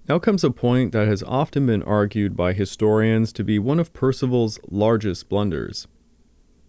Now 0.08 0.18
comes 0.18 0.42
a 0.42 0.50
point 0.50 0.92
that 0.92 1.06
has 1.06 1.22
often 1.22 1.66
been 1.66 1.82
argued 1.82 2.34
by 2.34 2.54
historians 2.54 3.30
to 3.34 3.44
be 3.44 3.58
one 3.58 3.78
of 3.78 3.92
Percival's 3.92 4.58
largest 4.70 5.28
blunders. 5.28 5.86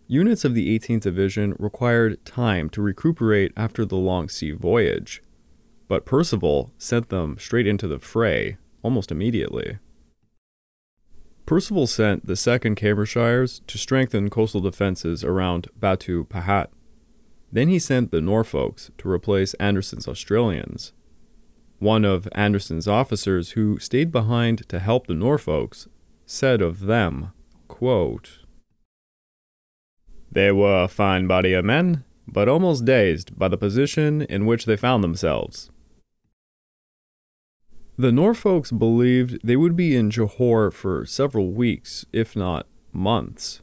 Units 0.08 0.44
of 0.44 0.54
the 0.54 0.78
18th 0.78 1.04
Division 1.04 1.56
required 1.58 2.26
time 2.26 2.70
to 2.72 2.82
recuperate 2.82 3.54
after 3.56 3.86
the 3.86 3.96
long 3.96 4.28
sea 4.28 4.52
voyage, 4.52 5.24
but 5.88 6.06
Percival 6.06 6.74
sent 6.78 7.08
them 7.08 7.38
straight 7.40 7.66
into 7.66 7.88
the 7.88 7.98
fray 7.98 8.58
almost 8.84 9.10
immediately. 9.10 9.78
Percival 11.46 11.88
sent 11.88 12.26
the 12.26 12.34
2nd 12.34 12.76
Cambridgeshires 12.78 13.62
to 13.68 13.78
strengthen 13.78 14.30
coastal 14.30 14.62
defenses 14.62 15.24
around 15.24 15.68
Batu 15.78 16.26
Pahat. 16.26 16.68
Then 17.52 17.68
he 17.68 17.80
sent 17.80 18.12
the 18.12 18.22
Norfolks 18.22 18.92
to 18.98 19.10
replace 19.10 19.54
Anderson's 19.56 20.08
Australians. 20.08 20.94
One 21.80 22.06
of 22.06 22.30
Anderson's 22.32 22.88
officers 22.88 23.52
who 23.52 23.80
stayed 23.80 24.12
behind 24.12 24.70
to 24.70 24.80
help 24.80 25.08
the 25.08 25.14
Norfolks 25.14 25.88
said 26.26 26.62
of 26.62 26.82
them, 26.82 27.32
quote, 27.68 28.40
They 30.32 30.52
were 30.52 30.84
a 30.84 30.88
fine 30.88 31.28
body 31.28 31.54
of 31.54 31.66
men, 31.66 32.06
but 32.28 32.48
almost 32.48 32.86
dazed 32.86 33.38
by 33.38 33.50
the 33.50 33.58
position 33.58 34.22
in 34.22 34.46
which 34.46 34.66
they 34.66 34.78
found 34.78 35.04
themselves. 35.04 35.70
The 37.98 38.12
Norfolks 38.12 38.78
believed 38.78 39.40
they 39.44 39.56
would 39.56 39.76
be 39.76 39.96
in 39.96 40.10
Johor 40.10 40.72
for 40.74 41.06
several 41.06 41.52
weeks, 41.52 42.06
if 42.12 42.36
not 42.36 42.68
months. 42.92 43.62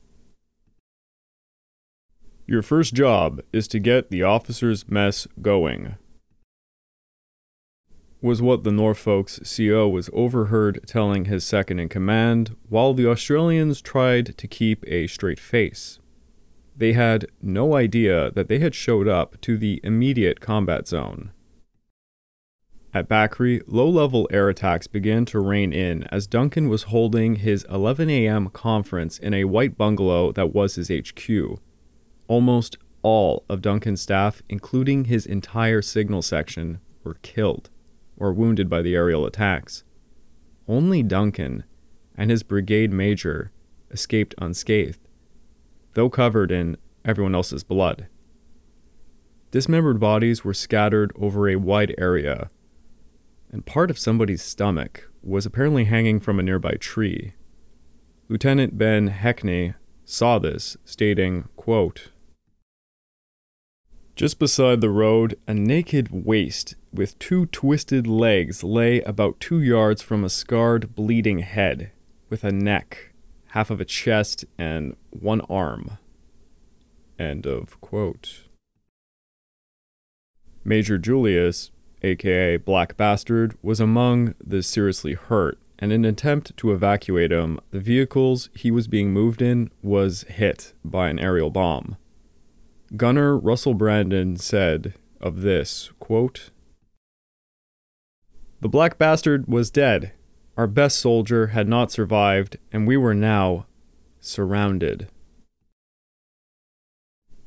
Your 2.46 2.62
first 2.62 2.94
job 2.94 3.42
is 3.52 3.68
to 3.68 3.78
get 3.78 4.10
the 4.10 4.22
officers' 4.22 4.88
mess 4.88 5.26
going, 5.42 5.96
was 8.20 8.42
what 8.42 8.64
the 8.64 8.72
Norfolk's 8.72 9.38
CO 9.56 9.88
was 9.88 10.10
overheard 10.12 10.80
telling 10.86 11.26
his 11.26 11.44
second 11.44 11.78
in 11.78 11.88
command, 11.88 12.56
while 12.68 12.94
the 12.94 13.08
Australians 13.08 13.80
tried 13.80 14.36
to 14.36 14.48
keep 14.48 14.84
a 14.88 15.06
straight 15.06 15.38
face. 15.38 15.98
They 16.76 16.92
had 16.94 17.26
no 17.40 17.74
idea 17.74 18.30
that 18.32 18.48
they 18.48 18.58
had 18.58 18.74
showed 18.74 19.08
up 19.08 19.40
to 19.42 19.56
the 19.56 19.80
immediate 19.82 20.40
combat 20.40 20.88
zone. 20.88 21.32
At 22.94 23.08
Bakri, 23.08 23.60
low 23.66 23.88
level 23.88 24.26
air 24.30 24.48
attacks 24.48 24.86
began 24.86 25.26
to 25.26 25.40
rain 25.40 25.74
in 25.74 26.04
as 26.04 26.26
Duncan 26.26 26.70
was 26.70 26.84
holding 26.84 27.36
his 27.36 27.64
11 27.68 28.08
a.m. 28.08 28.48
conference 28.48 29.18
in 29.18 29.34
a 29.34 29.44
white 29.44 29.76
bungalow 29.76 30.32
that 30.32 30.54
was 30.54 30.76
his 30.76 30.90
HQ. 30.90 31.60
Almost 32.28 32.78
all 33.02 33.44
of 33.48 33.60
Duncan's 33.60 34.00
staff, 34.00 34.42
including 34.48 35.04
his 35.04 35.26
entire 35.26 35.82
signal 35.82 36.22
section, 36.22 36.80
were 37.04 37.18
killed 37.22 37.68
or 38.16 38.32
wounded 38.32 38.70
by 38.70 38.80
the 38.80 38.94
aerial 38.94 39.26
attacks. 39.26 39.84
Only 40.66 41.02
Duncan 41.02 41.64
and 42.16 42.30
his 42.30 42.42
brigade 42.42 42.92
major 42.92 43.50
escaped 43.90 44.34
unscathed, 44.38 45.06
though 45.92 46.10
covered 46.10 46.50
in 46.50 46.78
everyone 47.04 47.34
else's 47.34 47.64
blood. 47.64 48.08
Dismembered 49.50 50.00
bodies 50.00 50.42
were 50.42 50.54
scattered 50.54 51.12
over 51.16 51.48
a 51.48 51.56
wide 51.56 51.94
area 51.98 52.48
and 53.50 53.66
part 53.66 53.90
of 53.90 53.98
somebody's 53.98 54.42
stomach 54.42 55.10
was 55.22 55.46
apparently 55.46 55.84
hanging 55.84 56.20
from 56.20 56.38
a 56.38 56.42
nearby 56.42 56.74
tree. 56.74 57.32
Lieutenant 58.28 58.76
Ben 58.76 59.08
Hackney 59.08 59.74
saw 60.04 60.38
this, 60.38 60.76
stating, 60.84 61.48
quote, 61.56 62.10
Just 64.16 64.38
beside 64.38 64.80
the 64.80 64.90
road, 64.90 65.38
a 65.46 65.54
naked 65.54 66.08
waist 66.10 66.74
with 66.92 67.18
two 67.18 67.46
twisted 67.46 68.06
legs 68.06 68.64
lay 68.64 69.00
about 69.02 69.40
two 69.40 69.60
yards 69.60 70.02
from 70.02 70.24
a 70.24 70.30
scarred, 70.30 70.94
bleeding 70.94 71.40
head, 71.40 71.92
with 72.28 72.44
a 72.44 72.52
neck, 72.52 73.12
half 73.48 73.70
of 73.70 73.80
a 73.80 73.84
chest, 73.84 74.44
and 74.58 74.96
one 75.10 75.40
arm. 75.42 75.98
End 77.18 77.46
of 77.46 77.80
quote. 77.80 78.44
Major 80.64 80.98
Julius 80.98 81.70
aka 82.02 82.56
Black 82.56 82.96
Bastard, 82.96 83.56
was 83.62 83.80
among 83.80 84.34
the 84.44 84.62
seriously 84.62 85.14
hurt, 85.14 85.58
and 85.78 85.92
in 85.92 86.04
an 86.04 86.10
attempt 86.10 86.56
to 86.56 86.72
evacuate 86.72 87.32
him, 87.32 87.60
the 87.70 87.80
vehicles 87.80 88.50
he 88.54 88.70
was 88.70 88.88
being 88.88 89.12
moved 89.12 89.42
in 89.42 89.70
was 89.82 90.22
hit 90.24 90.72
by 90.84 91.08
an 91.08 91.18
aerial 91.18 91.50
bomb. 91.50 91.96
Gunner 92.96 93.36
Russell 93.36 93.74
Braddon 93.74 94.36
said 94.36 94.94
of 95.20 95.42
this, 95.42 95.90
quote, 95.98 96.50
The 98.60 98.68
Black 98.68 98.98
Bastard 98.98 99.46
was 99.46 99.70
dead. 99.70 100.12
Our 100.56 100.66
best 100.66 100.98
soldier 100.98 101.48
had 101.48 101.68
not 101.68 101.92
survived, 101.92 102.56
and 102.72 102.86
we 102.86 102.96
were 102.96 103.14
now 103.14 103.66
surrounded. 104.20 105.08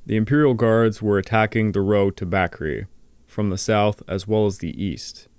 The 0.06 0.16
Imperial 0.16 0.54
Guards 0.54 1.02
were 1.02 1.18
attacking 1.18 1.72
the 1.72 1.82
road 1.82 2.16
to 2.18 2.26
Bakri, 2.26 2.88
from 3.32 3.50
the 3.50 3.58
south 3.58 4.04
as 4.10 4.28
well 4.28 4.46
as 4.46 4.58
the 4.58 4.84
east. 4.84 5.30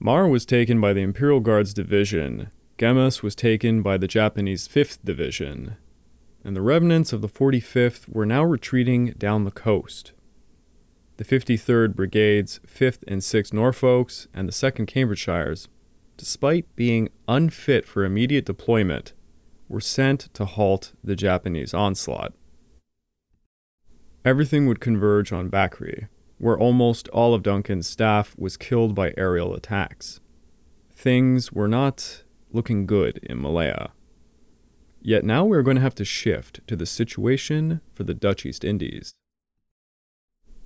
Muar 0.00 0.30
was 0.30 0.46
taken 0.46 0.80
by 0.80 0.92
the 0.92 1.00
Imperial 1.00 1.40
Guards 1.40 1.74
Division, 1.74 2.50
Gemas 2.78 3.22
was 3.22 3.34
taken 3.34 3.82
by 3.82 3.96
the 3.96 4.06
Japanese 4.06 4.68
5th 4.68 4.98
Division, 5.04 5.76
and 6.44 6.56
the 6.56 6.62
remnants 6.62 7.12
of 7.12 7.22
the 7.22 7.28
45th 7.28 8.08
were 8.08 8.26
now 8.26 8.44
retreating 8.44 9.14
down 9.18 9.44
the 9.44 9.50
coast. 9.50 10.12
The 11.16 11.24
53rd 11.24 11.94
Brigades, 11.96 12.60
5th 12.66 13.02
and 13.08 13.20
6th 13.20 13.52
Norfolks, 13.52 14.28
and 14.32 14.48
the 14.48 14.52
2nd 14.52 14.86
Cambridgeshires, 14.86 15.66
despite 16.16 16.74
being 16.76 17.08
unfit 17.26 17.84
for 17.86 18.04
immediate 18.04 18.44
deployment, 18.44 19.12
were 19.68 19.80
sent 19.80 20.32
to 20.34 20.44
halt 20.44 20.92
the 21.02 21.16
Japanese 21.16 21.74
onslaught. 21.74 22.32
Everything 24.24 24.66
would 24.66 24.80
converge 24.80 25.32
on 25.32 25.50
Bakri, 25.50 26.06
where 26.38 26.58
almost 26.58 27.08
all 27.08 27.34
of 27.34 27.42
Duncan's 27.42 27.88
staff 27.88 28.34
was 28.38 28.56
killed 28.56 28.94
by 28.94 29.12
aerial 29.16 29.54
attacks. 29.54 30.20
Things 30.92 31.52
were 31.52 31.68
not 31.68 32.22
looking 32.52 32.86
good 32.86 33.18
in 33.24 33.40
Malaya. 33.40 33.90
Yet 35.00 35.24
now 35.24 35.44
we're 35.44 35.62
going 35.62 35.76
to 35.76 35.82
have 35.82 35.96
to 35.96 36.04
shift 36.04 36.60
to 36.68 36.76
the 36.76 36.86
situation 36.86 37.80
for 37.92 38.04
the 38.04 38.14
Dutch 38.14 38.46
East 38.46 38.64
Indies. 38.64 39.12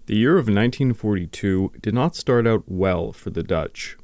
The 0.04 0.16
year 0.16 0.34
of 0.34 0.44
1942 0.44 1.72
did 1.80 1.94
not 1.94 2.14
start 2.14 2.46
out 2.46 2.64
well 2.66 3.12
for 3.12 3.30
the 3.30 3.42
Dutch. 3.42 3.96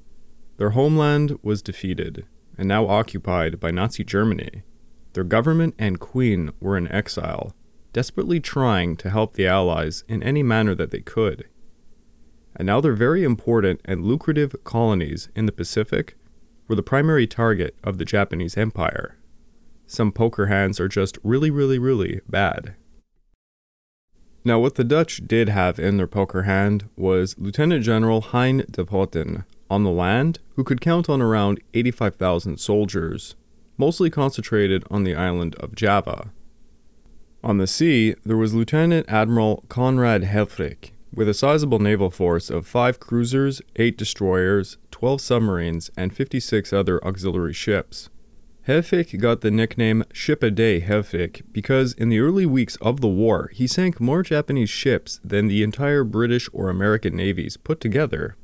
Their 0.56 0.70
homeland 0.70 1.38
was 1.42 1.60
defeated 1.60 2.24
and 2.56 2.68
now 2.68 2.86
occupied 2.86 3.60
by 3.60 3.70
Nazi 3.70 4.04
Germany. 4.04 4.62
Their 5.12 5.24
government 5.24 5.74
and 5.78 6.00
queen 6.00 6.52
were 6.60 6.76
in 6.76 6.90
exile, 6.90 7.54
desperately 7.92 8.40
trying 8.40 8.96
to 8.96 9.10
help 9.10 9.34
the 9.34 9.46
Allies 9.46 10.04
in 10.08 10.22
any 10.22 10.42
manner 10.42 10.74
that 10.74 10.90
they 10.90 11.00
could. 11.00 11.48
And 12.56 12.66
now 12.66 12.80
their 12.80 12.94
very 12.94 13.24
important 13.24 13.80
and 13.84 14.04
lucrative 14.04 14.54
colonies 14.64 15.28
in 15.34 15.46
the 15.46 15.52
Pacific 15.52 16.16
were 16.68 16.74
the 16.74 16.82
primary 16.82 17.26
target 17.26 17.76
of 17.82 17.98
the 17.98 18.04
Japanese 18.04 18.56
Empire. 18.56 19.16
Some 19.86 20.12
poker 20.12 20.46
hands 20.46 20.80
are 20.80 20.88
just 20.88 21.18
really, 21.22 21.50
really, 21.50 21.78
really 21.78 22.20
bad. 22.28 22.74
Now, 24.44 24.58
what 24.58 24.74
the 24.74 24.84
Dutch 24.84 25.26
did 25.26 25.48
have 25.48 25.78
in 25.78 25.98
their 25.98 26.06
poker 26.06 26.42
hand 26.42 26.88
was 26.96 27.38
Lieutenant 27.38 27.84
General 27.84 28.20
Hein 28.20 28.64
ter 28.72 28.84
Poorten 28.84 29.44
on 29.70 29.84
the 29.84 29.90
land, 29.90 30.40
who 30.56 30.64
could 30.64 30.80
count 30.80 31.08
on 31.08 31.22
around 31.22 31.60
85,000 31.74 32.58
soldiers, 32.58 33.36
mostly 33.78 34.10
concentrated 34.10 34.84
on 34.90 35.04
the 35.04 35.14
island 35.14 35.54
of 35.56 35.74
Java. 35.74 36.32
On 37.44 37.58
the 37.58 37.66
sea, 37.66 38.14
there 38.24 38.36
was 38.36 38.54
Lieutenant 38.54 39.08
Admiral 39.08 39.64
Conrad 39.68 40.22
Helfrich, 40.22 40.92
with 41.12 41.28
a 41.28 41.34
sizable 41.34 41.80
naval 41.80 42.08
force 42.08 42.50
of 42.50 42.68
five 42.68 43.00
cruisers, 43.00 43.60
eight 43.74 43.98
destroyers, 43.98 44.78
12 44.92 45.20
submarines, 45.20 45.90
and 45.96 46.14
56 46.14 46.72
other 46.72 47.04
auxiliary 47.04 47.52
ships. 47.52 48.08
Helfrich 48.68 49.18
got 49.18 49.40
the 49.40 49.50
nickname 49.50 50.04
Ship 50.12 50.40
a 50.40 50.52
Day 50.52 50.80
Helfrich 50.80 51.42
because 51.50 51.94
in 51.94 52.10
the 52.10 52.20
early 52.20 52.46
weeks 52.46 52.76
of 52.76 53.00
the 53.00 53.08
war, 53.08 53.50
he 53.52 53.66
sank 53.66 54.00
more 54.00 54.22
Japanese 54.22 54.70
ships 54.70 55.18
than 55.24 55.48
the 55.48 55.64
entire 55.64 56.04
British 56.04 56.48
or 56.52 56.70
American 56.70 57.16
navies 57.16 57.56
put 57.56 57.80
together. 57.80 58.36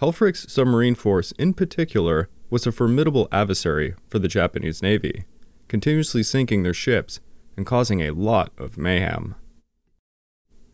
Helfrich's 0.00 0.50
submarine 0.50 0.94
force, 0.94 1.32
in 1.32 1.52
particular, 1.52 2.30
was 2.48 2.66
a 2.66 2.72
formidable 2.72 3.28
adversary 3.30 3.94
for 4.08 4.18
the 4.18 4.28
Japanese 4.28 4.80
Navy, 4.80 5.26
continuously 5.68 6.22
sinking 6.22 6.62
their 6.62 6.72
ships 6.72 7.20
and 7.56 7.66
causing 7.66 8.00
a 8.00 8.10
lot 8.10 8.52
of 8.58 8.76
mayhem. 8.76 9.34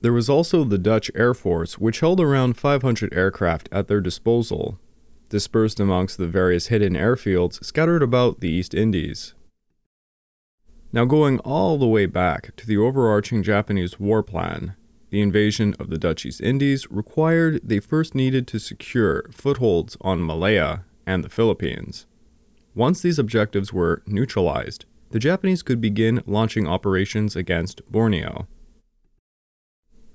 There 0.01 0.12
was 0.12 0.28
also 0.28 0.64
the 0.64 0.78
Dutch 0.78 1.11
Air 1.14 1.33
Force, 1.33 1.78
which 1.78 2.01
held 2.01 2.20
around 2.20 2.57
500 2.57 3.14
aircraft 3.14 3.68
at 3.70 3.87
their 3.87 4.01
disposal, 4.01 4.80
dispersed 5.28 5.78
amongst 5.78 6.18
the 6.18 6.26
various 6.26 6.66
hidden 6.66 6.95
airfields 6.95 7.64
scattered 7.64 8.03
about 8.03 8.41
the 8.41 8.51
East 8.51 8.74
Indies. 8.74 9.35
Now, 10.93 11.05
going 11.05 11.39
all 11.39 11.78
the 11.78 11.87
way 11.87 12.07
back 12.07 12.55
to 12.57 12.66
the 12.66 12.76
overarching 12.76 13.43
Japanese 13.43 13.99
war 13.99 14.22
plan, 14.22 14.74
the 15.11 15.22
invasion 15.22 15.74
of 15.78 15.89
the 15.89 15.99
Dutch 15.99 16.26
East 16.26 16.41
Indies 16.41 16.91
required 16.91 17.61
they 17.62 17.80
first 17.80 18.14
needed 18.14 18.47
to 18.49 18.59
secure 18.59 19.24
footholds 19.30 19.97
on 20.01 20.26
Malaya 20.26 20.85
and 21.07 21.22
the 21.22 21.28
Philippines. 21.28 22.07
Once 22.74 23.01
these 23.01 23.18
objectives 23.18 23.72
were 23.72 24.03
neutralized, 24.07 24.85
the 25.13 25.19
Japanese 25.19 25.63
could 25.63 25.81
begin 25.81 26.23
launching 26.27 26.67
operations 26.67 27.37
against 27.37 27.83
Borneo. 27.91 28.49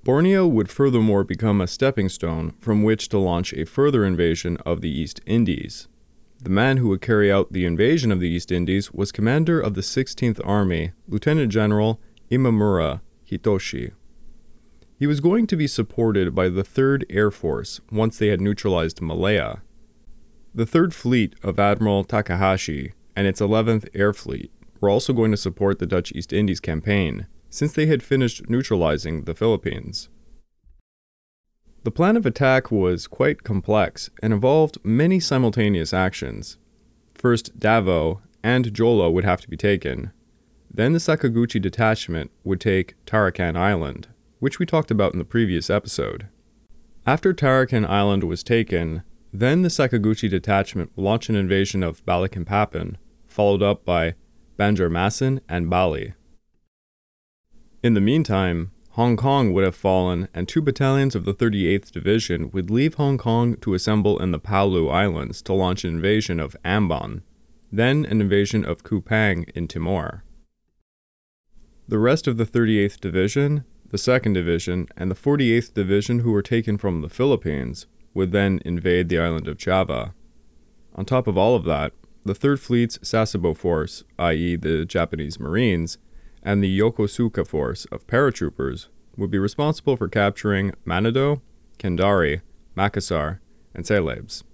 Borneo 0.02 0.46
would 0.46 0.68
furthermore 0.68 1.22
become 1.22 1.60
a 1.60 1.68
stepping 1.68 2.08
stone 2.08 2.52
from 2.60 2.82
which 2.82 3.08
to 3.10 3.18
launch 3.18 3.52
a 3.52 3.64
further 3.64 4.04
invasion 4.04 4.56
of 4.66 4.80
the 4.80 4.90
East 4.90 5.20
Indies. 5.24 5.86
The 6.42 6.50
man 6.50 6.78
who 6.78 6.88
would 6.88 7.00
carry 7.00 7.30
out 7.30 7.52
the 7.52 7.64
invasion 7.64 8.10
of 8.10 8.18
the 8.18 8.28
East 8.28 8.50
Indies 8.50 8.92
was 8.92 9.12
commander 9.12 9.60
of 9.60 9.74
the 9.74 9.82
16th 9.82 10.40
Army, 10.44 10.92
Lieutenant 11.06 11.52
General 11.52 12.00
Imamura 12.30 13.00
Hitoshi. 13.28 13.92
He 14.98 15.06
was 15.06 15.20
going 15.20 15.46
to 15.46 15.56
be 15.56 15.68
supported 15.68 16.34
by 16.34 16.48
the 16.48 16.64
3rd 16.64 17.04
Air 17.08 17.30
Force 17.30 17.80
once 17.92 18.18
they 18.18 18.28
had 18.28 18.40
neutralized 18.40 19.00
Malaya. 19.00 19.62
The 20.52 20.64
3rd 20.64 20.92
Fleet 20.92 21.34
of 21.44 21.60
Admiral 21.60 22.02
Takahashi 22.02 22.94
and 23.14 23.28
its 23.28 23.40
11th 23.40 23.88
Air 23.94 24.12
Fleet 24.12 24.50
were 24.80 24.90
also 24.90 25.12
going 25.12 25.30
to 25.30 25.36
support 25.36 25.78
the 25.78 25.86
Dutch 25.86 26.12
East 26.12 26.32
Indies 26.32 26.60
campaign, 26.60 27.26
since 27.50 27.72
they 27.72 27.86
had 27.86 28.02
finished 28.02 28.48
neutralizing 28.48 29.24
the 29.24 29.34
Philippines. 29.34 30.08
The 31.84 31.90
plan 31.90 32.16
of 32.16 32.26
attack 32.26 32.70
was 32.70 33.06
quite 33.06 33.44
complex 33.44 34.10
and 34.22 34.32
involved 34.32 34.78
many 34.84 35.20
simultaneous 35.20 35.94
actions. 35.94 36.58
First, 37.14 37.58
Davao 37.58 38.20
and 38.42 38.72
Jolo 38.74 39.10
would 39.10 39.24
have 39.24 39.40
to 39.40 39.48
be 39.48 39.56
taken. 39.56 40.12
Then 40.70 40.92
the 40.92 40.98
Sakaguchi 40.98 41.60
detachment 41.60 42.30
would 42.44 42.60
take 42.60 42.94
Tarakan 43.06 43.56
Island, 43.56 44.08
which 44.38 44.58
we 44.58 44.66
talked 44.66 44.90
about 44.90 45.12
in 45.12 45.18
the 45.18 45.24
previous 45.24 45.70
episode. 45.70 46.28
After 47.06 47.32
Tarakan 47.32 47.88
Island 47.88 48.24
was 48.24 48.42
taken, 48.42 49.02
then 49.32 49.62
the 49.62 49.68
Sakaguchi 49.68 50.28
detachment 50.28 50.90
would 50.94 51.04
launch 51.04 51.28
an 51.28 51.36
invasion 51.36 51.82
of 51.82 52.04
Balikpapan, 52.04 52.96
followed 53.26 53.62
up 53.62 53.84
by 53.84 54.14
Banjarmasin 54.58 55.40
and 55.48 55.70
Bali. 55.70 56.14
In 57.82 57.94
the 57.94 58.00
meantime, 58.00 58.72
Hong 58.90 59.16
Kong 59.16 59.52
would 59.52 59.62
have 59.62 59.76
fallen, 59.76 60.26
and 60.34 60.48
two 60.48 60.60
battalions 60.60 61.14
of 61.14 61.24
the 61.24 61.32
38th 61.32 61.92
Division 61.92 62.50
would 62.50 62.68
leave 62.68 62.94
Hong 62.94 63.16
Kong 63.16 63.54
to 63.58 63.74
assemble 63.74 64.18
in 64.18 64.32
the 64.32 64.40
Palau 64.40 64.90
Islands 64.90 65.40
to 65.42 65.52
launch 65.52 65.84
an 65.84 65.94
invasion 65.94 66.40
of 66.40 66.56
Ambon, 66.64 67.22
then 67.70 68.04
an 68.04 68.20
invasion 68.20 68.64
of 68.64 68.82
Kupang 68.82 69.48
in 69.54 69.68
Timor. 69.68 70.24
The 71.86 71.98
rest 71.98 72.26
of 72.26 72.36
the 72.36 72.44
38th 72.44 72.98
Division, 72.98 73.64
the 73.88 73.96
2nd 73.96 74.34
Division, 74.34 74.88
and 74.96 75.10
the 75.10 75.14
48th 75.14 75.72
Division, 75.72 76.18
who 76.18 76.32
were 76.32 76.42
taken 76.42 76.76
from 76.76 77.00
the 77.00 77.08
Philippines, 77.08 77.86
would 78.14 78.32
then 78.32 78.60
invade 78.64 79.08
the 79.08 79.20
island 79.20 79.46
of 79.46 79.58
Java. 79.58 80.12
On 80.96 81.04
top 81.04 81.28
of 81.28 81.38
all 81.38 81.54
of 81.54 81.64
that, 81.64 81.92
the 82.28 82.34
3rd 82.34 82.60
Fleet's 82.60 82.98
Sasebo 82.98 83.56
Force, 83.56 84.04
i.e., 84.18 84.54
the 84.56 84.84
Japanese 84.84 85.40
Marines, 85.40 85.98
and 86.42 86.62
the 86.62 86.78
Yokosuka 86.78 87.46
force 87.46 87.86
of 87.86 88.06
paratroopers 88.06 88.88
would 89.16 89.30
be 89.30 89.38
responsible 89.38 89.96
for 89.96 90.08
capturing 90.08 90.72
Manado, 90.86 91.40
Kendari, 91.78 92.42
Makassar, 92.76 93.40
and 93.74 93.84
Celebes, 93.84 94.44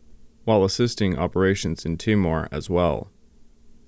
while 0.45 0.65
assisting 0.65 1.19
operations 1.19 1.85
in 1.85 1.99
Timor 1.99 2.49
as 2.51 2.71
well. 2.71 3.11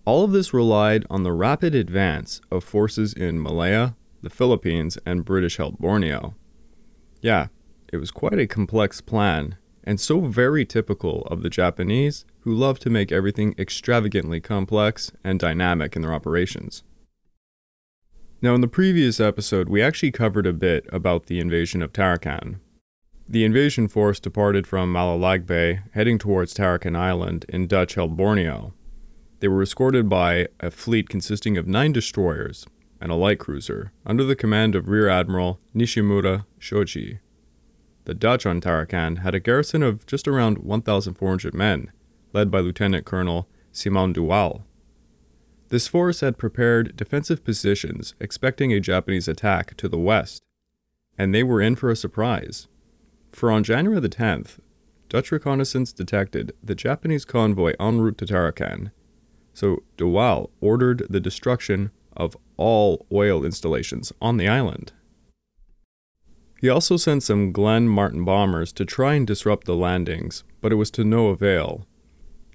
All 0.04 0.24
of 0.24 0.32
this 0.32 0.52
relied 0.52 1.04
on 1.08 1.22
the 1.22 1.32
rapid 1.32 1.74
advance 1.74 2.40
of 2.50 2.64
forces 2.64 3.12
in 3.12 3.42
Malaya, 3.42 3.96
the 4.22 4.30
Philippines, 4.30 4.98
and 5.06 5.24
British 5.24 5.56
held 5.56 5.78
Borneo. 5.78 6.34
Yeah, 7.22 7.48
it 7.92 7.96
was 7.96 8.10
quite 8.10 8.38
a 8.38 8.46
complex 8.46 9.00
plan, 9.00 9.56
and 9.84 10.00
so 10.00 10.20
very 10.20 10.64
typical 10.64 11.22
of 11.22 11.42
the 11.42 11.50
Japanese, 11.50 12.24
who 12.46 12.54
love 12.54 12.78
to 12.78 12.88
make 12.88 13.10
everything 13.10 13.56
extravagantly 13.58 14.40
complex 14.40 15.10
and 15.24 15.40
dynamic 15.40 15.96
in 15.96 16.02
their 16.02 16.14
operations. 16.14 16.84
Now, 18.40 18.54
in 18.54 18.60
the 18.60 18.68
previous 18.68 19.18
episode, 19.18 19.68
we 19.68 19.82
actually 19.82 20.12
covered 20.12 20.46
a 20.46 20.52
bit 20.52 20.86
about 20.92 21.26
the 21.26 21.40
invasion 21.40 21.82
of 21.82 21.92
Tarakan. 21.92 22.60
The 23.28 23.44
invasion 23.44 23.88
force 23.88 24.20
departed 24.20 24.64
from 24.64 24.92
Malalagbe, 24.92 25.82
heading 25.92 26.18
towards 26.18 26.54
Tarakan 26.54 26.94
Island 26.94 27.46
in 27.48 27.66
Dutch 27.66 27.96
held 27.96 28.16
Borneo. 28.16 28.74
They 29.40 29.48
were 29.48 29.62
escorted 29.62 30.08
by 30.08 30.46
a 30.60 30.70
fleet 30.70 31.08
consisting 31.08 31.56
of 31.56 31.66
nine 31.66 31.90
destroyers 31.90 32.64
and 33.00 33.10
a 33.10 33.16
light 33.16 33.40
cruiser, 33.40 33.90
under 34.06 34.22
the 34.22 34.36
command 34.36 34.76
of 34.76 34.88
Rear 34.88 35.08
Admiral 35.08 35.58
Nishimura 35.74 36.46
Shoji. 36.60 37.18
The 38.04 38.14
Dutch 38.14 38.46
on 38.46 38.60
Tarakan 38.60 39.18
had 39.22 39.34
a 39.34 39.40
garrison 39.40 39.82
of 39.82 40.06
just 40.06 40.28
around 40.28 40.58
1,400 40.58 41.52
men, 41.52 41.90
led 42.36 42.50
by 42.50 42.60
Lieutenant 42.60 43.06
Colonel 43.06 43.48
Simon 43.72 44.12
de 44.12 44.22
Waal. 44.22 44.62
This 45.70 45.88
force 45.88 46.20
had 46.20 46.36
prepared 46.36 46.94
defensive 46.94 47.42
positions 47.42 48.14
expecting 48.20 48.74
a 48.74 48.78
Japanese 48.78 49.26
attack 49.26 49.74
to 49.78 49.88
the 49.88 49.98
west, 49.98 50.42
and 51.16 51.34
they 51.34 51.42
were 51.42 51.62
in 51.62 51.76
for 51.76 51.90
a 51.90 51.96
surprise. 51.96 52.68
For 53.32 53.50
on 53.50 53.64
January 53.64 54.00
the 54.00 54.10
10th, 54.10 54.58
Dutch 55.08 55.32
reconnaissance 55.32 55.94
detected 55.94 56.52
the 56.62 56.74
Japanese 56.74 57.24
convoy 57.24 57.72
en 57.80 58.02
route 58.02 58.18
to 58.18 58.26
Tarakan, 58.26 58.90
so 59.54 59.82
de 59.96 60.06
Waal 60.06 60.50
ordered 60.60 61.06
the 61.08 61.20
destruction 61.20 61.90
of 62.14 62.36
all 62.58 63.06
oil 63.10 63.46
installations 63.46 64.12
on 64.20 64.36
the 64.36 64.46
island. 64.46 64.92
He 66.60 66.68
also 66.68 66.98
sent 66.98 67.22
some 67.22 67.50
Glenn 67.50 67.88
Martin 67.88 68.26
bombers 68.26 68.74
to 68.74 68.84
try 68.84 69.14
and 69.14 69.26
disrupt 69.26 69.66
the 69.66 69.74
landings, 69.74 70.44
but 70.60 70.70
it 70.70 70.76
was 70.76 70.90
to 70.90 71.02
no 71.02 71.28
avail, 71.28 71.86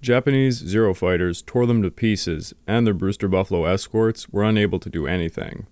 Japanese 0.01 0.57
Zero 0.57 0.95
fighters 0.95 1.43
tore 1.43 1.67
them 1.67 1.83
to 1.83 1.91
pieces, 1.91 2.55
and 2.65 2.87
their 2.87 2.93
Brewster 2.93 3.27
Buffalo 3.27 3.65
escorts 3.65 4.27
were 4.29 4.43
unable 4.43 4.79
to 4.79 4.89
do 4.89 5.05
anything. 5.05 5.67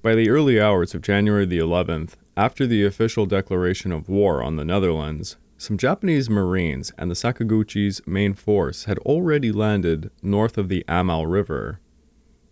By 0.00 0.14
the 0.14 0.30
early 0.30 0.58
hours 0.58 0.94
of 0.94 1.02
January 1.02 1.44
the 1.44 1.58
11th, 1.58 2.12
after 2.38 2.66
the 2.66 2.82
official 2.82 3.26
declaration 3.26 3.92
of 3.92 4.08
war 4.08 4.42
on 4.42 4.56
the 4.56 4.64
Netherlands, 4.64 5.36
some 5.58 5.76
Japanese 5.76 6.30
Marines 6.30 6.90
and 6.96 7.10
the 7.10 7.14
Sakaguchi's 7.14 8.00
main 8.06 8.32
force 8.32 8.84
had 8.84 8.98
already 9.00 9.52
landed 9.52 10.10
north 10.22 10.56
of 10.56 10.70
the 10.70 10.84
Amal 10.88 11.26
River. 11.26 11.80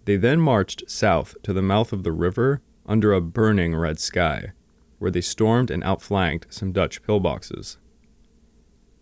They 0.05 0.17
then 0.17 0.41
marched 0.41 0.91
south 0.91 1.37
to 1.43 1.55
the 1.55 1.63
mouth 1.63 1.91
of 1.91 2.03
the 2.03 2.13
river 2.13 2.61
under 2.85 3.15
a 3.15 3.21
burning 3.23 3.75
red 3.75 3.99
sky, 3.99 4.53
where 4.99 5.11
they 5.11 5.23
stormed 5.23 5.71
and 5.71 5.83
outflanked 5.85 6.53
some 6.53 6.71
Dutch 6.71 7.03
pillboxes. 7.03 7.79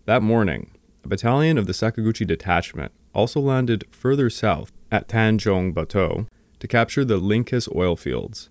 That 0.06 0.22
morning, 0.22 0.70
a 1.04 1.08
battalion 1.08 1.58
of 1.58 1.66
the 1.66 1.72
Sakaguchi 1.72 2.26
detachment 2.26 2.92
also 3.14 3.40
landed 3.40 3.84
further 3.90 4.30
south 4.30 4.72
at 4.90 5.08
Tanjong 5.08 5.72
Bateau 5.72 6.26
to 6.58 6.68
capture 6.68 7.04
the 7.04 7.18
Linkous 7.18 7.68
oil 7.74 7.96
fields. 7.96 8.50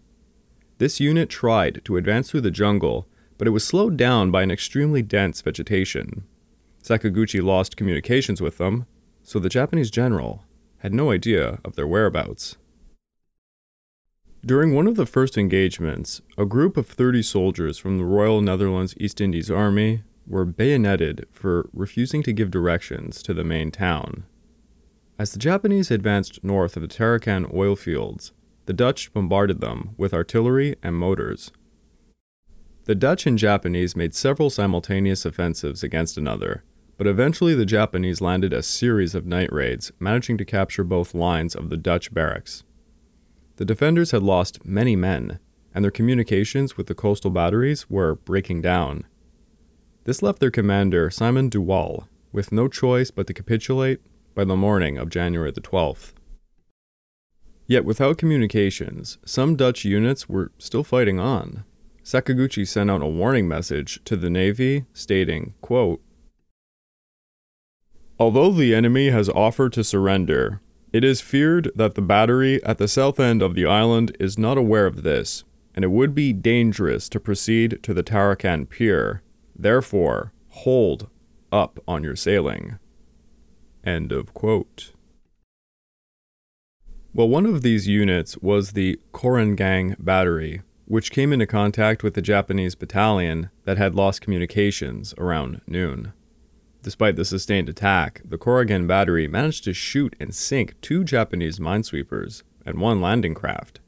This 0.77 0.99
unit 0.99 1.29
tried 1.29 1.81
to 1.85 1.97
advance 1.97 2.31
through 2.31 2.41
the 2.41 2.51
jungle, 2.51 3.07
but 3.37 3.47
it 3.47 3.51
was 3.51 3.65
slowed 3.65 3.97
down 3.97 4.31
by 4.31 4.43
an 4.43 4.51
extremely 4.51 5.01
dense 5.01 5.41
vegetation. 5.41 6.23
Sakaguchi 6.81 7.41
lost 7.41 7.77
communications 7.77 8.41
with 8.41 8.57
them, 8.57 8.85
so 9.23 9.39
the 9.39 9.49
Japanese 9.49 9.91
general 9.91 10.45
had 10.79 10.93
no 10.93 11.11
idea 11.11 11.59
of 11.63 11.75
their 11.75 11.87
whereabouts. 11.87 12.57
During 14.45 14.73
one 14.73 14.87
of 14.87 14.95
the 14.95 15.05
first 15.05 15.37
engagements, 15.37 16.21
a 16.37 16.45
group 16.45 16.77
of 16.77 16.87
30 16.87 17.21
soldiers 17.23 17.77
from 17.77 17.97
the 17.97 18.05
Royal 18.05 18.39
Netherlands 18.39 18.95
East 18.97 19.19
Indies 19.19 19.51
Army 19.51 20.03
were 20.29 20.45
bayoneted 20.45 21.25
for 21.31 21.69
refusing 21.73 22.23
to 22.23 22.33
give 22.33 22.51
directions 22.51 23.21
to 23.23 23.33
the 23.33 23.43
main 23.43 23.71
town. 23.71 24.25
As 25.17 25.33
the 25.33 25.39
Japanese 25.39 25.91
advanced 25.91 26.43
north 26.43 26.77
of 26.77 26.81
the 26.81 26.87
Tarakan 26.87 27.53
oil 27.53 27.75
fields, 27.75 28.31
the 28.67 28.73
Dutch 28.73 29.11
bombarded 29.11 29.59
them 29.59 29.95
with 29.97 30.13
artillery 30.13 30.75
and 30.83 30.95
motors. 30.95 31.51
The 32.85 32.95
Dutch 32.95 33.27
and 33.27 33.37
Japanese 33.37 33.95
made 33.95 34.15
several 34.15 34.49
simultaneous 34.49 35.25
offensives 35.25 35.83
against 35.83 36.17
another, 36.17 36.63
but 36.97 37.07
eventually 37.07 37.53
the 37.53 37.65
Japanese 37.65 38.21
landed 38.21 38.53
a 38.53 38.63
series 38.63 39.15
of 39.15 39.25
night 39.25 39.51
raids, 39.51 39.91
managing 39.99 40.37
to 40.37 40.45
capture 40.45 40.83
both 40.83 41.13
lines 41.13 41.55
of 41.55 41.69
the 41.69 41.77
Dutch 41.77 42.13
barracks. 42.13 42.63
The 43.57 43.65
defenders 43.65 44.11
had 44.11 44.23
lost 44.23 44.65
many 44.65 44.95
men, 44.95 45.39
and 45.73 45.83
their 45.83 45.91
communications 45.91 46.77
with 46.77 46.87
the 46.87 46.95
coastal 46.95 47.29
batteries 47.29 47.89
were 47.89 48.15
breaking 48.15 48.61
down. 48.61 49.05
This 50.09 50.23
left 50.23 50.39
their 50.39 50.49
commander, 50.49 51.11
Simon 51.11 51.49
de 51.49 51.61
Waal, 51.61 52.07
with 52.31 52.51
no 52.51 52.67
choice 52.67 53.11
but 53.11 53.27
to 53.27 53.33
capitulate 53.35 54.01
by 54.33 54.43
the 54.43 54.55
morning 54.55 54.97
of 54.97 55.11
January 55.11 55.51
the 55.51 55.61
12th. 55.61 56.13
Yet 57.67 57.85
without 57.85 58.17
communications, 58.17 59.19
some 59.23 59.55
Dutch 59.55 59.85
units 59.85 60.27
were 60.27 60.51
still 60.57 60.83
fighting 60.83 61.19
on. 61.19 61.63
Sakaguchi 62.03 62.67
sent 62.67 62.89
out 62.89 63.03
a 63.03 63.05
warning 63.05 63.47
message 63.47 64.03
to 64.05 64.17
the 64.17 64.31
Navy 64.31 64.85
stating, 64.93 65.53
quote, 65.61 66.01
Although 68.17 68.53
the 68.53 68.73
enemy 68.73 69.11
has 69.11 69.29
offered 69.29 69.73
to 69.73 69.83
surrender, 69.83 70.59
it 70.91 71.03
is 71.03 71.21
feared 71.21 71.71
that 71.75 71.93
the 71.93 72.01
battery 72.01 72.63
at 72.63 72.79
the 72.79 72.87
south 72.87 73.19
end 73.19 73.43
of 73.43 73.53
the 73.53 73.67
island 73.67 74.17
is 74.19 74.39
not 74.39 74.57
aware 74.57 74.87
of 74.87 75.03
this, 75.03 75.43
and 75.75 75.85
it 75.85 75.91
would 75.91 76.15
be 76.15 76.33
dangerous 76.33 77.09
to 77.09 77.19
proceed 77.19 77.77
to 77.83 77.93
the 77.93 78.01
Tarakan 78.01 78.67
pier. 78.67 79.21
Therefore, 79.59 80.31
hold 80.47 81.09
up 81.51 81.81
on 81.85 82.01
your 82.01 82.15
sailing. 82.15 82.79
End 83.83 84.13
of 84.13 84.33
quote. 84.33 84.93
Well, 87.13 87.27
one 87.27 87.45
of 87.45 87.61
these 87.61 87.85
units 87.85 88.37
was 88.37 88.71
the 88.71 89.01
Karoengan 89.13 89.97
Battery, 89.99 90.61
which 90.85 91.11
came 91.11 91.33
into 91.33 91.45
contact 91.45 92.03
with 92.03 92.13
the 92.13 92.21
Japanese 92.21 92.73
battalion 92.73 93.49
that 93.65 93.77
had 93.77 93.95
lost 93.95 94.21
communications 94.21 95.13
around 95.17 95.59
noon. 95.67 96.13
Despite 96.81 97.17
the 97.17 97.25
sustained 97.25 97.67
attack, 97.67 98.21
the 98.23 98.37
Karoengan 98.37 98.87
Battery 98.87 99.27
managed 99.27 99.65
to 99.65 99.73
shoot 99.73 100.15
and 100.21 100.33
sink 100.33 100.79
two 100.79 101.03
Japanese 101.03 101.59
minesweepers 101.59 102.43
and 102.65 102.79
one 102.79 103.01
landing 103.01 103.33
craft. 103.33 103.81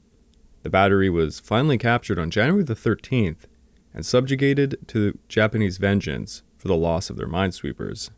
The 0.64 0.70
battery 0.70 1.08
was 1.08 1.40
finally 1.40 1.78
captured 1.78 2.18
on 2.18 2.30
January 2.30 2.62
the 2.62 2.74
13th 2.74 3.46
and 3.94 4.06
subjugated 4.06 4.78
to 4.88 5.18
Japanese 5.28 5.78
vengeance 5.78 6.42
for 6.56 6.68
the 6.68 6.76
loss 6.76 7.10
of 7.10 7.16
their 7.16 7.26
minesweepers. 7.26 8.10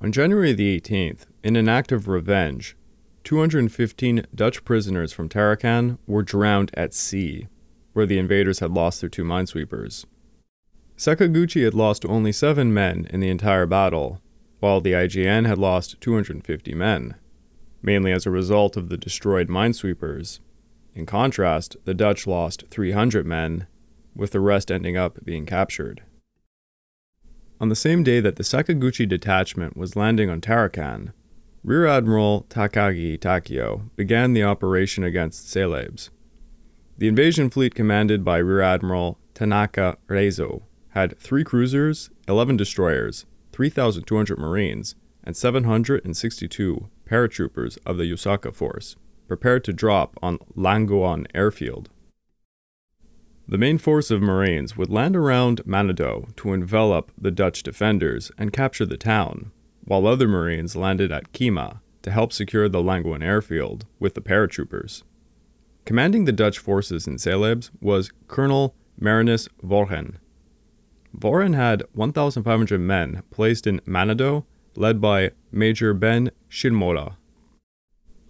On 0.00 0.10
January 0.10 0.52
the 0.52 0.80
18th, 0.80 1.26
in 1.44 1.56
an 1.56 1.68
act 1.68 1.92
of 1.92 2.08
revenge, 2.08 2.76
215 3.24 4.26
Dutch 4.34 4.64
prisoners 4.64 5.12
from 5.12 5.28
Tarakan 5.28 5.98
were 6.06 6.22
drowned 6.22 6.72
at 6.74 6.92
sea, 6.92 7.46
where 7.92 8.06
the 8.06 8.18
invaders 8.18 8.58
had 8.58 8.72
lost 8.72 9.00
their 9.00 9.10
two 9.10 9.24
minesweepers. 9.24 10.04
Sakaguchi 10.96 11.64
had 11.64 11.74
lost 11.74 12.04
only 12.04 12.32
seven 12.32 12.74
men 12.74 13.06
in 13.10 13.20
the 13.20 13.30
entire 13.30 13.66
battle, 13.66 14.20
while 14.60 14.80
the 14.80 14.92
IJN 14.92 15.46
had 15.46 15.58
lost 15.58 16.00
250 16.00 16.74
men, 16.74 17.14
mainly 17.82 18.12
as 18.12 18.26
a 18.26 18.30
result 18.30 18.76
of 18.76 18.88
the 18.88 18.96
destroyed 18.96 19.48
minesweepers. 19.48 20.40
In 20.94 21.06
contrast, 21.06 21.76
the 21.84 21.94
Dutch 21.94 22.26
lost 22.26 22.64
300 22.70 23.26
men, 23.26 23.66
with 24.14 24.32
the 24.32 24.40
rest 24.40 24.70
ending 24.70 24.96
up 24.96 25.24
being 25.24 25.46
captured. 25.46 26.02
On 27.60 27.68
the 27.68 27.76
same 27.76 28.02
day 28.02 28.20
that 28.20 28.36
the 28.36 28.42
Sakaguchi 28.42 29.08
detachment 29.08 29.76
was 29.76 29.94
landing 29.94 30.28
on 30.28 30.40
Tarakan, 30.40 31.12
Rear 31.62 31.86
Admiral 31.86 32.44
Takagi 32.48 33.20
Takeo 33.20 33.88
began 33.94 34.32
the 34.32 34.42
operation 34.42 35.04
against 35.04 35.48
Celebes. 35.48 36.10
The 36.98 37.06
invasion 37.06 37.50
fleet 37.50 37.74
commanded 37.74 38.24
by 38.24 38.38
Rear 38.38 38.62
Admiral 38.62 39.18
Tanaka 39.34 39.96
Reizo 40.08 40.62
had 40.88 41.16
three 41.18 41.44
cruisers, 41.44 42.10
11 42.26 42.56
destroyers, 42.56 43.26
3,200 43.52 44.38
Marines, 44.38 44.96
and 45.22 45.36
762 45.36 46.88
paratroopers 47.08 47.78
of 47.86 47.96
the 47.96 48.10
Yokosuka 48.10 48.52
Force, 48.52 48.96
prepared 49.28 49.62
to 49.62 49.72
drop 49.72 50.18
on 50.20 50.38
Langoan 50.56 51.26
Airfield. 51.32 51.90
The 53.48 53.58
main 53.58 53.78
force 53.78 54.10
of 54.10 54.22
Marines 54.22 54.76
would 54.76 54.88
land 54.88 55.16
around 55.16 55.64
Manado 55.64 56.34
to 56.36 56.52
envelop 56.52 57.10
the 57.18 57.30
Dutch 57.30 57.62
defenders 57.62 58.30
and 58.38 58.52
capture 58.52 58.86
the 58.86 58.96
town, 58.96 59.50
while 59.84 60.06
other 60.06 60.28
Marines 60.28 60.76
landed 60.76 61.10
at 61.10 61.32
Kema 61.32 61.80
to 62.02 62.10
help 62.10 62.32
secure 62.32 62.68
the 62.68 62.82
Langoan 62.82 63.22
airfield 63.22 63.84
with 63.98 64.14
the 64.14 64.20
paratroopers. 64.20 65.02
Commanding 65.84 66.24
the 66.24 66.32
Dutch 66.32 66.58
forces 66.58 67.06
in 67.06 67.18
Celebes 67.18 67.70
was 67.80 68.12
Colonel 68.28 68.74
Marinus 68.98 69.48
Vooren. 69.62 70.18
Vooren 71.12 71.54
had 71.54 71.82
1,500 71.92 72.80
men 72.80 73.22
placed 73.30 73.66
in 73.66 73.80
Manado, 73.80 74.44
led 74.76 75.00
by 75.00 75.32
Major 75.50 75.92
Ben 75.92 76.30
Shinmola. 76.48 77.16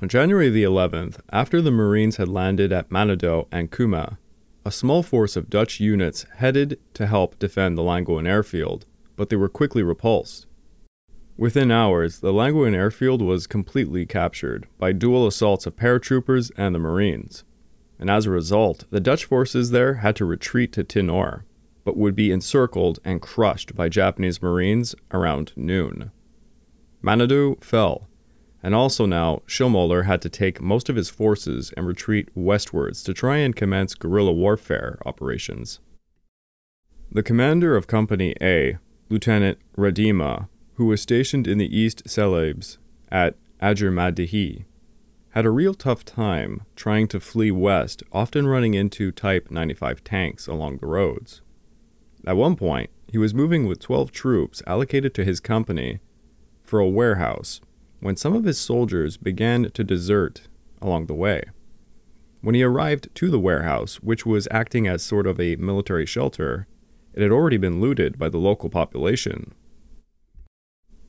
On 0.01 0.09
January 0.09 0.49
the 0.49 0.65
11th, 0.65 1.21
after 1.31 1.61
the 1.61 1.71
Marines 1.71 2.17
had 2.17 2.29
landed 2.29 2.73
at 2.73 2.91
Manado 2.91 3.47
and 3.53 3.71
Kema, 3.71 4.17
a 4.65 4.71
small 4.71 5.03
force 5.03 5.37
of 5.37 5.51
Dutch 5.51 5.81
units 5.81 6.25
headed 6.37 6.79
to 6.95 7.07
help 7.07 7.39
defend 7.39 7.77
the 7.77 7.83
Langoan 7.83 8.27
airfield, 8.27 8.87
but 9.17 9.29
they 9.29 9.37
were 9.37 9.49
quickly 9.49 9.83
repulsed. 9.83 10.47
Within 11.37 11.71
hours, 11.71 12.21
the 12.21 12.33
Langoan 12.33 12.75
airfield 12.75 13.23
was 13.23 13.47
completely 13.47 14.07
captured 14.07 14.69
by 14.79 14.93
dual 14.93 15.27
assaults 15.27 15.67
of 15.67 15.77
paratroopers 15.77 16.53
and 16.57 16.75
the 16.75 16.79
Marines. 16.79 17.43
And 17.99 18.11
as 18.11 18.27
a 18.27 18.31
result, 18.31 18.85
the 18.91 19.01
Dutch 19.01 19.25
forces 19.25 19.71
there 19.71 19.95
had 19.95 20.15
to 20.17 20.25
retreat 20.25 20.73
to 20.75 20.85
Tinor, 20.85 21.45
but 21.85 21.97
would 21.97 22.15
be 22.15 22.31
encircled 22.31 23.01
and 23.05 23.21
crushed 23.21 23.75
by 23.75 23.89
Japanese 23.89 24.43
Marines 24.43 24.95
around 25.11 25.53
noon. 25.57 26.13
Manado 27.03 27.63
fell, 27.63 28.09
and 28.63 28.75
also 28.75 29.07
now, 29.07 29.43
Schillmoeller 29.47 30.05
had 30.05 30.23
to 30.23 30.29
take 30.29 30.61
most 30.61 30.89
of 30.89 30.95
his 30.95 31.11
forces 31.11 31.73
and 31.77 31.87
retreat 31.87 32.29
westwards 32.35 33.03
to 33.03 33.13
try 33.13 33.39
and 33.39 33.57
commence 33.57 33.95
guerrilla 33.95 34.33
warfare 34.33 35.01
operations. 35.05 35.81
The 37.11 37.25
commander 37.25 37.77
of 37.77 37.89
Company 37.89 38.35
A, 38.41 38.79
Lieutenant 39.09 39.59
Radima, 39.77 40.49
who 40.75 40.87
was 40.87 41.03
stationed 41.03 41.49
in 41.49 41.59
the 41.59 41.77
East 41.77 42.05
Celebes 42.07 42.79
at 43.11 43.35
Ajurmadihi, 43.61 44.65
had 45.31 45.45
a 45.45 45.51
real 45.51 45.75
tough 45.75 46.05
time 46.05 46.63
trying 46.77 47.09
to 47.09 47.19
flee 47.19 47.51
west, 47.51 48.03
often 48.13 48.47
running 48.47 48.75
into 48.75 49.11
Type 49.11 49.51
95 49.51 50.05
tanks 50.05 50.47
along 50.47 50.79
the 50.79 50.87
roads. 50.87 51.41
At 52.27 52.37
one 52.37 52.55
point, 52.55 52.91
he 53.09 53.19
was 53.19 53.35
moving 53.35 53.67
with 53.67 53.81
12 53.81 54.13
troops 54.13 54.63
allocated 54.67 55.15
to 55.15 55.25
his 55.25 55.41
company 55.41 56.01
for 56.63 56.79
a 56.79 56.89
warehouse 56.89 57.61
when 58.03 58.16
some 58.16 58.34
of 58.34 58.44
his 58.44 58.59
soldiers 58.59 59.16
began 59.16 59.70
to 59.70 59.84
desert 59.84 60.48
along 60.82 61.07
the 61.07 61.14
way. 61.14 61.44
When 62.40 62.57
he 62.57 62.62
arrived 62.64 63.09
to 63.14 63.30
the 63.30 63.38
warehouse, 63.38 63.96
which 64.03 64.26
was 64.26 64.48
acting 64.50 64.88
as 64.88 65.05
sort 65.05 65.28
of 65.28 65.38
a 65.38 65.55
military 65.57 66.05
shelter, 66.05 66.66
it 67.14 67.22
had 67.22 67.30
already 67.30 67.59
been 67.59 67.80
looted 67.80 68.18
by 68.18 68.28
the 68.28 68.38
local 68.38 68.68
population. 68.68 69.55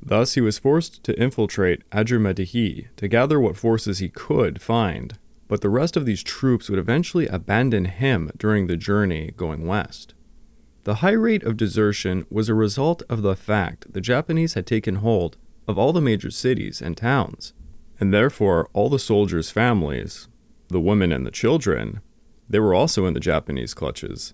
Thus, 0.05 0.35
he 0.35 0.41
was 0.41 0.59
forced 0.59 1.03
to 1.05 1.19
infiltrate 1.19 1.89
Ajurmadihi 1.89 2.89
to 2.95 3.07
gather 3.07 3.39
what 3.39 3.57
forces 3.57 3.97
he 3.97 4.09
could 4.09 4.61
find, 4.61 5.17
but 5.47 5.61
the 5.61 5.69
rest 5.69 5.97
of 5.97 6.05
these 6.05 6.21
troops 6.21 6.69
would 6.69 6.77
eventually 6.77 7.25
abandon 7.25 7.85
him 7.85 8.29
during 8.37 8.67
the 8.67 8.77
journey 8.77 9.33
going 9.35 9.65
west. 9.65 10.13
The 10.83 10.95
high 10.95 11.11
rate 11.11 11.43
of 11.43 11.57
desertion 11.57 12.27
was 12.29 12.49
a 12.49 12.53
result 12.53 13.01
of 13.09 13.23
the 13.23 13.35
fact 13.35 13.93
the 13.93 14.01
Japanese 14.01 14.53
had 14.53 14.67
taken 14.67 14.95
hold 14.95 15.37
of 15.67 15.77
all 15.77 15.93
the 15.93 16.01
major 16.01 16.31
cities 16.31 16.81
and 16.81 16.97
towns, 16.97 17.53
and 17.99 18.13
therefore 18.13 18.69
all 18.73 18.89
the 18.89 18.99
soldiers' 18.99 19.51
families, 19.51 20.27
the 20.67 20.79
women 20.79 21.11
and 21.11 21.25
the 21.25 21.31
children, 21.31 22.01
they 22.49 22.59
were 22.59 22.73
also 22.73 23.05
in 23.05 23.13
the 23.13 23.19
Japanese 23.19 23.73
clutches. 23.73 24.33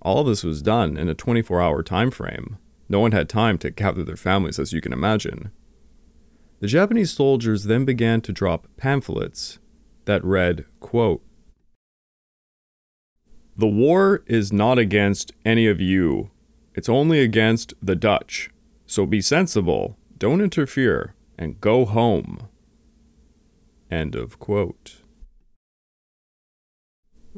All 0.00 0.24
this 0.24 0.42
was 0.42 0.62
done 0.62 0.96
in 0.96 1.08
a 1.08 1.14
24-hour 1.14 1.82
time 1.82 2.10
frame. 2.10 2.58
No 2.88 3.00
one 3.00 3.12
had 3.12 3.28
time 3.28 3.58
to 3.58 3.70
gather 3.70 4.02
their 4.02 4.16
families 4.16 4.58
as 4.58 4.72
you 4.72 4.80
can 4.80 4.92
imagine. 4.92 5.52
The 6.60 6.66
Japanese 6.66 7.12
soldiers 7.12 7.64
then 7.64 7.84
began 7.84 8.20
to 8.22 8.32
drop 8.32 8.66
pamphlets 8.76 9.58
that 10.04 10.24
read, 10.24 10.64
quote, 10.80 11.22
the 13.56 13.66
war 13.66 14.22
is 14.26 14.52
not 14.52 14.78
against 14.78 15.32
any 15.44 15.66
of 15.66 15.80
you. 15.80 16.30
It's 16.74 16.88
only 16.88 17.20
against 17.20 17.74
the 17.82 17.94
Dutch. 17.94 18.50
So 18.86 19.04
be 19.04 19.20
sensible, 19.20 19.98
don't 20.22 20.40
interfere, 20.40 21.16
and 21.36 21.60
go 21.60 21.84
home. 21.84 22.46
End 23.90 24.14
of 24.14 24.38
quote. 24.38 25.02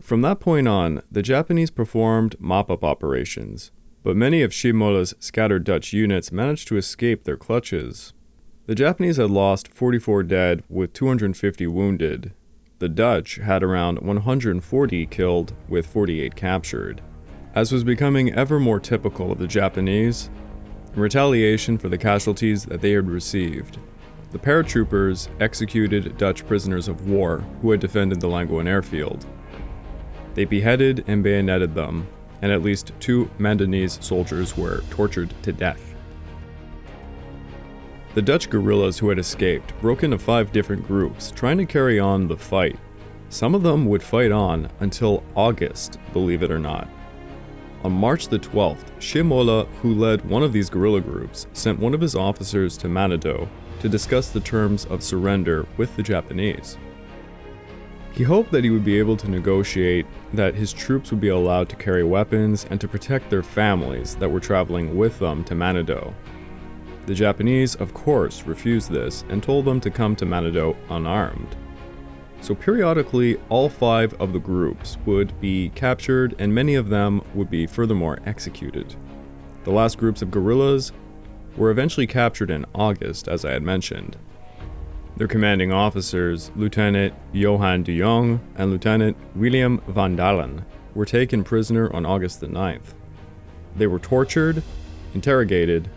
From 0.03 0.21
that 0.21 0.39
point 0.39 0.69
on, 0.69 1.01
the 1.11 1.23
Japanese 1.23 1.71
performed 1.71 2.37
mop 2.39 2.71
up 2.71 2.85
operations, 2.85 3.71
but 4.03 4.17
many 4.17 4.43
of 4.43 4.51
Shimola's 4.51 5.15
scattered 5.19 5.65
Dutch 5.65 5.95
units 5.95 6.31
managed 6.31 6.69
to 6.69 6.77
escape 6.77 7.25
their 7.25 7.39
clutches. 7.39 8.13
The 8.67 8.75
Japanese 8.75 9.17
had 9.17 9.31
lost 9.31 9.69
44 9.69 10.23
dead 10.25 10.63
with 10.69 10.93
250 10.93 11.67
wounded, 11.67 12.35
the 12.81 12.91
Dutch 12.91 13.37
had 13.37 13.63
around 13.63 14.01
140 14.01 15.07
killed 15.07 15.55
with 15.71 15.87
48 15.87 16.37
captured. 16.37 17.01
As 17.55 17.73
was 17.73 17.83
becoming 17.83 18.35
ever 18.35 18.61
more 18.61 18.79
typical 18.79 19.33
of 19.33 19.39
the 19.39 19.47
Japanese, 19.47 20.29
in 20.95 21.01
retaliation 21.01 21.77
for 21.77 21.89
the 21.89 21.99
casualties 21.99 22.65
that 22.67 22.81
they 22.81 22.93
had 22.93 23.09
received, 23.09 23.79
the 24.31 24.39
paratroopers 24.39 25.29
executed 25.41 26.17
Dutch 26.19 26.47
prisoners 26.47 26.89
of 26.89 27.09
war 27.09 27.45
who 27.63 27.71
had 27.71 27.81
defended 27.81 28.21
the 28.21 28.29
Langoan 28.29 28.67
airfield. 28.67 29.27
They 30.35 30.45
beheaded 30.45 31.05
and 31.07 31.23
bayoneted 31.23 31.75
them, 31.75 32.07
and 32.43 32.51
at 32.51 32.63
least 32.63 32.93
two 33.01 33.31
Mandanese 33.39 34.03
soldiers 34.03 34.57
were 34.57 34.83
tortured 34.91 35.33
to 35.43 35.53
death. 35.53 35.95
The 38.15 38.23
Dutch 38.23 38.49
guerrillas 38.49 38.99
who 38.99 39.09
had 39.09 39.19
escaped 39.19 39.73
broke 39.81 40.05
into 40.05 40.19
five 40.19 40.53
different 40.53 40.87
groups, 40.87 41.33
trying 41.33 41.59
to 41.59 41.67
carry 41.67 41.99
on 41.99 42.29
the 42.29 42.37
fight. 42.37 42.79
Some 43.29 43.55
of 43.55 43.65
them 43.65 43.87
would 43.87 44.03
fight 44.03 44.31
on 44.31 44.69
until 44.79 45.25
August, 45.35 45.99
believe 46.13 46.45
it 46.45 46.53
or 46.53 46.61
not. 46.61 46.89
On 47.85 47.93
March 47.93 48.29
the 48.29 48.39
12th, 48.39 48.87
Shimola, 48.99 49.67
who 49.83 49.93
led 49.93 50.25
one 50.25 50.43
of 50.43 50.55
these 50.55 50.71
guerrilla 50.71 51.03
groups, 51.03 51.47
sent 51.53 51.79
one 51.79 51.93
of 51.93 52.01
his 52.01 52.15
officers 52.15 52.79
to 52.79 52.89
Manado 52.89 53.47
to 53.81 53.91
discuss 53.91 54.31
the 54.31 54.41
terms 54.41 54.87
of 54.87 55.03
surrender 55.03 55.67
with 55.77 55.95
the 55.95 56.03
Japanese. 56.03 56.79
He 58.13 58.25
hoped 58.25 58.53
that 58.53 58.65
he 58.65 58.71
would 58.71 58.87
be 58.87 58.99
able 58.99 59.19
to 59.19 59.31
negotiate 59.31 60.07
that 60.33 60.55
his 60.55 60.73
troops 60.73 61.11
would 61.11 61.21
be 61.21 61.29
allowed 61.29 61.69
to 61.69 61.77
carry 61.77 62.05
weapons 62.05 62.65
and 62.71 62.81
to 62.81 62.89
protect 62.89 63.29
their 63.29 63.43
families 63.43 64.15
that 64.17 64.31
were 64.31 64.41
traveling 64.41 64.97
with 64.97 65.19
them 65.19 65.45
to 65.45 65.55
Manado. 65.55 66.15
The 67.05 67.15
Japanese, 67.15 67.75
of 67.75 67.93
course, 67.93 68.47
refused 68.47 68.91
this 68.91 69.27
and 69.29 69.43
told 69.43 69.67
them 69.67 69.79
to 69.83 69.91
come 69.91 70.17
to 70.17 70.25
Manado 70.25 70.75
unarmed. 70.89 71.55
So 72.45 72.55
periodically, 72.55 73.39
all 73.49 73.71
five 73.71 74.13
of 74.21 74.35
the 74.35 74.39
groups 74.39 74.99
would 75.07 75.41
be 75.41 75.71
captured 75.71 76.35
and 76.39 76.55
many 76.55 76.75
of 76.75 76.91
them 76.91 77.23
would 77.33 77.49
be 77.49 77.67
furthermore 77.67 78.19
executed. 78.27 78.97
The 79.63 79.71
last 79.71 79.97
groups 79.97 80.21
of 80.21 80.31
guerrillas 80.31 80.93
were 81.57 81.71
eventually 81.71 82.07
captured 82.07 82.51
in 82.51 82.67
August, 82.75 83.29
as 83.29 83.47
I 83.47 83.53
had 83.53 83.63
mentioned. 83.63 84.19
Their 85.17 85.27
commanding 85.27 85.73
officers, 85.73 86.53
Lieutenant 86.55 87.15
Johan 87.33 87.83
de 87.83 87.99
Jong 87.99 88.41
and 88.57 88.71
Lieutenant 88.71 89.17
William 89.35 89.81
van 89.89 90.15
Dalen, 90.15 90.67
were 90.95 91.07
taken 91.07 91.45
prisoner 91.45 91.91
on 91.95 92.05
August 92.05 92.41
the 92.41 92.47
9th. 92.47 92.93
They 93.75 93.87
were 93.87 93.99
tortured, 93.99 94.63
interrogated, 95.15 95.89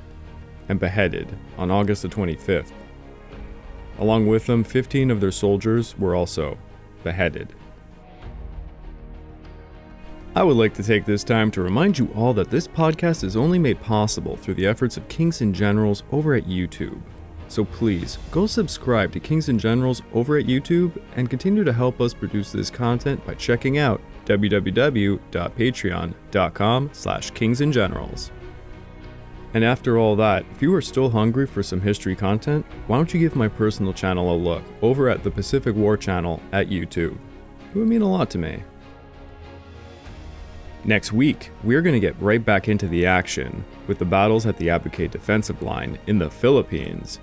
and 0.69 0.79
beheaded 0.79 1.27
on 1.57 1.71
August 1.71 2.03
the 2.03 2.07
25th. 2.07 2.71
Along 3.99 4.27
with 4.27 4.45
them, 4.45 4.63
15 4.63 5.11
of 5.11 5.19
their 5.21 5.31
soldiers 5.31 5.97
were 5.97 6.15
also 6.15 6.57
beheaded. 7.03 7.53
I 10.35 10.43
would 10.43 10.57
like 10.57 10.75
to 10.75 10.83
take 10.83 11.05
this 11.05 11.23
time 11.23 11.49
to 11.51 11.63
remind 11.63 11.97
you 11.97 12.11
all 12.15 12.33
that 12.35 12.51
this 12.51 12.67
podcast 12.67 13.23
is 13.23 13.35
only 13.35 13.57
made 13.57 13.81
possible 13.81 14.35
through 14.35 14.53
the 14.53 14.67
efforts 14.67 14.95
of 14.95 15.07
Kings 15.07 15.41
and 15.41 15.55
Generals 15.55 16.03
over 16.11 16.35
at 16.35 16.45
YouTube. 16.45 17.01
So 17.47 17.65
please, 17.65 18.19
go 18.29 18.45
subscribe 18.45 19.11
to 19.13 19.19
Kings 19.19 19.49
and 19.49 19.59
Generals 19.59 20.03
over 20.13 20.37
at 20.37 20.45
YouTube 20.45 21.01
and 21.15 21.27
continue 21.27 21.63
to 21.63 21.73
help 21.73 21.99
us 21.99 22.13
produce 22.13 22.51
this 22.51 22.69
content 22.69 23.25
by 23.25 23.33
checking 23.33 23.79
out 23.79 23.99
www.patreon.com 24.25 26.89
slash 26.93 27.31
kingsandgenerals. 27.31 28.29
And 29.53 29.63
after 29.63 29.97
all 29.97 30.15
that, 30.17 30.45
if 30.51 30.61
you 30.61 30.73
are 30.75 30.81
still 30.81 31.09
hungry 31.09 31.47
for 31.47 31.63
some 31.63 31.81
history 31.81 32.15
content, 32.15 32.65
why 32.87 32.97
don't 32.97 33.13
you 33.13 33.19
give 33.19 33.35
my 33.35 33.47
personal 33.47 33.93
channel 33.93 34.33
a 34.33 34.37
look 34.37 34.63
over 34.81 35.09
at 35.09 35.23
the 35.23 35.31
Pacific 35.31 35.75
War 35.75 35.97
channel 35.97 36.41
at 36.51 36.67
YouTube? 36.67 37.17
It 37.73 37.77
would 37.77 37.87
mean 37.87 38.01
a 38.01 38.11
lot 38.11 38.29
to 38.31 38.37
me. 38.37 38.63
Next 40.83 41.11
week, 41.11 41.51
we're 41.63 41.81
going 41.81 41.95
to 41.95 41.99
get 41.99 42.19
right 42.21 42.43
back 42.43 42.69
into 42.69 42.87
the 42.87 43.05
action 43.05 43.65
with 43.87 43.99
the 43.99 44.05
battles 44.05 44.45
at 44.45 44.57
the 44.57 44.67
Abucay 44.67 45.09
defensive 45.09 45.61
line 45.61 45.97
in 46.07 46.19
the 46.19 46.29
Philippines. 46.29 47.19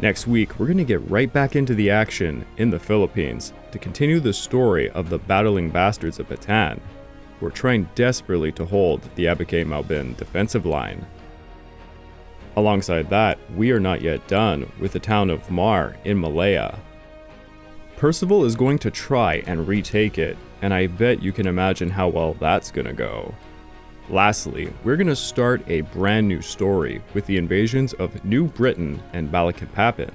Next 0.00 0.28
week, 0.28 0.58
we're 0.58 0.66
going 0.66 0.78
to 0.78 0.84
get 0.84 1.10
right 1.10 1.32
back 1.32 1.56
into 1.56 1.74
the 1.74 1.90
action 1.90 2.46
in 2.56 2.70
the 2.70 2.78
Philippines 2.78 3.52
to 3.72 3.80
continue 3.80 4.20
the 4.20 4.32
story 4.32 4.90
of 4.90 5.08
the 5.10 5.18
battling 5.18 5.70
bastards 5.70 6.20
of 6.20 6.28
Bataan 6.28 6.78
were 7.40 7.50
trying 7.50 7.88
desperately 7.94 8.52
to 8.52 8.64
hold 8.64 9.02
the 9.14 9.26
Abucay 9.26 9.66
Mauban 9.66 10.14
defensive 10.14 10.66
line. 10.66 11.06
Alongside 12.56 13.08
that, 13.10 13.38
we 13.54 13.70
are 13.70 13.80
not 13.80 14.02
yet 14.02 14.26
done 14.26 14.70
with 14.80 14.92
the 14.92 14.98
town 14.98 15.30
of 15.30 15.46
Muar 15.48 15.96
in 16.04 16.18
Malaya. 16.20 16.78
Percival 17.96 18.44
is 18.44 18.56
going 18.56 18.78
to 18.80 18.90
try 18.90 19.42
and 19.46 19.68
retake 19.68 20.18
it, 20.18 20.36
and 20.62 20.74
I 20.74 20.86
bet 20.86 21.22
you 21.22 21.32
can 21.32 21.46
imagine 21.46 21.90
how 21.90 22.08
well 22.08 22.34
that's 22.34 22.70
gonna 22.70 22.92
go. 22.92 23.34
Lastly, 24.08 24.72
we're 24.84 24.96
gonna 24.96 25.14
start 25.14 25.62
a 25.68 25.82
brand 25.82 26.26
new 26.26 26.40
story 26.40 27.02
with 27.14 27.26
the 27.26 27.36
invasions 27.36 27.92
of 27.94 28.24
New 28.24 28.46
Britain 28.46 29.02
and 29.12 29.30
Balikpapan. 29.30 30.12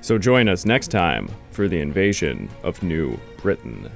So 0.00 0.18
join 0.18 0.48
us 0.48 0.66
next 0.66 0.88
time 0.88 1.30
for 1.50 1.66
the 1.66 1.80
invasion 1.80 2.50
of 2.62 2.82
New 2.82 3.18
Britain. 3.38 3.90